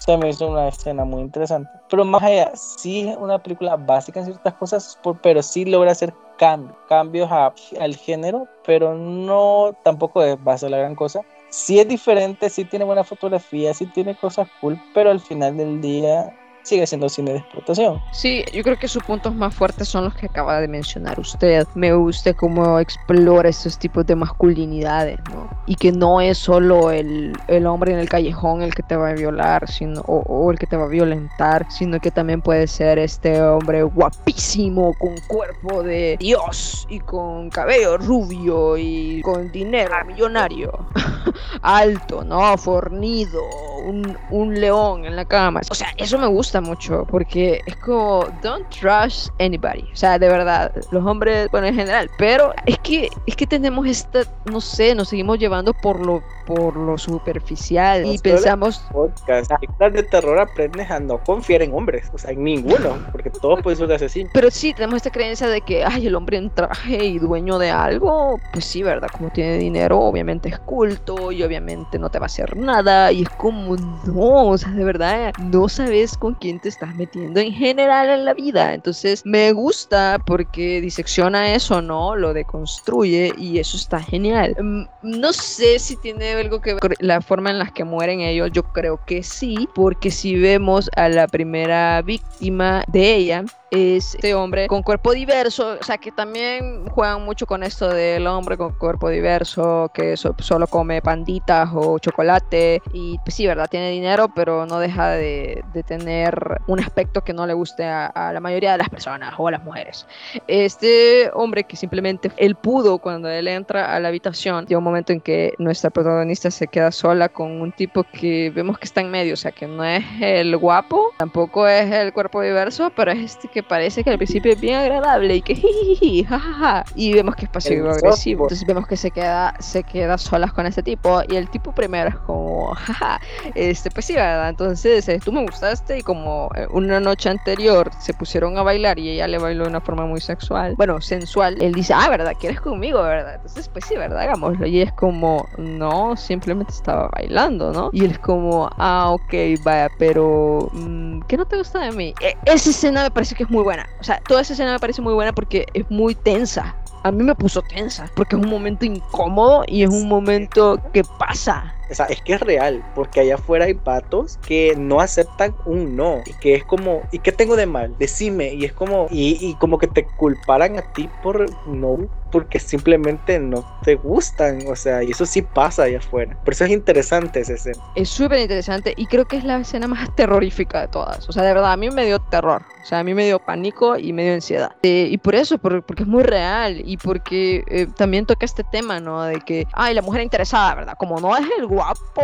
se 0.00 0.16
me 0.18 0.28
hizo 0.28 0.48
una 0.48 0.68
escena 0.68 1.04
muy 1.04 1.22
interesante. 1.22 1.70
Pero 1.88 2.04
más 2.04 2.22
allá, 2.22 2.52
sí 2.54 3.08
es 3.08 3.16
una 3.16 3.42
película 3.42 3.76
básica 3.76 4.20
en 4.20 4.26
ciertas 4.26 4.54
cosas, 4.54 4.98
pero 5.22 5.42
sí 5.42 5.64
logra 5.64 5.92
hacer 5.92 6.12
cambios, 6.38 6.76
cambios 6.88 7.30
al 7.30 7.96
género, 7.96 8.46
pero 8.64 8.94
no 8.94 9.74
tampoco 9.84 10.20
va 10.44 10.52
a 10.52 10.58
ser 10.58 10.70
la 10.70 10.78
gran 10.78 10.94
cosa. 10.94 11.20
Sí 11.58 11.78
es 11.80 11.88
diferente, 11.88 12.50
sí 12.50 12.66
tiene 12.66 12.84
buena 12.84 13.02
fotografía, 13.04 13.72
sí 13.72 13.86
tiene 13.86 14.14
cosas 14.16 14.48
cool, 14.60 14.82
pero 14.92 15.10
al 15.10 15.20
final 15.20 15.56
del 15.56 15.80
día 15.80 16.36
sigue 16.66 16.86
siendo 16.86 17.08
cine 17.08 17.32
de 17.32 17.38
explotación. 17.38 18.00
Sí, 18.12 18.44
yo 18.52 18.62
creo 18.62 18.76
que 18.78 18.88
sus 18.88 19.02
puntos 19.04 19.34
más 19.34 19.54
fuertes 19.54 19.88
son 19.88 20.04
los 20.04 20.14
que 20.14 20.26
acaba 20.26 20.60
de 20.60 20.68
mencionar 20.68 21.18
usted. 21.20 21.66
Me 21.74 21.94
gusta 21.94 22.34
cómo 22.34 22.80
explora 22.80 23.48
esos 23.48 23.78
tipos 23.78 24.04
de 24.06 24.16
masculinidades, 24.16 25.20
¿no? 25.32 25.48
Y 25.66 25.76
que 25.76 25.92
no 25.92 26.20
es 26.20 26.38
solo 26.38 26.90
el, 26.90 27.32
el 27.46 27.66
hombre 27.66 27.92
en 27.92 28.00
el 28.00 28.08
callejón 28.08 28.62
el 28.62 28.74
que 28.74 28.82
te 28.82 28.96
va 28.96 29.10
a 29.10 29.12
violar 29.14 29.70
sino, 29.70 30.00
o, 30.06 30.50
el 30.50 30.58
que 30.58 30.66
te 30.66 30.76
va 30.76 30.84
a 30.84 30.88
violentar, 30.88 31.70
sino 31.70 32.00
que 32.00 32.10
también 32.10 32.40
puede 32.40 32.66
ser 32.66 32.98
este 32.98 33.40
hombre 33.42 33.82
guapísimo, 33.82 34.94
con 34.94 35.14
cuerpo 35.28 35.82
de 35.82 36.16
Dios 36.18 36.86
y 36.88 37.00
con 37.00 37.50
cabello 37.50 37.96
rubio 37.98 38.76
y 38.76 39.20
con 39.22 39.50
dinero 39.52 39.94
millonario, 40.06 40.86
alto, 41.62 42.24
¿no? 42.24 42.56
Fornido, 42.58 43.42
un, 43.84 44.16
un 44.30 44.60
león 44.60 45.04
en 45.04 45.16
la 45.16 45.24
cama. 45.24 45.60
O 45.70 45.74
sea, 45.74 45.88
eso 45.96 46.18
me 46.18 46.26
gusta 46.26 46.55
mucho 46.60 47.06
porque 47.10 47.60
es 47.66 47.76
como, 47.76 48.26
don't 48.42 48.68
trust 48.68 49.28
anybody. 49.40 49.82
O 49.92 49.96
sea, 49.96 50.18
de 50.18 50.28
verdad, 50.28 50.72
los 50.90 51.04
hombres, 51.04 51.50
bueno, 51.50 51.66
en 51.66 51.74
general, 51.74 52.10
pero 52.18 52.52
es 52.66 52.78
que, 52.78 53.08
es 53.26 53.36
que 53.36 53.46
tenemos 53.46 53.86
esta, 53.86 54.22
no 54.50 54.60
sé, 54.60 54.94
nos 54.94 55.08
seguimos 55.08 55.38
llevando 55.38 55.72
por 55.74 56.04
lo, 56.04 56.22
por 56.46 56.76
lo 56.76 56.98
superficial 56.98 58.06
y 58.06 58.18
pensamos... 58.18 58.78
Podcast, 58.92 59.50
de 59.92 60.02
terror 60.02 60.38
aprendes 60.38 60.90
a 60.90 61.00
no 61.00 61.18
confiar 61.24 61.62
en 61.62 61.74
hombres, 61.74 62.10
o 62.12 62.18
sea, 62.18 62.30
en 62.30 62.44
ninguno, 62.44 62.98
porque 63.12 63.30
todos 63.30 63.62
pueden 63.62 63.78
ser 63.78 63.92
asesinos. 63.92 64.30
Pero 64.32 64.50
sí, 64.50 64.72
tenemos 64.74 64.96
esta 64.96 65.10
creencia 65.10 65.48
de 65.48 65.60
que, 65.60 65.84
ay, 65.84 66.06
el 66.06 66.14
hombre 66.14 66.38
en 66.38 66.50
traje 66.50 67.04
y 67.04 67.18
dueño 67.18 67.58
de 67.58 67.70
algo, 67.70 68.38
pues 68.52 68.64
sí, 68.64 68.82
¿verdad? 68.82 69.08
Como 69.12 69.30
tiene 69.30 69.58
dinero, 69.58 70.00
obviamente 70.00 70.48
es 70.48 70.58
culto 70.60 71.32
y 71.32 71.42
obviamente 71.42 71.98
no 71.98 72.10
te 72.10 72.18
va 72.18 72.24
a 72.24 72.26
hacer 72.26 72.56
nada 72.56 73.12
y 73.12 73.22
es 73.22 73.28
como, 73.30 73.76
no, 73.76 74.48
o 74.48 74.58
sea, 74.58 74.70
de 74.70 74.84
verdad, 74.84 75.32
no 75.38 75.68
sabes 75.68 76.16
con 76.16 76.34
quién 76.34 76.45
te 76.54 76.68
estás 76.68 76.94
metiendo 76.94 77.40
en 77.40 77.52
general 77.52 78.08
en 78.10 78.24
la 78.24 78.34
vida. 78.34 78.74
Entonces 78.74 79.22
me 79.24 79.52
gusta 79.52 80.18
porque 80.24 80.80
disecciona 80.80 81.54
eso, 81.54 81.82
¿no? 81.82 82.16
Lo 82.16 82.32
deconstruye 82.32 83.32
y 83.36 83.58
eso 83.58 83.76
está 83.76 84.00
genial. 84.00 84.56
Mm, 84.58 84.84
no 85.02 85.32
sé 85.32 85.78
si 85.78 85.96
tiene 85.96 86.32
algo 86.32 86.60
que 86.60 86.74
ver 86.74 86.96
la 87.00 87.20
forma 87.20 87.50
en 87.50 87.58
la 87.58 87.70
que 87.72 87.84
mueren 87.84 88.20
ellos, 88.20 88.50
yo 88.52 88.62
creo 88.62 89.00
que 89.04 89.22
sí, 89.22 89.68
porque 89.74 90.10
si 90.10 90.38
vemos 90.38 90.88
a 90.96 91.08
la 91.08 91.26
primera 91.26 92.00
víctima 92.02 92.84
de 92.88 93.14
ella, 93.14 93.44
este 93.70 94.34
hombre 94.34 94.68
con 94.68 94.82
cuerpo 94.82 95.12
diverso, 95.12 95.76
o 95.80 95.82
sea 95.82 95.98
que 95.98 96.12
también 96.12 96.86
juegan 96.86 97.24
mucho 97.24 97.46
con 97.46 97.62
esto 97.62 97.88
del 97.88 98.26
hombre 98.26 98.56
con 98.56 98.74
cuerpo 98.74 99.08
diverso, 99.08 99.90
que 99.92 100.16
solo 100.16 100.66
come 100.66 101.02
panditas 101.02 101.68
o 101.74 101.98
chocolate 101.98 102.80
y 102.92 103.18
pues 103.18 103.34
sí, 103.34 103.46
¿verdad? 103.46 103.68
Tiene 103.68 103.90
dinero, 103.90 104.28
pero 104.34 104.66
no 104.66 104.78
deja 104.78 105.10
de, 105.10 105.64
tener 105.86 106.60
un 106.66 106.80
aspecto 106.80 107.22
que 107.22 107.32
no 107.32 107.46
le 107.46 107.52
guste 107.52 107.84
a, 107.84 108.30
la 108.32 108.40
mayoría 108.40 108.72
de 108.72 108.78
las 108.78 108.88
personas 108.88 109.34
o 109.38 109.48
a 109.48 109.50
las 109.50 109.62
mujeres. 109.62 110.06
Este 110.46 111.30
hombre 111.34 111.64
que 111.64 111.76
simplemente 111.76 112.30
él 112.36 112.54
pudo 112.54 112.98
cuando 112.98 113.28
él 113.28 113.46
entra 113.48 113.94
a 113.94 114.00
la 114.00 114.08
habitación, 114.08 114.66
llega 114.66 114.78
un 114.78 114.84
momento 114.84 115.12
en 115.12 115.20
que 115.20 115.54
nuestra 115.58 115.90
protagonista 115.90 116.50
se 116.50 116.66
queda 116.66 116.90
sola 116.90 117.28
con 117.28 117.60
un 117.60 117.72
tipo 117.72 118.04
que 118.04 118.50
vemos 118.54 118.78
que 118.78 118.84
está 118.84 119.00
en 119.00 119.10
medio, 119.10 119.34
o 119.34 119.36
sea 119.36 119.52
que 119.52 119.66
no 119.66 119.84
es 119.84 120.04
el 120.20 120.56
guapo, 120.56 121.12
tampoco 121.18 121.68
es 121.68 121.92
el 121.92 122.12
cuerpo 122.12 122.42
diverso, 122.42 122.90
pero 122.96 123.12
es 123.12 123.18
este 123.18 123.48
que 123.56 123.62
parece 123.62 124.04
que 124.04 124.10
al 124.10 124.18
principio 124.18 124.52
es 124.52 124.60
bien 124.60 124.74
agradable 124.74 125.36
y 125.36 125.40
que 125.40 125.54
jiji, 125.54 126.24
jajaja, 126.24 126.84
y 126.94 127.14
vemos 127.14 127.34
que 127.36 127.46
es 127.46 127.50
pasivo 127.50 127.88
agresivo. 127.88 128.44
Entonces 128.44 128.66
vemos 128.66 128.86
que 128.86 128.98
se 128.98 129.10
queda, 129.10 129.54
se 129.60 129.82
queda 129.82 130.18
solas 130.18 130.52
con 130.52 130.66
este 130.66 130.82
tipo 130.82 131.22
y 131.26 131.36
el 131.36 131.48
tipo 131.48 131.72
primero 131.72 132.10
es 132.10 132.16
como, 132.16 132.74
jaja, 132.74 133.18
este, 133.54 133.90
pues 133.90 134.04
sí, 134.04 134.12
¿verdad? 134.12 134.50
Entonces 134.50 135.08
eh, 135.08 135.18
tú 135.24 135.32
me 135.32 135.40
gustaste 135.42 135.96
y 135.96 136.02
como 136.02 136.50
eh, 136.54 136.66
una 136.70 137.00
noche 137.00 137.30
anterior 137.30 137.90
se 137.98 138.12
pusieron 138.12 138.58
a 138.58 138.62
bailar 138.62 138.98
y 138.98 139.08
ella 139.08 139.26
le 139.26 139.38
bailó 139.38 139.64
de 139.64 139.70
una 139.70 139.80
forma 139.80 140.04
muy 140.04 140.20
sexual, 140.20 140.74
bueno, 140.76 141.00
sensual, 141.00 141.56
él 141.62 141.72
dice, 141.72 141.94
ah, 141.94 142.10
¿verdad? 142.10 142.34
¿Quieres 142.38 142.60
conmigo, 142.60 143.02
verdad? 143.02 143.36
Entonces, 143.36 143.70
pues 143.70 143.86
sí, 143.86 143.96
¿verdad? 143.96 144.20
Hagámoslo. 144.20 144.66
Y 144.66 144.82
es 144.82 144.92
como, 144.92 145.48
no, 145.56 146.14
simplemente 146.14 146.74
estaba 146.74 147.08
bailando, 147.08 147.72
¿no? 147.72 147.88
Y 147.94 148.04
él 148.04 148.10
es 148.10 148.18
como, 148.18 148.68
ah, 148.76 149.12
ok, 149.12 149.32
vaya, 149.64 149.88
pero, 149.98 150.68
mm, 150.74 151.22
¿qué 151.22 151.38
no 151.38 151.46
te 151.46 151.56
gusta 151.56 151.80
de 151.80 151.92
mí? 151.92 152.14
E, 152.20 152.36
esa 152.44 152.68
escena 152.68 153.04
me 153.04 153.10
parece 153.10 153.34
que 153.34 153.45
muy 153.50 153.62
buena. 153.62 153.88
O 154.00 154.04
sea, 154.04 154.20
toda 154.20 154.40
esa 154.40 154.52
escena 154.52 154.72
me 154.72 154.78
parece 154.78 155.02
muy 155.02 155.14
buena 155.14 155.32
porque 155.32 155.66
es 155.74 155.88
muy 155.90 156.14
tensa. 156.14 156.76
A 157.02 157.12
mí 157.12 157.22
me 157.22 157.34
puso 157.36 157.62
tensa 157.62 158.10
porque 158.16 158.34
es 158.34 158.42
un 158.42 158.50
momento 158.50 158.84
incómodo 158.84 159.62
y 159.68 159.84
es 159.84 159.90
un 159.90 160.08
momento 160.08 160.80
que 160.92 161.04
pasa. 161.04 161.72
O 161.88 161.94
sea, 161.94 162.06
es 162.06 162.20
que 162.22 162.32
es 162.32 162.40
real, 162.40 162.84
porque 162.96 163.20
allá 163.20 163.36
afuera 163.36 163.66
hay 163.66 163.74
patos 163.74 164.38
que 164.44 164.74
no 164.76 165.00
aceptan 165.00 165.54
un 165.66 165.94
no. 165.94 166.22
Y 166.26 166.32
que 166.34 166.54
es 166.54 166.64
como, 166.64 167.02
¿y 167.12 167.20
qué 167.20 167.30
tengo 167.30 167.54
de 167.54 167.66
mal? 167.66 167.94
Decime. 167.96 168.54
Y 168.54 168.64
es 168.64 168.72
como, 168.72 169.06
y, 169.10 169.38
y 169.40 169.54
como 169.54 169.78
que 169.78 169.86
te 169.86 170.04
culparan 170.04 170.78
a 170.78 170.82
ti 170.94 171.08
por 171.22 171.46
no 171.68 172.08
porque 172.36 172.60
simplemente 172.60 173.38
no 173.38 173.64
te 173.82 173.94
gustan, 173.94 174.58
o 174.68 174.76
sea, 174.76 175.02
y 175.02 175.12
eso 175.12 175.24
sí 175.24 175.40
pasa 175.40 175.84
allá 175.84 175.96
afuera. 175.96 176.38
Por 176.44 176.52
eso 176.52 176.66
es 176.66 176.70
interesante 176.70 177.40
esa 177.40 177.54
escena. 177.54 177.82
Es 177.94 178.10
súper 178.10 178.40
interesante 178.40 178.92
y 178.94 179.06
creo 179.06 179.24
que 179.24 179.38
es 179.38 179.44
la 179.44 179.56
escena 179.56 179.86
más 179.86 180.14
terrorífica 180.14 180.82
de 180.82 180.88
todas. 180.88 181.26
O 181.26 181.32
sea, 181.32 181.42
de 181.44 181.54
verdad, 181.54 181.72
a 181.72 181.78
mí 181.78 181.88
me 181.88 182.04
dio 182.04 182.18
terror, 182.18 182.62
o 182.82 182.84
sea, 182.84 182.98
a 182.98 183.04
mí 183.04 183.14
me 183.14 183.24
dio 183.24 183.38
pánico 183.38 183.96
y 183.96 184.12
me 184.12 184.24
dio 184.24 184.34
ansiedad. 184.34 184.72
Eh, 184.82 185.08
y 185.10 185.16
por 185.16 185.34
eso, 185.34 185.56
porque 185.56 186.02
es 186.02 186.06
muy 186.06 186.24
real 186.24 186.82
y 186.84 186.98
porque 186.98 187.64
eh, 187.68 187.86
también 187.96 188.26
toca 188.26 188.44
este 188.44 188.64
tema, 188.64 189.00
¿no? 189.00 189.22
De 189.22 189.40
que, 189.40 189.66
ay, 189.72 189.94
la 189.94 190.02
mujer 190.02 190.20
interesada, 190.20 190.74
¿verdad? 190.74 190.94
Como 190.98 191.18
no 191.20 191.34
es 191.38 191.46
el 191.58 191.66
guapo, 191.66 192.22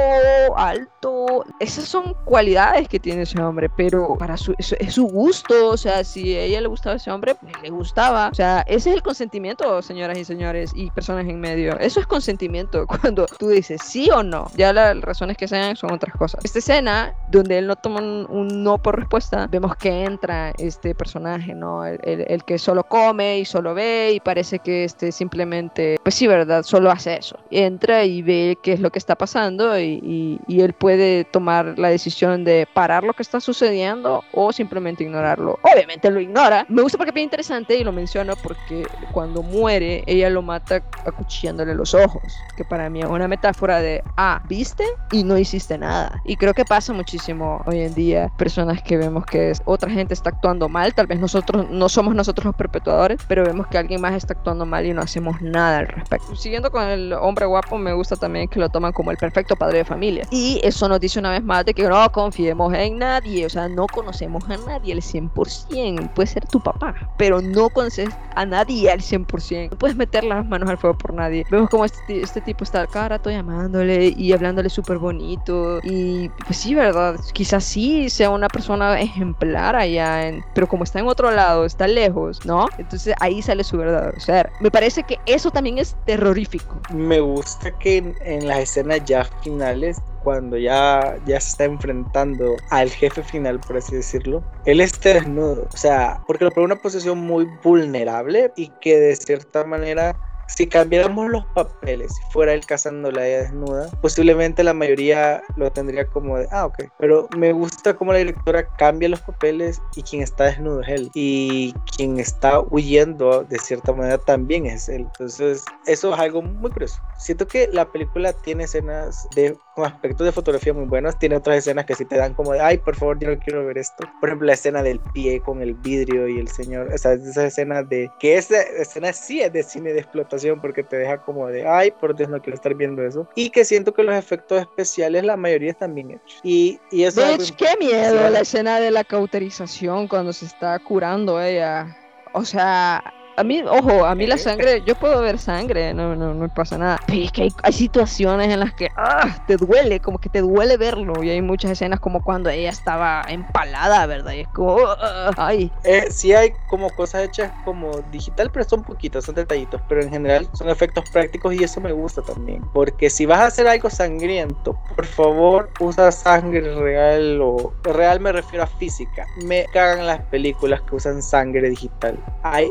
alto, 0.59 1.47
esas 1.59 1.87
son 1.87 2.15
cualidades 2.27 2.87
que 2.87 3.01
tiene 3.01 3.23
ese 3.23 3.41
hombre, 3.41 3.71
pero 3.71 4.15
para 4.19 4.37
su, 4.37 4.55
es, 4.59 4.77
es 4.79 4.93
su 4.93 5.07
gusto, 5.07 5.71
o 5.71 5.77
sea, 5.79 6.05
si 6.05 6.37
a 6.37 6.43
ella 6.43 6.61
le 6.61 6.69
gustaba 6.69 6.97
ese 6.97 7.11
hombre, 7.11 7.35
pues 7.35 7.55
le 7.63 7.71
gustaba. 7.71 8.29
O 8.29 8.35
sea, 8.35 8.61
ese 8.69 8.91
es 8.91 8.97
el 8.97 9.03
consentimiento, 9.03 9.81
señor 9.81 10.02
señoras 10.03 10.19
y 10.19 10.25
señores 10.25 10.73
y 10.75 10.91
personas 10.91 11.27
en 11.29 11.41
medio. 11.41 11.79
Eso 11.79 12.01
es 12.01 12.07
consentimiento 12.07 12.87
cuando 13.01 13.27
tú 13.39 13.49
dices 13.49 13.81
sí 13.85 14.11
o 14.11 14.23
no. 14.23 14.51
Ya 14.57 14.73
las 14.73 15.01
razones 15.01 15.37
que 15.37 15.47
sean 15.47 15.77
son 15.77 15.93
otras 15.93 16.17
cosas. 16.17 16.45
Esta 16.45 16.59
escena 16.59 17.15
donde 17.31 17.59
él 17.59 17.67
no 17.67 17.77
toma 17.77 18.01
un, 18.01 18.65
no 18.65 18.79
por 18.79 18.99
respuesta, 18.99 19.47
vemos 19.49 19.77
que 19.77 20.05
entra 20.05 20.53
este 20.59 20.95
personaje, 20.95 21.55
¿no? 21.55 21.87
El, 21.87 22.01
el, 22.03 22.45
que 22.45 22.59
solo 22.59 22.85
come 22.85 23.39
y 23.39 23.45
solo 23.45 23.75
ve 23.75 24.13
y 24.15 24.21
parece 24.21 24.59
que 24.59 24.85
este 24.85 25.13
simplemente, 25.13 25.99
pues 26.03 26.17
sí, 26.17 26.27
¿verdad? 26.27 26.65
Solo 26.65 26.91
hace 26.91 27.17
eso. 27.17 27.39
Entra 27.51 28.05
y 28.05 28.23
ve 28.23 28.59
qué 28.63 28.73
es 28.73 28.81
lo 28.81 28.91
que 28.91 28.99
está 28.99 29.15
pasando 29.15 29.79
y, 29.79 30.01
y, 30.03 30.41
y 30.49 30.63
él 30.63 30.73
puede 30.73 31.25
tomar 31.25 31.79
la 31.79 31.89
decisión 31.89 32.45
de 32.45 32.67
parar 32.75 33.05
lo 33.05 33.13
que 33.13 33.23
está 33.23 33.41
sucediendo 33.41 34.25
o 34.33 34.53
simplemente 34.53 35.05
ignorarlo. 35.05 35.59
Obviamente 35.63 36.11
lo 36.11 36.21
ignora. 36.21 36.67
Me 36.69 36.83
gusta 36.83 36.99
porque 36.99 37.11
es 37.11 37.15
bien 37.15 37.25
interesante 37.25 37.77
y 37.77 37.85
lo 37.85 37.93
menciono 37.93 38.35
porque 38.43 38.85
cuando 39.13 39.43
muere 39.43 39.82
ella 39.83 40.31
lo 40.31 40.43
mata 40.43 40.83
acuchillándole 41.07 41.75
los 41.75 41.95
ojos, 41.95 42.23
que 42.57 42.65
para 42.65 42.89
mí 42.89 43.01
es 43.01 43.07
una 43.07 43.29
metáfora 43.29 43.81
de, 43.81 44.03
ah, 44.17 44.43
viste 44.49 44.85
y 45.11 45.25
no 45.25 45.39
hiciste 45.39 45.79
nada. 45.79 46.21
Y 46.25 46.37
creo 46.37 46.55
que 46.55 46.65
pasa 46.65 46.93
muchísimo 46.93 47.63
hoy 47.67 47.81
en 47.81 47.95
día, 47.95 48.31
personas 48.37 48.83
que 48.83 48.97
vemos 48.97 49.25
que 49.27 49.53
otra 49.65 49.91
gente 49.91 50.15
está 50.15 50.31
actuando 50.31 50.69
mal, 50.69 50.95
tal 50.95 51.07
vez 51.07 51.21
nosotros 51.21 51.69
no 51.71 51.89
somos 51.89 52.15
nosotros 52.15 52.45
los 52.45 52.55
perpetuadores, 52.55 53.21
pero 53.29 53.45
vemos 53.45 53.67
que 53.67 53.79
alguien 53.79 54.01
más 54.01 54.15
está 54.15 54.35
actuando 54.35 54.67
mal 54.67 54.87
y 54.87 54.93
no 54.93 55.03
hacemos 55.03 55.41
nada 55.41 55.79
al 55.79 55.89
respecto. 55.89 56.35
Siguiendo 56.37 56.71
con 56.71 56.87
el 56.89 57.13
hombre 57.13 57.47
guapo, 57.47 57.79
me 57.79 57.93
gusta 57.93 58.17
también 58.17 58.49
que 58.49 58.61
lo 58.61 58.69
toman 58.69 58.93
como 58.93 59.11
el 59.11 59.17
perfecto 59.17 59.57
padre 59.57 59.79
de 59.79 59.85
familia. 59.85 60.27
Y 60.31 60.61
eso 60.63 60.89
nos 60.89 61.01
dice 61.01 61.19
una 61.19 61.31
vez 61.31 61.43
más 61.43 61.65
de 61.65 61.75
que 61.75 61.89
no 61.89 62.11
confiemos 62.13 62.73
en 62.75 62.99
nadie, 62.99 63.47
o 63.47 63.51
sea, 63.51 63.69
no 63.69 63.87
conocemos 63.87 64.45
a 64.49 64.57
nadie 64.57 64.93
al 64.93 65.01
100%, 65.01 66.13
puede 66.15 66.27
ser 66.27 66.47
tu 66.47 66.61
papá, 66.61 66.95
pero 67.17 67.41
no 67.41 67.69
conoces 67.69 68.09
a 68.35 68.47
nadie 68.47 68.91
al 68.91 69.01
100%, 69.01 69.72
no 69.73 69.79
puedes 69.79 69.97
meter 69.97 70.23
las 70.23 70.47
manos 70.47 70.69
al 70.69 70.77
fuego 70.77 70.99
por 70.99 71.15
nadie. 71.15 71.47
Vemos 71.51 71.71
como 71.71 71.87
este, 71.87 72.21
este 72.21 72.43
tipo 72.43 72.63
está 72.63 72.87
cada 72.87 73.09
rato 73.09 73.31
llamándole 73.31 74.13
y 74.15 74.33
hablándole 74.35 74.69
súper 74.69 74.99
bonito 74.99 75.81
y 75.83 76.29
pues 76.47 76.59
sí, 76.59 76.75
¿verdad? 76.75 77.17
Quizás 77.33 77.65
sí 77.65 78.11
sea 78.11 78.29
una 78.29 78.49
persona 78.49 79.01
ejemplar 79.01 79.75
allá, 79.75 80.29
en, 80.29 80.45
pero 80.55 80.69
como 80.69 80.85
está 80.85 80.99
en 80.99 81.07
otro 81.07 81.31
lado, 81.31 81.65
está 81.65 81.89
lejos, 81.89 82.45
¿no? 82.45 82.67
Entonces 82.77 83.15
ahí 83.21 83.41
sale 83.41 83.65
su 83.65 83.79
verdad. 83.79 84.13
O 84.15 84.21
sea, 84.21 84.51
me 84.61 84.71
parece 84.71 85.05
que 85.05 85.19
eso 85.25 85.51
también 85.51 85.79
es 85.79 85.97
terrorífico. 86.05 86.79
Me 86.93 87.21
gusta 87.21 87.71
que 87.79 87.97
en, 87.97 88.15
en 88.27 88.47
las 88.47 88.59
escenas 88.59 89.03
ya 89.07 89.25
finales 89.43 90.03
cuando 90.23 90.57
ya, 90.57 91.19
ya 91.27 91.41
se 91.41 91.51
está 91.51 91.65
enfrentando 91.65 92.57
al 92.71 92.91
jefe 92.91 93.23
final, 93.23 93.61
por 93.61 93.77
así 93.77 93.97
decirlo, 93.97 94.43
él 94.65 94.81
esté 94.81 95.15
desnudo. 95.15 95.69
O 95.73 95.77
sea, 95.77 96.23
porque 96.27 96.45
lo 96.45 96.51
pone 96.51 96.67
en 96.67 96.73
una 96.73 96.83
posición 96.83 97.19
muy 97.19 97.47
vulnerable 97.63 98.53
y 98.57 98.69
que 98.81 98.99
de 98.99 99.17
cierta 99.17 99.62
manera 99.65 100.17
si 100.57 100.67
cambiáramos 100.67 101.31
los 101.31 101.45
papeles, 101.47 102.13
si 102.15 102.33
fuera 102.33 102.53
él 102.53 102.65
cazándola 102.67 103.27
ella 103.27 103.43
desnuda, 103.43 103.91
posiblemente 104.01 104.63
la 104.63 104.75
mayoría 104.75 105.43
lo 105.57 105.71
tendría 105.73 106.07
como 106.07 106.39
de, 106.39 106.47
ah, 106.51 106.67
ok. 106.67 106.85
Pero 106.99 107.29
me 107.37 107.53
gusta 107.53 107.95
cómo 107.95 108.13
la 108.13 108.19
directora 108.19 108.67
cambia 108.77 109.09
los 109.09 109.21
papeles 109.21 109.81
y 109.97 110.03
quien 110.03 110.23
está 110.23 110.45
desnudo 110.45 110.83
es 110.83 110.89
él. 110.89 111.11
Y 111.15 111.73
quien 111.97 112.19
está 112.19 112.61
huyendo 112.61 113.45
de 113.45 113.59
cierta 113.59 113.93
manera 113.93 114.19
también 114.19 114.67
es 114.67 114.89
él. 114.89 115.03
Entonces, 115.03 115.65
eso 115.87 116.13
es 116.13 116.21
algo 116.21 116.43
muy 116.43 116.71
curioso. 116.71 117.01
Siento 117.19 117.47
que 117.47 117.69
la 117.73 117.91
película 117.91 118.33
tiene 118.33 118.65
escenas 118.65 119.27
de, 119.35 119.57
con 119.75 119.87
aspectos 119.87 120.25
de 120.27 120.33
fotografía 120.33 120.75
muy 120.75 120.85
buenos, 120.85 121.19
tiene 121.19 121.37
otras 121.37 121.59
escenas 121.59 121.87
que 121.87 121.95
sí 121.95 122.05
te 122.05 122.17
dan 122.17 122.35
como 122.35 122.53
de, 122.53 122.61
ay, 122.61 122.79
por 122.79 122.95
favor, 122.95 123.19
yo 123.19 123.29
no 123.29 123.39
quiero 123.39 123.65
ver 123.65 123.79
esto. 123.79 124.09
Por 124.21 124.29
ejemplo, 124.29 124.47
la 124.47 124.53
escena 124.53 124.83
del 124.83 125.01
pie 125.01 125.41
con 125.41 125.63
el 125.63 125.75
vidrio 125.75 126.29
y 126.29 126.39
el 126.39 126.49
señor, 126.49 126.93
o 126.93 126.99
sea, 126.99 127.13
esa 127.13 127.47
escena 127.47 127.83
de, 127.83 128.11
que 128.21 128.37
esa 128.37 128.61
escena 128.61 129.13
sí 129.13 129.41
es 129.41 129.53
de 129.53 129.63
cine 129.63 129.93
de 129.93 130.01
explotación 130.01 130.61
porque 130.61 130.83
te 130.83 130.97
deja 130.97 131.23
como 131.23 131.49
de, 131.49 131.67
ay, 131.67 131.91
por 131.91 132.15
Dios, 132.15 132.29
no 132.29 132.41
quiero 132.41 132.57
estar 132.57 132.75
viendo 132.75 133.03
eso. 133.03 133.27
Y 133.35 133.51
que 133.51 133.65
siento 133.65 133.95
que 133.95 134.03
los 134.03 134.15
efectos 134.15 134.61
especiales, 134.61 135.25
la 135.25 135.37
mayoría 135.37 135.71
están 135.71 135.95
bien 135.95 136.13
hechos. 136.13 136.41
Y, 136.43 136.79
y 136.91 137.05
eso 137.05 137.23
Bitch, 137.27 137.55
qué 137.57 137.75
miedo 137.79 138.29
la 138.29 138.41
escena 138.41 138.81
de 138.81 138.91
la 138.91 139.05
cauterización 139.05 140.09
cuando 140.09 140.33
se 140.33 140.47
está 140.47 140.79
curando 140.81 141.41
ella. 141.41 141.97
O 142.35 142.45
sea, 142.45 143.03
a 143.37 143.45
mí, 143.45 143.63
ojo, 143.63 144.05
a 144.05 144.15
mí 144.15 144.27
la 144.27 144.37
sangre, 144.37 144.83
yo 144.85 144.95
puedo 144.95 145.21
ver 145.21 145.39
sangre, 145.39 145.95
no, 145.95 146.15
no, 146.15 146.35
no 146.35 146.49
pasa 146.49 146.77
nada. 146.79 147.01
Pero 147.07 147.23
es 147.23 147.33
que 147.33 147.49
hay, 147.63 147.73
situaciones 147.73 148.49
en 148.49 148.61
las 148.61 148.75
que 148.75 148.89
ah, 148.97 149.43
te 149.47 149.57
duele, 149.57 150.01
como 150.01 150.19
que 150.19 150.29
te 150.29 150.41
duele 150.41 150.77
verlo. 150.77 151.23
Y 151.23 151.31
hay 151.31 151.41
muchas 151.43 151.73
escenas 151.73 152.01
como 152.01 152.23
cuando 152.23 152.51
ella 152.51 152.71
estaba 152.71 153.23
empalada, 153.29 154.07
¿verdad? 154.07 154.33
Y 154.33 154.41
es 154.41 154.49
como, 154.49 154.79
ah, 154.87 155.31
ay. 155.37 155.71
Eh, 155.85 156.07
sí 156.11 156.35
hay 156.35 156.53
como 156.69 156.91
cosas 156.91 157.25
hechas 157.25 157.53
como 157.65 158.01
digital, 158.11 158.51
pero 158.53 158.69
son 158.69 158.83
poquitas, 158.83 159.25
son 159.25 159.35
detallitos. 159.35 159.81
Pero 159.89 160.03
en 160.03 160.11
general 160.11 160.49
son 160.53 160.69
efectos 160.69 161.09
prácticos 161.11 161.55
y 161.55 161.65
eso 161.65 161.81
me 161.81 161.93
gusta 161.93 162.23
también. 162.23 162.63
Porque 162.73 163.09
si 163.09 163.27
vas 163.27 163.41
a 163.41 163.47
hacer 163.47 163.67
algo 163.67 163.89
sangriento, 163.89 164.79
por 164.95 165.07
favor 165.07 165.71
usa 165.81 166.13
sangre 166.13 166.75
real 166.75 167.41
o 167.41 167.73
real 167.83 168.21
me 168.21 168.33
refiero 168.33 168.65
a 168.65 168.67
física. 168.67 169.27
Me 169.45 169.65
cagan 169.73 170.07
las 170.07 170.21
películas 170.27 170.83
que 170.83 170.97
usan 170.97 171.23
sangre 171.23 171.71
digital. 171.71 172.19
Hay 172.43 172.71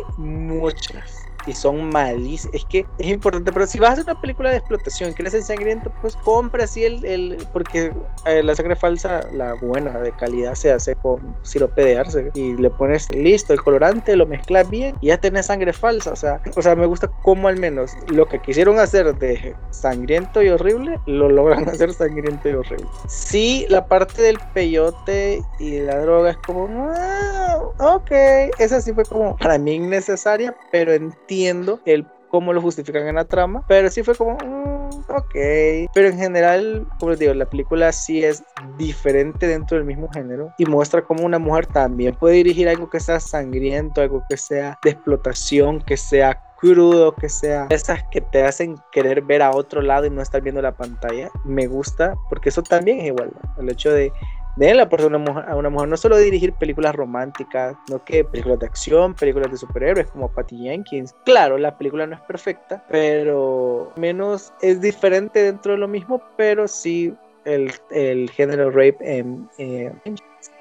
muchas 0.52 1.21
y 1.48 1.54
son 1.54 1.90
malísimas. 1.90 2.54
Es 2.54 2.66
que 2.66 2.86
es 2.98 3.08
importante, 3.08 3.52
pero 3.52 3.66
si 3.66 3.80
vas 3.80 3.92
a 3.92 3.94
hacer 3.94 4.06
una 4.06 4.20
película 4.20 4.50
de 4.50 4.58
explotación 4.58 5.14
que 5.14 5.24
es 5.24 5.46
sangriento, 5.46 5.92
pues 6.02 6.16
compra 6.18 6.64
así 6.64 6.84
el, 6.84 7.04
el 7.06 7.48
porque 7.54 7.94
eh, 8.26 8.44
la 8.44 8.56
sangre 8.56 8.76
falsa, 8.76 9.22
la 9.34 9.54
buena 9.56 10.00
de 10.00 10.12
calidad, 10.12 10.56
se 10.56 10.72
hace 10.72 10.96
con 10.96 11.36
sirope 11.42 11.84
de 11.84 11.98
arce 11.98 12.32
y 12.34 12.56
le 12.56 12.70
pones 12.70 13.12
listo 13.14 13.54
el 13.54 13.62
colorante, 13.62 14.16
lo 14.16 14.26
mezclas 14.26 14.70
bien 14.70 14.96
y 15.02 15.08
ya 15.08 15.18
tenés 15.20 15.48
sangre 15.48 15.74
falsa. 15.74 16.12
O 16.12 16.16
sea, 16.16 16.42
o 16.56 16.62
sea, 16.62 16.76
me 16.76 16.86
gusta 16.86 17.08
como 17.24 17.48
al 17.48 17.58
menos 17.58 17.92
lo 18.08 18.28
que 18.28 18.40
quisieron 18.40 18.80
hacer 18.80 19.16
de 19.16 19.56
sangriento 19.72 20.42
y 20.42 20.50
horrible, 20.50 21.00
lo 21.06 21.30
logran 21.30 21.68
hacer 21.70 21.94
sangriento 21.94 22.50
y 22.50 22.54
horrible. 22.54 22.88
Sí, 23.08 23.66
la 23.70 23.86
parte 23.88 24.22
del 24.22 24.40
peyote 24.54 25.42
y 25.60 25.80
la 25.80 26.00
droga 26.00 26.32
es 26.32 26.38
como, 26.38 26.92
ah, 26.92 27.60
ok, 27.80 28.12
esa 28.60 28.82
sí 28.82 28.94
fue 28.94 29.06
como 29.06 29.36
para 29.38 29.58
mí 29.58 29.76
innecesaria, 29.76 30.56
pero 30.72 30.94
en 30.94 31.14
entiendo 31.32 31.80
el 31.86 32.06
cómo 32.30 32.54
lo 32.54 32.62
justifican 32.62 33.08
en 33.08 33.16
la 33.16 33.26
trama, 33.26 33.64
pero 33.68 33.90
sí 33.90 34.04
fue 34.04 34.16
como, 34.16 34.38
mm, 34.38 35.12
ok. 35.12 35.90
Pero 35.94 36.08
en 36.08 36.18
general, 36.18 36.88
como 37.00 37.12
les 37.12 37.20
digo, 37.20 37.34
la 37.34 37.46
película 37.46 37.92
sí 37.92 38.24
es 38.24 38.44
diferente 38.78 39.48
dentro 39.48 39.78
del 39.78 39.86
mismo 39.86 40.10
género 40.12 40.54
y 40.58 40.66
muestra 40.66 41.04
cómo 41.04 41.26
una 41.26 41.40
mujer 41.40 41.68
también 41.68 42.16
puede 42.16 42.36
dirigir 42.36 42.70
algo 42.70 42.90
que 42.90 43.00
sea 43.00 43.20
sangriento, 43.20 44.02
algo 44.02 44.24
que 44.30 44.38
sea 44.38 44.80
de 44.84 44.92
explotación, 44.92 45.82
que 45.82 45.98
sea 45.98 46.42
crudo, 46.60 47.16
que 47.16 47.28
sea 47.28 47.68
esas 47.70 48.04
que 48.12 48.22
te 48.22 48.44
hacen 48.44 48.78
querer 48.92 49.22
ver 49.24 49.42
a 49.42 49.52
otro 49.52 49.82
lado 49.82 50.06
y 50.06 50.10
no 50.10 50.22
estar 50.22 50.42
viendo 50.42 50.62
la 50.62 50.76
pantalla. 50.76 51.30
Me 51.44 51.68
gusta 51.68 52.16
porque 52.30 52.50
eso 52.50 52.62
también 52.62 53.00
es 53.00 53.08
igual, 53.08 53.32
el 53.58 53.70
hecho 53.70 53.92
de 53.92 54.14
den 54.56 54.78
la 54.78 54.84
oportunidad 54.84 55.50
a 55.50 55.56
una 55.56 55.70
mujer 55.70 55.88
no 55.90 55.98
solo 55.98 56.18
dirigir 56.18 56.54
películas 56.54 56.96
románticas, 56.96 57.76
no 57.90 58.04
que 58.04 58.24
películas 58.24 58.60
de 58.60 58.66
acción, 58.66 59.14
películas 59.14 59.52
de 59.52 59.58
superhéroes 59.58 60.08
como 60.08 60.30
Patty 60.30 60.58
Jenkins. 60.58 61.16
Claro, 61.26 61.58
la 61.58 61.78
película 61.78 62.06
no 62.08 62.16
es 62.16 62.22
perfecta, 62.22 62.84
pero 62.90 63.92
menos 63.96 64.54
es 64.62 64.82
diferente 64.82 65.44
dentro 65.44 65.74
de 65.74 65.78
lo 65.78 65.88
mismo, 65.88 66.22
pero 66.38 66.68
sí 66.68 67.16
el, 67.46 67.72
el 67.92 68.30
género 68.30 68.72
rape 68.72 68.98
en, 69.00 69.50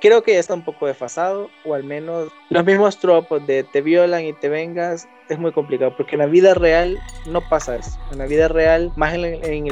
creo 0.00 0.22
que 0.22 0.32
ya 0.32 0.40
está 0.40 0.54
un 0.54 0.64
poco 0.64 0.86
desfasado, 0.86 1.48
o 1.64 1.74
al 1.74 1.84
menos 1.84 2.30
los 2.48 2.64
mismos 2.64 2.98
tropos 2.98 3.46
de 3.46 3.64
te 3.64 3.80
violan 3.80 4.24
y 4.24 4.32
te 4.32 4.48
vengas 4.48 5.08
es 5.28 5.38
muy 5.38 5.52
complicado, 5.52 5.94
porque 5.96 6.16
en 6.16 6.20
la 6.20 6.26
vida 6.26 6.54
real 6.54 6.98
no 7.26 7.40
pasa 7.48 7.76
eso. 7.76 7.96
En 8.10 8.18
la 8.18 8.26
vida 8.26 8.48
real, 8.48 8.92
más 8.96 9.14
en, 9.14 9.68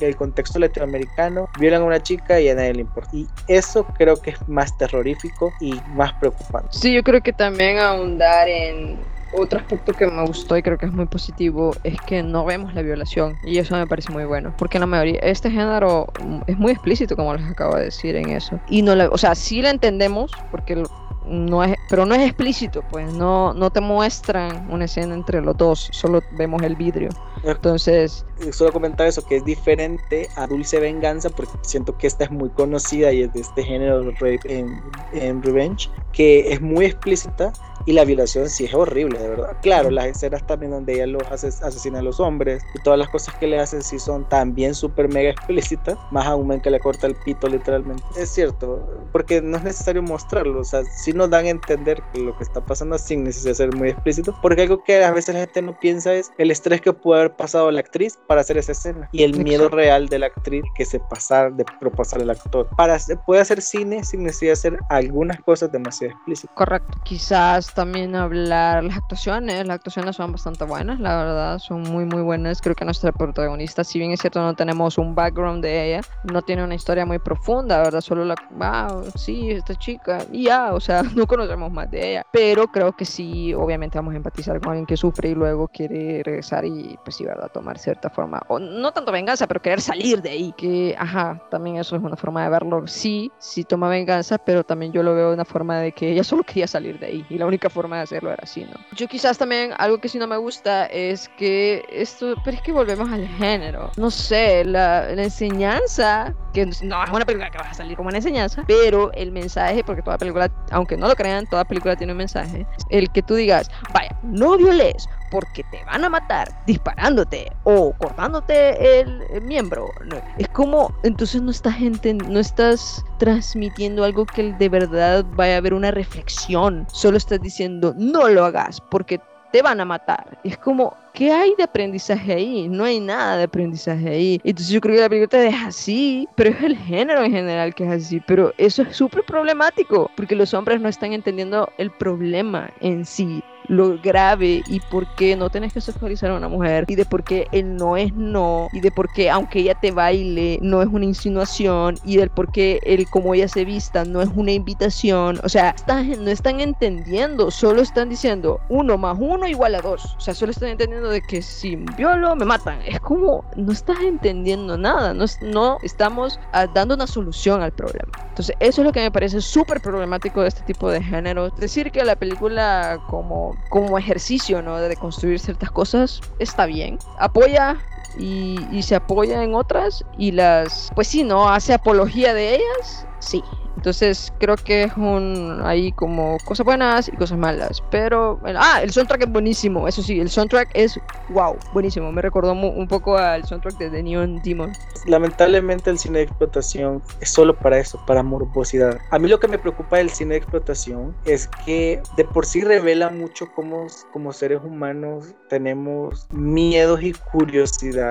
el, 0.00 0.16
contexto 0.16 0.58
latinoamericano, 0.58 1.48
violan 1.60 1.82
a 1.82 1.84
una 1.84 2.02
chica 2.02 2.40
y 2.40 2.48
a 2.48 2.56
nadie 2.56 2.74
le 2.74 2.80
importa. 2.80 3.10
Y 3.12 3.28
eso 3.46 3.86
creo 3.96 4.16
que 4.16 4.30
es 4.30 4.48
más 4.48 4.76
terrorífico 4.78 5.52
y 5.60 5.74
más 5.94 6.12
preocupante. 6.14 6.70
Sí, 6.72 6.92
yo 6.92 7.04
creo 7.04 7.20
que 7.20 7.32
también 7.32 7.78
ahondar 7.78 8.48
en 8.48 8.98
otro 9.32 9.58
aspecto 9.58 9.92
que 9.94 10.06
me 10.06 10.24
gustó 10.26 10.56
y 10.56 10.62
creo 10.62 10.78
que 10.78 10.86
es 10.86 10.92
muy 10.92 11.06
positivo 11.06 11.74
es 11.82 12.00
que 12.06 12.22
no 12.22 12.44
vemos 12.44 12.74
la 12.74 12.82
violación 12.82 13.38
y 13.42 13.58
eso 13.58 13.76
me 13.76 13.86
parece 13.86 14.12
muy 14.12 14.24
bueno 14.24 14.54
porque 14.56 14.78
la 14.78 14.86
mayoría 14.86 15.18
este 15.20 15.50
género 15.50 16.06
es 16.46 16.56
muy 16.58 16.72
explícito 16.72 17.16
como 17.16 17.34
les 17.34 17.46
acabo 17.46 17.76
de 17.76 17.84
decir 17.84 18.16
en 18.16 18.30
eso. 18.30 18.60
Y 18.68 18.82
no 18.82 18.94
la, 18.94 19.08
o 19.08 19.18
sea 19.18 19.34
sí 19.34 19.62
la 19.62 19.70
entendemos 19.70 20.32
porque 20.50 20.84
no 21.26 21.64
es 21.64 21.74
pero 21.88 22.06
no 22.06 22.14
es 22.14 22.22
explícito 22.22 22.82
pues 22.82 23.12
no 23.12 23.52
no 23.52 23.70
te 23.70 23.80
muestran 23.80 24.66
una 24.70 24.84
escena 24.84 25.14
entre 25.14 25.40
los 25.42 25.56
dos 25.56 25.88
solo 25.92 26.22
vemos 26.30 26.62
el 26.62 26.76
vidrio 26.76 27.16
Entonces... 27.46 28.24
Solo 28.52 28.70
comentar 28.70 29.06
eso, 29.06 29.24
que 29.26 29.36
es 29.36 29.44
diferente 29.46 30.28
a 30.36 30.46
Dulce 30.46 30.78
Venganza, 30.78 31.30
porque 31.30 31.52
siento 31.62 31.96
que 31.96 32.06
esta 32.06 32.24
es 32.24 32.30
muy 32.30 32.50
conocida 32.50 33.10
y 33.10 33.22
es 33.22 33.32
de 33.32 33.40
este 33.40 33.62
género 33.62 34.12
en, 34.44 34.82
en 35.14 35.42
Revenge, 35.42 35.88
que 36.12 36.52
es 36.52 36.60
muy 36.60 36.84
explícita 36.84 37.52
y 37.86 37.92
la 37.92 38.04
violación 38.04 38.48
sí 38.48 38.64
es 38.64 38.74
horrible, 38.74 39.18
de 39.18 39.28
verdad. 39.28 39.56
Claro, 39.62 39.90
las 39.90 40.06
escenas 40.06 40.44
también 40.46 40.72
donde 40.72 40.94
ella 40.94 41.06
los 41.06 41.22
asesina 41.30 42.00
a 42.00 42.02
los 42.02 42.18
hombres 42.18 42.62
y 42.74 42.82
todas 42.82 42.98
las 42.98 43.08
cosas 43.08 43.34
que 43.36 43.46
le 43.46 43.60
hacen 43.60 43.82
sí 43.82 43.98
son 43.98 44.28
también 44.28 44.74
súper 44.74 45.08
mega 45.08 45.30
explícitas, 45.30 45.96
más 46.10 46.26
aún 46.26 46.52
en 46.52 46.60
que 46.60 46.70
le 46.70 46.80
corta 46.80 47.06
el 47.06 47.14
pito 47.14 47.46
literalmente. 47.48 48.02
Es 48.18 48.30
cierto, 48.30 48.84
porque 49.12 49.40
no 49.40 49.56
es 49.56 49.62
necesario 49.62 50.02
mostrarlo, 50.02 50.60
o 50.60 50.64
sea, 50.64 50.82
sí 50.84 51.12
nos 51.12 51.30
dan 51.30 51.46
a 51.46 51.50
entender 51.50 52.02
lo 52.14 52.36
que 52.36 52.42
está 52.42 52.60
pasando 52.60 52.98
sin 52.98 53.22
necesidad 53.22 53.52
de 53.52 53.54
ser 53.54 53.76
muy 53.76 53.90
explícito, 53.90 54.36
porque 54.42 54.62
algo 54.62 54.82
que 54.82 55.04
a 55.04 55.12
veces 55.12 55.34
la 55.34 55.42
gente 55.42 55.62
no 55.62 55.78
piensa 55.78 56.12
es 56.12 56.32
el 56.38 56.50
estrés 56.50 56.80
que 56.80 56.92
puede 56.92 57.20
haber 57.20 57.35
pasado 57.36 57.70
la 57.70 57.80
actriz 57.80 58.18
para 58.26 58.40
hacer 58.40 58.58
esa 58.58 58.72
escena 58.72 59.08
y 59.12 59.22
el 59.22 59.36
miedo 59.38 59.68
real 59.68 60.08
de 60.08 60.18
la 60.18 60.26
actriz 60.26 60.64
que 60.74 60.84
se 60.84 61.00
pasa 61.00 61.50
de 61.50 61.64
propasar 61.80 62.20
el 62.20 62.30
actor. 62.30 62.68
Para, 62.76 62.98
puede 63.24 63.40
hacer 63.40 63.62
cine 63.62 64.04
sin 64.04 64.24
necesidad 64.24 64.50
de 64.50 64.52
hacer 64.52 64.78
algunas 64.88 65.40
cosas 65.40 65.70
demasiado 65.72 66.12
explícitas. 66.14 66.54
Correcto, 66.56 66.98
quizás 67.04 67.72
también 67.74 68.14
hablar 68.14 68.84
las 68.84 68.96
actuaciones. 68.96 69.66
Las 69.66 69.76
actuaciones 69.76 70.16
son 70.16 70.32
bastante 70.32 70.64
buenas, 70.64 71.00
la 71.00 71.16
verdad, 71.16 71.58
son 71.58 71.82
muy, 71.82 72.04
muy 72.04 72.22
buenas. 72.22 72.60
Creo 72.60 72.74
que 72.74 72.84
nuestra 72.84 73.12
protagonista, 73.12 73.84
si 73.84 73.98
bien 73.98 74.12
es 74.12 74.20
cierto, 74.20 74.40
no 74.40 74.54
tenemos 74.54 74.98
un 74.98 75.14
background 75.14 75.62
de 75.62 75.86
ella, 75.86 76.00
no 76.24 76.42
tiene 76.42 76.64
una 76.64 76.74
historia 76.74 77.06
muy 77.06 77.18
profunda, 77.18 77.82
¿verdad? 77.82 78.00
Solo 78.00 78.24
la, 78.24 78.34
wow, 78.50 79.04
sí, 79.14 79.50
esta 79.50 79.74
chica, 79.74 80.18
y 80.32 80.44
ya, 80.44 80.74
o 80.74 80.80
sea, 80.80 81.02
no 81.14 81.26
conocemos 81.26 81.70
más 81.70 81.90
de 81.90 82.12
ella. 82.12 82.26
Pero 82.32 82.66
creo 82.68 82.92
que 82.92 83.04
sí, 83.04 83.54
obviamente 83.54 83.98
vamos 83.98 84.14
a 84.14 84.16
empatizar 84.16 84.60
con 84.60 84.70
alguien 84.70 84.86
que 84.86 84.96
sufre 84.96 85.30
y 85.30 85.34
luego 85.34 85.68
quiere 85.68 86.22
regresar 86.24 86.64
y, 86.64 86.98
pues 87.04 87.15
sí, 87.16 87.24
¿verdad? 87.24 87.50
Tomar 87.52 87.78
cierta 87.78 88.10
forma, 88.10 88.42
o 88.48 88.58
no 88.58 88.92
tanto 88.92 89.12
venganza, 89.12 89.46
pero 89.46 89.60
querer 89.60 89.80
salir 89.80 90.22
de 90.22 90.30
ahí. 90.30 90.54
Que, 90.56 90.94
ajá, 90.98 91.40
también 91.50 91.76
eso 91.76 91.96
es 91.96 92.02
una 92.02 92.16
forma 92.16 92.44
de 92.44 92.50
verlo. 92.50 92.86
Sí, 92.86 93.30
sí 93.38 93.64
toma 93.64 93.88
venganza, 93.88 94.38
pero 94.38 94.64
también 94.64 94.92
yo 94.92 95.02
lo 95.02 95.14
veo 95.14 95.28
de 95.28 95.34
una 95.34 95.44
forma 95.44 95.78
de 95.78 95.92
que 95.92 96.12
ella 96.12 96.24
solo 96.24 96.42
quería 96.42 96.66
salir 96.66 96.98
de 96.98 97.06
ahí. 97.06 97.26
Y 97.28 97.38
la 97.38 97.46
única 97.46 97.70
forma 97.70 97.96
de 97.96 98.02
hacerlo 98.02 98.30
era 98.30 98.42
así, 98.42 98.64
¿no? 98.64 98.78
Yo 98.94 99.08
quizás 99.08 99.38
también 99.38 99.72
algo 99.78 99.98
que 99.98 100.08
sí 100.08 100.18
no 100.18 100.26
me 100.26 100.36
gusta 100.36 100.86
es 100.86 101.28
que 101.30 101.84
esto, 101.90 102.34
pero 102.44 102.56
es 102.56 102.62
que 102.62 102.72
volvemos 102.72 103.10
al 103.10 103.26
género. 103.26 103.90
No 103.96 104.10
sé, 104.10 104.64
la, 104.64 105.08
la 105.14 105.22
enseñanza, 105.22 106.34
que 106.52 106.66
no 106.66 107.02
es 107.04 107.10
una 107.10 107.24
película 107.24 107.50
que 107.50 107.58
va 107.58 107.70
a 107.70 107.74
salir 107.74 107.96
como 107.96 108.08
una 108.08 108.18
enseñanza, 108.18 108.64
pero 108.66 109.12
el 109.12 109.32
mensaje, 109.32 109.82
porque 109.84 110.02
toda 110.02 110.18
película, 110.18 110.50
aunque 110.70 110.96
no 110.96 111.08
lo 111.08 111.14
crean, 111.14 111.46
toda 111.46 111.64
película 111.64 111.96
tiene 111.96 112.12
un 112.12 112.18
mensaje, 112.18 112.66
el 112.90 113.10
que 113.10 113.22
tú 113.22 113.34
digas, 113.34 113.70
vaya, 113.92 114.16
no 114.22 114.56
violes 114.56 115.08
porque 115.30 115.64
te 115.64 115.84
van 115.84 116.04
a 116.04 116.08
matar 116.08 116.48
disparándote 116.66 117.50
o 117.64 117.92
cortándote 117.94 119.00
el, 119.00 119.22
miembro. 119.42 119.92
Es 120.38 120.48
como, 120.48 120.92
entonces 121.02 121.42
no 121.42 121.50
estás, 121.50 121.76
no 121.80 122.40
estás 122.40 123.04
transmitiendo 123.18 124.04
algo 124.04 124.26
que 124.26 124.52
de 124.52 124.68
verdad 124.68 125.24
vaya 125.34 125.54
a 125.54 125.58
haber 125.58 125.74
una 125.74 125.90
reflexión. 125.90 126.86
Solo 126.92 127.16
estás 127.16 127.40
diciendo, 127.40 127.94
no 127.96 128.28
lo 128.28 128.44
hagas 128.44 128.80
porque 128.90 129.20
te 129.52 129.62
van 129.62 129.80
a 129.80 129.84
matar. 129.84 130.38
Es 130.44 130.58
como, 130.58 130.94
¿qué 131.14 131.32
hay 131.32 131.54
de 131.56 131.64
aprendizaje 131.64 132.34
ahí? 132.34 132.68
No 132.68 132.84
hay 132.84 133.00
nada 133.00 133.36
de 133.38 133.44
aprendizaje 133.44 134.08
ahí. 134.08 134.40
Entonces 134.44 134.72
yo 134.72 134.80
creo 134.80 134.96
que 134.96 135.00
la 135.02 135.08
película 135.08 135.42
deja 135.42 135.68
así, 135.68 136.28
pero 136.34 136.50
es 136.50 136.62
el 136.62 136.76
género 136.76 137.24
en 137.24 137.32
general 137.32 137.74
que 137.74 137.84
es 137.84 138.04
así. 138.04 138.20
Pero 138.26 138.52
eso 138.58 138.82
es 138.82 138.96
súper 138.96 139.24
problemático, 139.24 140.10
porque 140.16 140.36
los 140.36 140.52
hombres 140.54 140.80
no 140.80 140.88
están 140.88 141.12
entendiendo 141.12 141.70
el 141.78 141.90
problema 141.90 142.70
en 142.80 143.04
sí 143.04 143.42
lo 143.68 143.98
grave 143.98 144.62
y 144.66 144.80
por 144.80 145.06
qué 145.14 145.36
no 145.36 145.50
tenés 145.50 145.72
que 145.72 145.80
sexualizar 145.80 146.30
a 146.30 146.36
una 146.36 146.48
mujer 146.48 146.84
y 146.88 146.94
de 146.94 147.04
por 147.04 147.24
qué 147.24 147.46
el 147.52 147.76
no 147.76 147.96
es 147.96 148.12
no 148.14 148.68
y 148.72 148.80
de 148.80 148.90
por 148.90 149.12
qué 149.12 149.30
aunque 149.30 149.60
ella 149.60 149.74
te 149.74 149.90
baile 149.90 150.58
no 150.62 150.82
es 150.82 150.88
una 150.88 151.04
insinuación 151.04 151.98
y 152.04 152.16
del 152.16 152.30
por 152.30 152.50
qué 152.52 152.80
el 152.84 153.08
como 153.08 153.34
ella 153.34 153.48
se 153.48 153.64
vista 153.64 154.04
no 154.04 154.22
es 154.22 154.28
una 154.34 154.52
invitación. 154.52 155.40
O 155.44 155.48
sea, 155.48 155.74
no 156.18 156.30
están 156.30 156.60
entendiendo, 156.60 157.50
solo 157.50 157.82
están 157.82 158.08
diciendo 158.08 158.60
uno 158.68 158.98
más 158.98 159.16
uno 159.20 159.46
igual 159.46 159.74
a 159.74 159.80
dos. 159.80 160.14
O 160.16 160.20
sea, 160.20 160.34
solo 160.34 160.52
están 160.52 160.70
entendiendo 160.70 161.08
de 161.08 161.22
que 161.22 161.42
si 161.42 161.76
violo 161.96 162.34
me 162.36 162.44
matan. 162.44 162.80
Es 162.86 163.00
como, 163.00 163.44
no 163.56 163.72
estás 163.72 163.98
entendiendo 164.00 164.76
nada, 164.76 165.14
no, 165.14 165.24
no 165.42 165.78
estamos 165.82 166.38
ah, 166.52 166.66
dando 166.66 166.94
una 166.94 167.06
solución 167.06 167.62
al 167.62 167.72
problema. 167.72 168.12
Entonces, 168.28 168.54
eso 168.60 168.82
es 168.82 168.86
lo 168.86 168.92
que 168.92 169.00
me 169.00 169.10
parece 169.10 169.40
súper 169.40 169.80
problemático 169.80 170.42
de 170.42 170.48
este 170.48 170.62
tipo 170.62 170.90
de 170.90 171.02
género. 171.02 171.50
Decir 171.50 171.90
que 171.90 172.04
la 172.04 172.16
película 172.16 173.00
como 173.08 173.55
como 173.68 173.98
ejercicio, 173.98 174.62
¿no? 174.62 174.78
De 174.80 174.96
construir 174.96 175.38
ciertas 175.38 175.70
cosas, 175.70 176.20
está 176.38 176.66
bien. 176.66 176.98
Apoya 177.18 177.78
y, 178.18 178.82
se 178.82 178.94
apoya 178.94 179.42
en 179.42 179.54
otras 179.54 180.04
y 180.18 180.32
las, 180.32 180.90
pues 180.94 181.08
sí, 181.08 181.24
¿no? 181.24 181.48
Hace 181.48 181.74
apología 181.74 182.34
de 182.34 182.56
ellas, 182.56 183.06
sí. 183.18 183.42
Entonces 183.76 184.32
creo 184.40 184.56
que 184.56 184.84
es 184.84 184.96
un 184.96 185.60
ahí 185.62 185.92
como 185.92 186.38
cosas 186.44 186.64
buenas 186.64 187.08
y 187.08 187.12
cosas 187.12 187.38
malas. 187.38 187.82
Pero, 187.90 188.40
ah, 188.56 188.80
el 188.82 188.90
soundtrack 188.90 189.22
es 189.22 189.30
buenísimo. 189.30 189.86
Eso 189.86 190.02
sí, 190.02 190.18
el 190.18 190.30
soundtrack 190.30 190.70
es 190.74 190.98
wow, 191.28 191.56
buenísimo. 191.72 192.10
Me 192.10 192.22
recordó 192.22 192.52
un 192.52 192.88
poco 192.88 193.16
al 193.16 193.44
soundtrack 193.44 193.76
de 193.78 193.90
The 193.90 194.02
Neon 194.02 194.40
Demon. 194.42 194.72
Lamentablemente 195.06 195.90
el 195.90 195.98
cine 195.98 196.18
de 196.18 196.24
explotación 196.24 197.02
es 197.20 197.28
solo 197.28 197.54
para 197.56 197.78
eso, 197.78 198.02
para 198.06 198.22
morbosidad. 198.22 198.98
A 199.10 199.18
mí 199.18 199.28
lo 199.28 199.38
que 199.38 199.46
me 199.46 199.58
preocupa 199.58 199.98
del 199.98 200.10
cine 200.10 200.30
de 200.30 200.38
explotación 200.38 201.14
es 201.24 201.48
que 201.64 202.02
de 202.16 202.24
por 202.24 202.46
sí 202.46 202.62
revela 202.62 203.10
mucho 203.10 203.46
cómo 203.54 203.86
como 204.12 204.32
seres 204.32 204.60
humanos 204.64 205.34
tenemos 205.48 206.26
miedos 206.32 207.02
y 207.02 207.12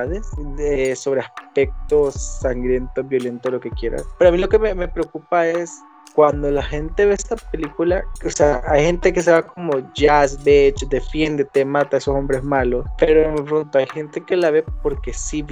de, 0.04 0.96
sobre 0.96 1.22
aspectos 1.22 2.16
sangrientos, 2.42 3.08
violentos, 3.08 3.52
lo 3.52 3.60
que 3.60 3.72
quieras. 3.72 4.04
Pero 4.18 4.30
a 4.30 4.32
mí 4.32 4.38
lo 4.38 4.50
que 4.50 4.60
me, 4.60 4.74
me 4.76 4.88
preocupa 4.88 5.48
es 5.48 5.82
cuando 6.16 6.50
la 6.50 6.64
gente 6.64 7.06
ve 7.06 7.14
esta 7.14 7.36
película, 7.36 8.06
o 8.26 8.30
sea, 8.30 8.64
hay 8.68 8.86
gente 8.86 9.12
que 9.12 9.22
se 9.22 9.32
va 9.32 9.42
como 9.42 9.92
jazz, 9.94 10.42
bitch, 10.44 10.88
defiéndete, 10.88 11.66
mata 11.66 11.98
a 11.98 12.00
esos 12.00 12.16
hombres 12.16 12.42
malos, 12.42 12.86
pero 12.98 13.30
me 13.32 13.44
pregunto, 13.44 13.78
hay 13.78 13.88
gente 13.88 14.22
que 14.22 14.38
la 14.38 14.50
ve 14.50 14.64
porque 14.82 15.14
sí, 15.14 15.46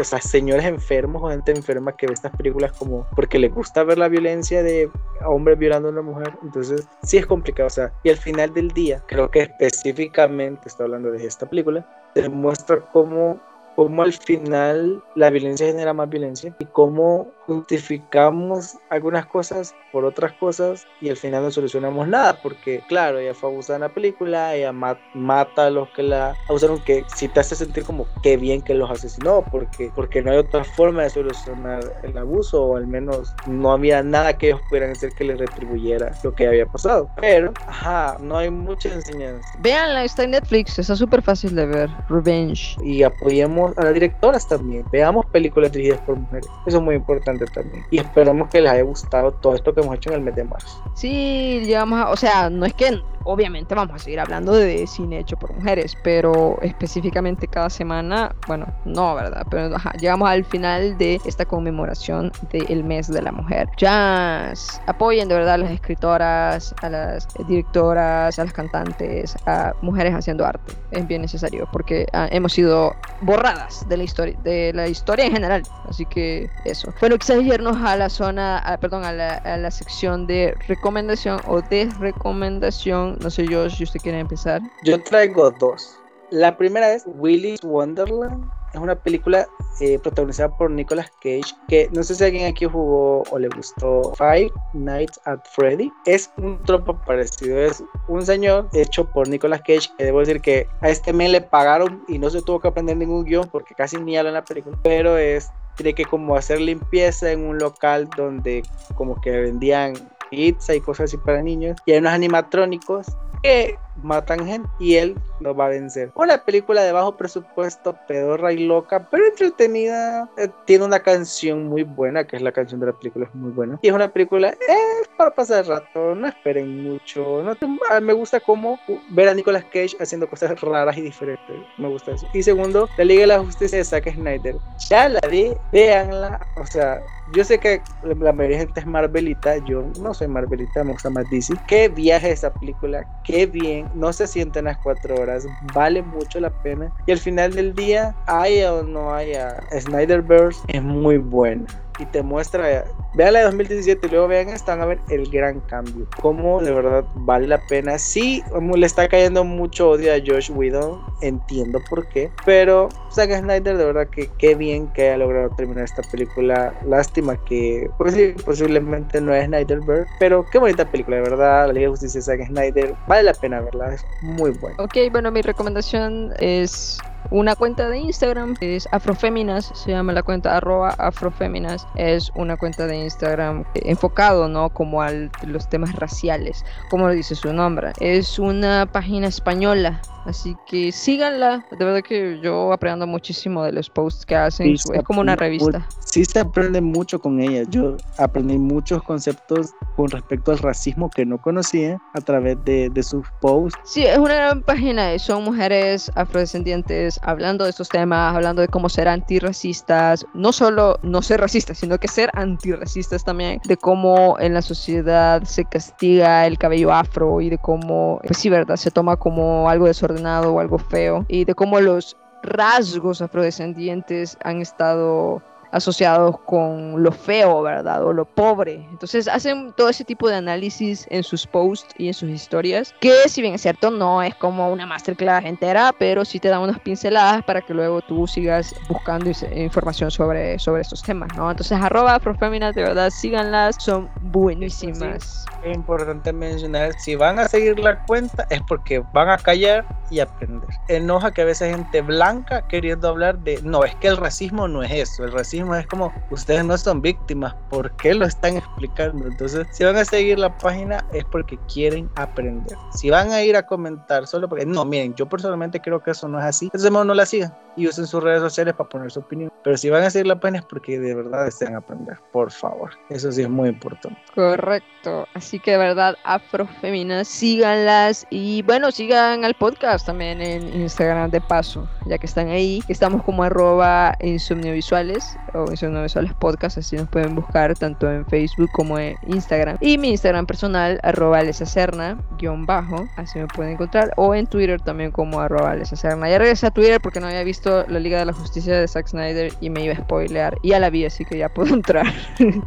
o 0.00 0.04
sea, 0.04 0.20
señores 0.20 0.64
enfermos 0.64 1.22
o 1.22 1.28
gente 1.28 1.52
enferma 1.52 1.94
que 1.94 2.06
ve 2.06 2.14
estas 2.14 2.34
películas 2.34 2.72
como 2.72 3.06
porque 3.14 3.38
le 3.38 3.50
gusta 3.50 3.84
ver 3.84 3.98
la 3.98 4.08
violencia 4.08 4.62
de 4.62 4.90
hombres 5.26 5.58
violando 5.58 5.88
a 5.88 5.92
una 5.92 6.02
mujer, 6.02 6.32
entonces 6.42 6.88
sí 7.02 7.18
es 7.18 7.26
complicado, 7.26 7.66
o 7.66 7.70
sea, 7.70 7.92
y 8.02 8.08
al 8.08 8.16
final 8.16 8.54
del 8.54 8.70
día, 8.70 9.02
creo 9.06 9.30
que 9.30 9.42
específicamente, 9.42 10.68
está 10.68 10.84
hablando 10.84 11.10
de 11.10 11.26
esta 11.26 11.46
película, 11.46 11.86
demuestra 12.14 12.80
cómo 12.90 13.38
cómo 13.76 14.02
al 14.02 14.12
final 14.12 15.02
la 15.14 15.30
violencia 15.30 15.66
genera 15.66 15.92
más 15.92 16.08
violencia 16.08 16.54
y 16.58 16.64
cómo 16.64 17.30
justificamos 17.46 18.76
algunas 18.90 19.26
cosas 19.26 19.74
por 19.92 20.04
otras 20.04 20.32
cosas 20.32 20.84
y 21.00 21.10
al 21.10 21.16
final 21.16 21.44
no 21.44 21.50
solucionamos 21.50 22.08
nada 22.08 22.40
porque 22.42 22.82
claro, 22.88 23.18
ella 23.18 23.34
fue 23.34 23.50
abusada 23.50 23.76
en 23.76 23.82
la 23.82 23.88
película, 23.94 24.54
ella 24.54 24.72
mata 24.72 25.66
a 25.66 25.70
los 25.70 25.88
que 25.90 26.02
la 26.02 26.34
abusaron 26.48 26.82
que 26.82 27.04
si 27.14 27.28
te 27.28 27.40
hace 27.40 27.54
sentir 27.54 27.84
como 27.84 28.06
qué 28.22 28.36
bien 28.36 28.62
que 28.62 28.74
los 28.74 28.90
asesinó 28.90 29.44
porque, 29.50 29.92
porque 29.94 30.22
no 30.22 30.32
hay 30.32 30.38
otra 30.38 30.64
forma 30.64 31.04
de 31.04 31.10
solucionar 31.10 31.80
el 32.02 32.18
abuso 32.18 32.64
o 32.64 32.76
al 32.76 32.86
menos 32.86 33.32
no 33.46 33.70
había 33.72 34.02
nada 34.02 34.36
que 34.36 34.48
ellos 34.48 34.60
pudieran 34.68 34.90
hacer 34.90 35.12
que 35.12 35.24
les 35.24 35.38
retribuyera 35.38 36.12
lo 36.24 36.34
que 36.34 36.48
había 36.48 36.66
pasado 36.66 37.08
pero, 37.20 37.52
ajá, 37.66 38.16
no 38.20 38.38
hay 38.38 38.50
mucha 38.50 38.92
enseñanza. 38.92 39.48
Veanla, 39.60 40.04
está 40.04 40.24
en 40.24 40.32
Netflix, 40.32 40.78
está 40.78 40.96
súper 40.96 41.22
fácil 41.22 41.54
de 41.54 41.66
ver, 41.66 41.90
Revenge. 42.08 42.76
Y 42.82 43.02
apoyemos 43.02 43.65
a 43.76 43.84
las 43.84 43.94
directoras 43.94 44.46
también, 44.48 44.84
veamos 44.90 45.26
películas 45.26 45.72
dirigidas 45.72 46.00
por 46.00 46.16
mujeres, 46.16 46.48
eso 46.66 46.78
es 46.78 46.82
muy 46.82 46.94
importante 46.94 47.44
también. 47.46 47.84
Y 47.90 47.98
esperamos 47.98 48.48
que 48.48 48.60
les 48.60 48.70
haya 48.70 48.82
gustado 48.82 49.32
todo 49.32 49.54
esto 49.54 49.74
que 49.74 49.80
hemos 49.80 49.96
hecho 49.96 50.10
en 50.10 50.16
el 50.16 50.22
mes 50.22 50.36
de 50.36 50.44
marzo. 50.44 50.82
Sí, 50.94 51.62
llegamos 51.64 52.00
a, 52.00 52.10
o 52.10 52.16
sea, 52.16 52.50
no 52.50 52.66
es 52.66 52.74
que 52.74 53.00
obviamente 53.26 53.74
vamos 53.74 53.96
a 53.96 53.98
seguir 53.98 54.20
hablando 54.20 54.52
de 54.52 54.86
cine 54.86 55.18
hecho 55.18 55.36
por 55.36 55.52
mujeres, 55.52 55.96
pero 56.02 56.58
específicamente 56.62 57.48
cada 57.48 57.68
semana, 57.68 58.34
bueno, 58.46 58.66
no, 58.84 59.14
¿verdad? 59.14 59.44
Pero 59.50 59.76
llegamos 60.00 60.28
al 60.28 60.44
final 60.44 60.96
de 60.96 61.20
esta 61.24 61.44
conmemoración 61.44 62.32
del 62.52 62.84
mes 62.84 63.08
de 63.08 63.20
la 63.20 63.32
mujer. 63.32 63.68
Ya 63.76 64.52
apoyen 64.86 65.28
de 65.28 65.34
verdad 65.34 65.54
a 65.54 65.58
las 65.58 65.70
escritoras, 65.72 66.74
a 66.82 66.88
las 66.88 67.28
directoras, 67.48 68.38
a 68.38 68.44
las 68.44 68.52
cantantes, 68.52 69.36
a 69.46 69.72
mujeres 69.82 70.14
haciendo 70.14 70.46
arte. 70.46 70.72
Es 70.92 71.06
bien 71.06 71.22
necesario 71.22 71.68
porque 71.72 72.06
ah, 72.12 72.28
hemos 72.30 72.52
sido 72.52 72.94
borradas 73.22 73.86
de 73.88 73.96
la 73.96 74.04
historia, 74.04 74.38
de 74.44 74.72
la 74.72 74.86
historia 74.86 75.26
en 75.26 75.32
general. 75.32 75.62
Así 75.88 76.06
que 76.06 76.48
eso. 76.64 76.92
Bueno, 77.00 77.18
quizás 77.18 77.42
irnos 77.42 77.76
a 77.78 77.96
la 77.96 78.08
zona, 78.08 78.62
perdón, 78.80 79.04
a 79.04 79.12
la, 79.12 79.34
a 79.34 79.56
la 79.56 79.70
sección 79.70 80.26
de 80.26 80.54
recomendación 80.68 81.40
o 81.46 81.60
desrecomendación 81.60 83.15
no 83.20 83.30
sé 83.30 83.46
yo 83.46 83.68
si 83.70 83.84
usted 83.84 84.00
quiere 84.00 84.20
empezar. 84.20 84.60
Yo 84.84 85.02
traigo 85.02 85.50
dos. 85.52 85.98
La 86.30 86.56
primera 86.56 86.92
es 86.92 87.04
Willy's 87.06 87.62
Wonderland 87.62 88.50
es 88.76 88.82
una 88.82 88.94
película 88.94 89.48
eh, 89.80 89.98
protagonizada 89.98 90.54
por 90.56 90.70
Nicolas 90.70 91.10
Cage, 91.22 91.54
que 91.68 91.88
no 91.92 92.02
sé 92.02 92.14
si 92.14 92.24
alguien 92.24 92.46
aquí 92.46 92.66
jugó 92.66 93.22
o 93.30 93.38
le 93.38 93.48
gustó 93.48 94.12
Five 94.16 94.52
Nights 94.74 95.20
at 95.24 95.38
Freddy. 95.52 95.90
Es 96.04 96.30
un 96.36 96.62
tropo 96.64 96.98
parecido, 97.06 97.58
es 97.58 97.82
un 98.08 98.24
señor 98.24 98.68
hecho 98.74 99.06
por 99.06 99.28
Nicolas 99.28 99.60
Cage, 99.60 99.88
que 99.96 100.04
debo 100.04 100.20
decir 100.20 100.40
que 100.40 100.68
a 100.80 100.90
este 100.90 101.12
men 101.12 101.32
le 101.32 101.40
pagaron 101.40 102.04
y 102.08 102.18
no 102.18 102.28
se 102.30 102.42
tuvo 102.42 102.60
que 102.60 102.68
aprender 102.68 102.96
ningún 102.96 103.24
guion 103.24 103.48
porque 103.50 103.74
casi 103.74 103.96
ni 103.96 104.16
habla 104.16 104.30
la 104.30 104.44
película, 104.44 104.78
pero 104.82 105.16
es 105.16 105.50
tiene 105.76 105.94
que 105.94 106.06
como 106.06 106.36
hacer 106.36 106.60
limpieza 106.60 107.30
en 107.30 107.46
un 107.46 107.58
local 107.58 108.08
donde 108.16 108.62
como 108.94 109.20
que 109.20 109.30
vendían 109.30 109.94
pizza 110.30 110.74
y 110.74 110.80
cosas 110.80 111.04
así 111.04 111.16
para 111.16 111.42
niños. 111.42 111.76
Y 111.86 111.92
hay 111.92 111.98
unos 111.98 112.12
animatrónicos 112.12 113.06
que 113.42 113.78
matan 114.02 114.46
gente 114.46 114.68
y 114.78 114.96
él 114.96 115.16
lo 115.40 115.54
va 115.54 115.66
a 115.66 115.68
vencer. 115.68 116.10
Una 116.14 116.44
película 116.44 116.82
de 116.82 116.92
bajo 116.92 117.16
presupuesto, 117.16 117.96
pedorra 118.06 118.52
y 118.52 118.66
loca, 118.66 119.08
pero 119.10 119.26
entretenida. 119.26 120.28
Eh, 120.36 120.48
tiene 120.64 120.84
una 120.84 121.00
canción 121.00 121.66
muy 121.68 121.82
buena, 121.82 122.26
que 122.26 122.36
es 122.36 122.42
la 122.42 122.52
canción 122.52 122.80
de 122.80 122.86
la 122.86 122.92
película, 122.92 123.26
es 123.26 123.34
muy 123.34 123.50
buena. 123.52 123.78
Y 123.82 123.88
es 123.88 123.94
una 123.94 124.08
película 124.08 124.48
es 124.48 125.08
para 125.16 125.34
pasar 125.34 125.64
el 125.64 125.70
rato, 125.70 126.14
no 126.14 126.26
esperen 126.26 126.82
mucho. 126.82 127.42
Ah, 127.90 128.00
me 128.00 128.12
gusta 128.12 128.40
cómo 128.40 128.78
ver 129.10 129.28
a 129.28 129.34
Nicolas 129.34 129.64
Cage 129.64 129.96
haciendo 130.00 130.28
cosas 130.28 130.60
raras 130.60 130.96
y 130.96 131.02
diferentes. 131.02 131.56
Me 131.78 131.88
gusta 131.88 132.12
eso. 132.12 132.26
Y 132.32 132.42
segundo, 132.42 132.88
la 132.96 133.04
Liga 133.04 133.22
de 133.22 133.26
la 133.28 133.38
Justicia 133.40 133.78
de 133.78 133.84
Zack 133.84 134.12
Snyder. 134.12 134.56
Ya 134.88 135.08
la 135.08 135.20
vi, 135.28 135.52
véanla. 135.72 136.40
O 136.56 136.66
sea, 136.66 137.00
yo 137.32 137.44
sé 137.44 137.58
que 137.58 137.80
la 138.04 138.32
mayoría 138.32 138.58
de 138.58 138.64
gente 138.66 138.80
es 138.80 138.86
Marvelita, 138.86 139.56
yo 139.64 139.84
no 140.00 140.14
soy 140.14 140.28
Marvelita, 140.28 140.84
me 140.84 140.92
gusta 140.92 141.10
más 141.10 141.28
DC. 141.30 141.54
Qué 141.66 141.88
viaje 141.88 142.30
esa 142.30 142.52
película, 142.52 143.04
qué 143.24 143.46
bien, 143.46 143.85
no 143.94 144.12
se 144.12 144.26
sienten 144.26 144.66
las 144.66 144.78
cuatro 144.78 145.14
horas, 145.16 145.46
vale 145.74 146.02
mucho 146.02 146.40
la 146.40 146.50
pena. 146.50 146.92
Y 147.06 147.12
al 147.12 147.18
final 147.18 147.52
del 147.52 147.74
día, 147.74 148.14
haya 148.26 148.74
o 148.74 148.82
no 148.82 149.14
haya 149.14 149.56
Snyderverse, 149.70 150.60
es 150.68 150.82
muy 150.82 151.18
buena 151.18 151.66
y 151.98 152.06
te 152.06 152.22
muestra, 152.22 152.84
vean 153.14 153.32
la 153.32 153.40
de 153.40 153.44
2017 153.46 154.06
y 154.06 154.10
luego 154.10 154.28
vean 154.28 154.48
esta, 154.48 154.74
van 154.74 154.82
a 154.82 154.86
ver 154.86 154.98
el 155.08 155.30
gran 155.30 155.60
cambio. 155.60 156.06
Cómo 156.20 156.60
de 156.60 156.72
verdad 156.72 157.04
vale 157.14 157.46
la 157.46 157.60
pena. 157.66 157.98
Sí, 157.98 158.42
le 158.74 158.86
está 158.86 159.08
cayendo 159.08 159.44
mucho 159.44 159.90
odio 159.90 160.12
a 160.12 160.18
Josh 160.18 160.50
Whedon, 160.50 161.00
entiendo 161.22 161.80
por 161.88 162.06
qué, 162.08 162.30
pero 162.44 162.88
Zack 163.12 163.30
Snyder 163.38 163.76
de 163.76 163.84
verdad 163.84 164.08
que 164.08 164.28
qué 164.38 164.54
bien 164.54 164.88
que 164.92 165.08
haya 165.08 165.18
logrado 165.18 165.50
terminar 165.56 165.84
esta 165.84 166.02
película. 166.10 166.74
Lástima 166.86 167.36
que, 167.44 167.90
pues 167.98 168.14
sí, 168.14 168.34
posiblemente 168.44 169.20
no 169.20 169.34
es 169.34 169.46
Snyderberg, 169.46 170.06
pero 170.18 170.44
qué 170.50 170.58
bonita 170.58 170.90
película, 170.90 171.16
de 171.16 171.22
verdad. 171.22 171.66
La 171.66 171.72
Liga 171.72 171.86
de 171.86 171.90
Justicia 171.90 172.18
de 172.18 172.24
Zack 172.24 172.46
Snyder, 172.46 172.94
vale 173.06 173.22
la 173.22 173.34
pena 173.34 173.60
verla, 173.60 173.94
es 173.94 174.04
muy 174.22 174.50
buena. 174.50 174.82
Ok, 174.82 174.96
bueno, 175.10 175.30
mi 175.30 175.42
recomendación 175.42 176.32
es 176.38 176.98
una 177.30 177.56
cuenta 177.56 177.88
de 177.88 177.98
Instagram, 177.98 178.54
es 178.60 178.88
Afroféminas, 178.92 179.72
se 179.74 179.90
llama 179.90 180.12
la 180.12 180.22
cuenta 180.22 180.56
arroba 180.56 180.90
Afroféminas, 180.98 181.86
es 181.94 182.30
una 182.34 182.56
cuenta 182.56 182.86
de 182.86 182.96
Instagram 182.96 183.64
enfocado, 183.74 184.48
¿no? 184.48 184.70
Como 184.70 185.02
a 185.02 185.10
los 185.46 185.68
temas 185.68 185.94
raciales, 185.96 186.64
como 186.90 187.08
lo 187.08 187.14
dice 187.14 187.34
su 187.34 187.52
nombre. 187.52 187.92
Es 188.00 188.38
una 188.38 188.86
página 188.86 189.26
española 189.26 190.00
Así 190.26 190.56
que 190.66 190.90
síganla. 190.90 191.64
De 191.70 191.84
verdad 191.84 192.02
que 192.02 192.40
yo 192.40 192.72
aprendo 192.72 193.06
muchísimo 193.06 193.62
de 193.62 193.72
los 193.72 193.88
posts 193.88 194.26
que 194.26 194.34
hacen. 194.34 194.74
es 194.74 194.84
como 195.04 195.20
una 195.20 195.36
revista. 195.36 195.86
Sí, 196.00 196.24
se 196.24 196.40
aprende 196.40 196.80
mucho 196.80 197.20
con 197.20 197.40
ella. 197.40 197.62
Yo 197.68 197.96
aprendí 198.18 198.58
muchos 198.58 199.02
conceptos 199.02 199.72
con 199.96 200.08
respecto 200.08 200.52
al 200.52 200.58
racismo 200.58 201.10
que 201.10 201.24
no 201.24 201.38
conocía 201.38 201.98
a 202.14 202.20
través 202.20 202.62
de, 202.64 202.90
de 202.90 203.02
sus 203.02 203.26
posts. 203.40 203.78
Sí, 203.84 204.04
es 204.04 204.18
una 204.18 204.34
gran 204.34 204.62
página. 204.62 205.16
Son 205.18 205.44
mujeres 205.44 206.10
afrodescendientes 206.14 207.20
hablando 207.22 207.64
de 207.64 207.70
estos 207.70 207.88
temas, 207.88 208.34
hablando 208.34 208.62
de 208.62 208.68
cómo 208.68 208.88
ser 208.88 209.08
antirracistas. 209.08 210.26
No 210.34 210.52
solo 210.52 210.98
no 211.02 211.22
ser 211.22 211.40
racistas, 211.40 211.78
sino 211.78 211.98
que 211.98 212.08
ser 212.08 212.30
antirracistas 212.34 213.24
también. 213.24 213.60
De 213.64 213.76
cómo 213.76 214.36
en 214.40 214.54
la 214.54 214.62
sociedad 214.62 215.42
se 215.44 215.64
castiga 215.64 216.46
el 216.46 216.58
cabello 216.58 216.92
afro 216.92 217.40
y 217.40 217.50
de 217.50 217.58
cómo, 217.58 218.20
pues 218.26 218.38
sí, 218.38 218.48
verdad, 218.48 218.76
se 218.76 218.90
toma 218.90 219.16
como 219.16 219.68
algo 219.68 219.86
desorden 220.16 220.54
o 220.54 220.60
algo 220.60 220.78
feo 220.78 221.24
y 221.28 221.44
de 221.44 221.54
cómo 221.54 221.80
los 221.80 222.16
rasgos 222.42 223.22
afrodescendientes 223.22 224.36
han 224.44 224.60
estado 224.60 225.42
asociados 225.72 226.38
con 226.46 227.02
lo 227.02 227.12
feo, 227.12 227.60
¿verdad? 227.62 228.02
O 228.04 228.12
lo 228.12 228.24
pobre. 228.24 228.86
Entonces 228.90 229.28
hacen 229.28 229.72
todo 229.76 229.88
ese 229.88 230.04
tipo 230.04 230.28
de 230.28 230.36
análisis 230.36 231.06
en 231.10 231.22
sus 231.22 231.46
posts 231.46 231.94
y 231.98 232.06
en 232.08 232.14
sus 232.14 232.30
historias, 232.30 232.94
que 233.00 233.28
si 233.28 233.42
bien 233.42 233.54
es 233.54 233.62
cierto, 233.62 233.90
no 233.90 234.22
es 234.22 234.34
como 234.36 234.70
una 234.70 234.86
masterclass 234.86 235.44
entera, 235.44 235.92
pero 235.98 236.24
sí 236.24 236.40
te 236.40 236.48
dan 236.48 236.62
unas 236.62 236.80
pinceladas 236.80 237.44
para 237.44 237.60
que 237.60 237.74
luego 237.74 238.00
tú 238.00 238.26
sigas 238.26 238.74
buscando 238.88 239.30
información 239.54 240.10
sobre, 240.10 240.58
sobre 240.58 240.82
estos 240.82 241.02
temas, 241.02 241.28
¿no? 241.36 241.50
Entonces 241.50 241.78
arroba 241.78 242.14
afrofeminas, 242.14 242.74
de 242.74 242.82
verdad, 242.82 243.10
síganlas, 243.10 243.76
son 243.78 244.08
buenísimas. 244.20 245.44
Es 245.66 245.76
importante 245.76 246.32
mencionar, 246.32 246.92
si 246.98 247.16
van 247.16 247.38
a 247.38 247.48
seguir 247.48 247.78
la 247.78 248.04
cuenta 248.04 248.46
es 248.50 248.60
porque 248.68 249.02
van 249.12 249.28
a 249.28 249.38
callar 249.38 249.84
y 250.10 250.20
aprender. 250.20 250.68
Enoja 250.88 251.32
que 251.32 251.42
a 251.42 251.44
veces 251.46 251.74
gente 251.74 252.00
blanca 252.00 252.66
queriendo 252.68 253.08
hablar 253.08 253.38
de, 253.40 253.60
no, 253.62 253.84
es 253.84 253.94
que 253.96 254.08
el 254.08 254.16
racismo 254.16 254.68
no 254.68 254.82
es 254.82 254.92
eso, 254.92 255.24
el 255.24 255.32
racismo 255.32 255.74
es 255.74 255.86
como, 255.86 256.12
ustedes 256.30 256.64
no 256.64 256.76
son 256.78 257.02
víctimas, 257.02 257.54
¿por 257.68 257.90
qué 257.96 258.14
lo 258.14 258.24
están 258.24 258.56
explicando? 258.56 259.26
Entonces, 259.26 259.66
si 259.72 259.84
van 259.84 259.96
a 259.96 260.04
seguir 260.04 260.38
la 260.38 260.56
página 260.58 261.04
es 261.12 261.24
porque 261.24 261.58
quieren 261.72 262.08
aprender. 262.16 262.76
Si 262.94 263.10
van 263.10 263.32
a 263.32 263.42
ir 263.42 263.56
a 263.56 263.66
comentar 263.66 264.26
solo 264.26 264.48
porque, 264.48 264.66
no, 264.66 264.84
miren, 264.84 265.14
yo 265.14 265.28
personalmente 265.28 265.80
creo 265.80 266.02
que 266.02 266.12
eso 266.12 266.28
no 266.28 266.38
es 266.38 266.44
así, 266.44 266.66
entonces 266.66 266.90
no 266.90 267.04
la 267.04 267.26
sigan 267.26 267.52
y 267.76 267.86
usen 267.86 268.06
sus 268.06 268.22
redes 268.22 268.40
sociales 268.40 268.74
para 268.74 268.88
poner 268.88 269.10
su 269.10 269.20
opinión. 269.20 269.52
Pero 269.62 269.76
si 269.76 269.90
van 269.90 270.02
a 270.02 270.10
seguir 270.10 270.26
la 270.26 270.40
página 270.40 270.60
es 270.60 270.64
porque 270.64 270.98
de 270.98 271.14
verdad 271.14 271.44
desean 271.44 271.74
aprender, 271.74 272.18
por 272.32 272.50
favor. 272.50 272.90
Eso 273.10 273.30
sí 273.30 273.42
es 273.42 273.50
muy 273.50 273.68
importante. 273.68 274.18
Correcto. 274.34 275.26
Así 275.34 275.55
que 275.58 275.72
de 275.72 275.78
verdad, 275.78 276.16
afrofeminas, 276.24 277.28
síganlas 277.28 278.26
y 278.30 278.62
bueno, 278.62 278.90
sigan 278.90 279.44
al 279.44 279.54
podcast 279.54 280.06
también 280.06 280.40
en 280.40 280.62
Instagram 280.80 281.30
de 281.30 281.40
paso, 281.40 281.88
ya 282.06 282.18
que 282.18 282.26
están 282.26 282.48
ahí. 282.48 282.82
Estamos 282.88 283.22
como 283.22 283.42
arroba 283.42 284.16
insomniovisuales 284.20 285.36
o 285.54 285.70
insomniovisuales 285.70 286.32
podcast, 286.34 286.78
así 286.78 286.96
nos 286.96 287.08
pueden 287.08 287.34
buscar 287.34 287.74
tanto 287.74 288.10
en 288.10 288.26
Facebook 288.26 288.70
como 288.72 288.98
en 288.98 289.16
Instagram. 289.26 289.76
Y 289.80 289.98
mi 289.98 290.10
Instagram 290.10 290.46
personal, 290.46 291.00
arroba 291.02 291.42
lesacerna, 291.42 292.18
guion 292.38 292.66
bajo, 292.66 293.08
así 293.16 293.38
me 293.38 293.46
pueden 293.46 293.72
encontrar. 293.72 294.12
O 294.16 294.34
en 294.34 294.46
Twitter 294.46 294.80
también 294.80 295.10
como 295.10 295.40
arroba 295.40 295.74
lesacerna. 295.74 296.28
Ya 296.28 296.38
regresé 296.38 296.66
a 296.66 296.70
Twitter 296.70 297.00
porque 297.00 297.20
no 297.20 297.26
había 297.26 297.44
visto 297.44 297.84
la 297.88 298.00
Liga 298.00 298.18
de 298.18 298.26
la 298.26 298.32
Justicia 298.32 298.78
de 298.78 298.88
Zack 298.88 299.08
Snyder 299.08 299.52
y 299.60 299.70
me 299.70 299.84
iba 299.84 299.94
a 299.94 299.98
spoilear. 299.98 300.56
Y 300.62 300.70
ya 300.70 300.80
la 300.80 300.90
vi, 300.90 301.04
así 301.04 301.24
que 301.24 301.38
ya 301.38 301.48
puedo 301.48 301.74
entrar. 301.74 302.06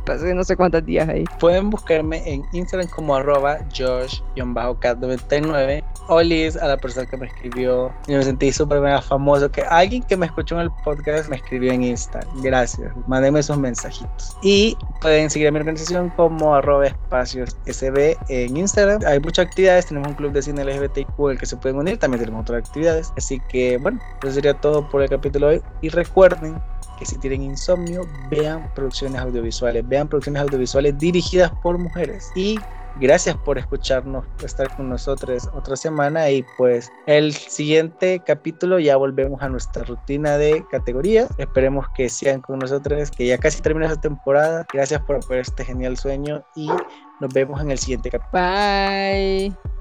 Pasé 0.05 0.33
no 0.33 0.43
sé 0.43 0.55
cuántos 0.55 0.85
días 0.85 1.07
ahí. 1.09 1.25
Pueden 1.39 1.69
buscarme 1.69 2.21
en 2.25 2.43
Instagram 2.53 2.68
como 2.95 3.15
arroba 3.15 3.59
Josh-Cat99. 3.69 5.83
Olis 6.07 6.57
a 6.57 6.67
la 6.67 6.77
persona 6.77 7.05
que 7.05 7.17
me 7.17 7.27
escribió. 7.27 7.91
Y 8.07 8.13
me 8.13 8.23
sentí 8.23 8.51
súper 8.51 8.79
mega 8.79 9.01
famoso. 9.01 9.51
Que 9.51 9.61
alguien 9.61 10.03
que 10.03 10.17
me 10.17 10.25
escuchó 10.25 10.55
en 10.55 10.61
el 10.61 10.71
podcast 10.83 11.29
me 11.29 11.35
escribió 11.35 11.71
en 11.71 11.83
Insta. 11.83 12.21
Gracias. 12.41 12.91
Mándenme 13.07 13.39
esos 13.39 13.57
mensajitos. 13.57 14.35
Y 14.41 14.77
pueden 15.01 15.29
seguir 15.29 15.49
a 15.49 15.51
mi 15.51 15.59
organización 15.59 16.09
como 16.15 16.55
arroba 16.55 16.87
espacios 16.87 17.55
SB 17.65 18.17
en 18.29 18.57
Instagram. 18.57 19.01
Hay 19.05 19.19
muchas 19.19 19.47
actividades. 19.47 19.87
Tenemos 19.87 20.09
un 20.09 20.15
club 20.15 20.31
de 20.31 20.41
cine 20.41 20.63
LGBTQ 20.63 21.29
el 21.29 21.37
que 21.37 21.45
se 21.45 21.57
pueden 21.57 21.77
unir. 21.77 21.97
También 21.97 22.21
tenemos 22.21 22.41
otras 22.41 22.67
actividades. 22.67 23.13
Así 23.17 23.39
que 23.49 23.77
bueno, 23.77 23.99
eso 24.23 24.33
sería 24.33 24.53
todo 24.53 24.87
por 24.89 25.01
el 25.01 25.09
capítulo 25.09 25.47
de 25.47 25.55
hoy. 25.55 25.61
Y 25.81 25.89
recuerden 25.89 26.59
que 26.99 27.05
si 27.05 27.17
tienen 27.17 27.41
insomnio, 27.41 28.05
vean 28.29 28.69
producciones 28.75 29.19
audiovisuales, 29.21 29.87
vean 29.87 30.07
producciones 30.07 30.41
audiovisuales 30.41 30.97
dirigidas 30.97 31.51
por 31.63 31.77
mujeres. 31.77 32.29
Y 32.35 32.59
gracias 32.99 33.35
por 33.37 33.57
escucharnos, 33.57 34.25
estar 34.43 34.75
con 34.75 34.89
nosotros 34.89 35.49
otra 35.53 35.75
semana. 35.75 36.29
Y 36.29 36.45
pues 36.57 36.91
el 37.07 37.33
siguiente 37.33 38.21
capítulo 38.25 38.79
ya 38.79 38.97
volvemos 38.97 39.41
a 39.41 39.49
nuestra 39.49 39.83
rutina 39.83 40.37
de 40.37 40.63
categorías. 40.69 41.29
Esperemos 41.37 41.87
que 41.95 42.09
sigan 42.09 42.41
con 42.41 42.59
nosotros, 42.59 43.09
que 43.11 43.25
ya 43.25 43.37
casi 43.37 43.61
termina 43.61 43.87
esta 43.87 44.01
temporada. 44.01 44.67
Gracias 44.71 45.01
por 45.01 45.19
este 45.35 45.63
genial 45.63 45.97
sueño 45.97 46.43
y 46.55 46.67
nos 47.19 47.33
vemos 47.33 47.61
en 47.61 47.71
el 47.71 47.77
siguiente 47.77 48.09
capítulo. 48.09 48.43
Bye. 48.43 49.78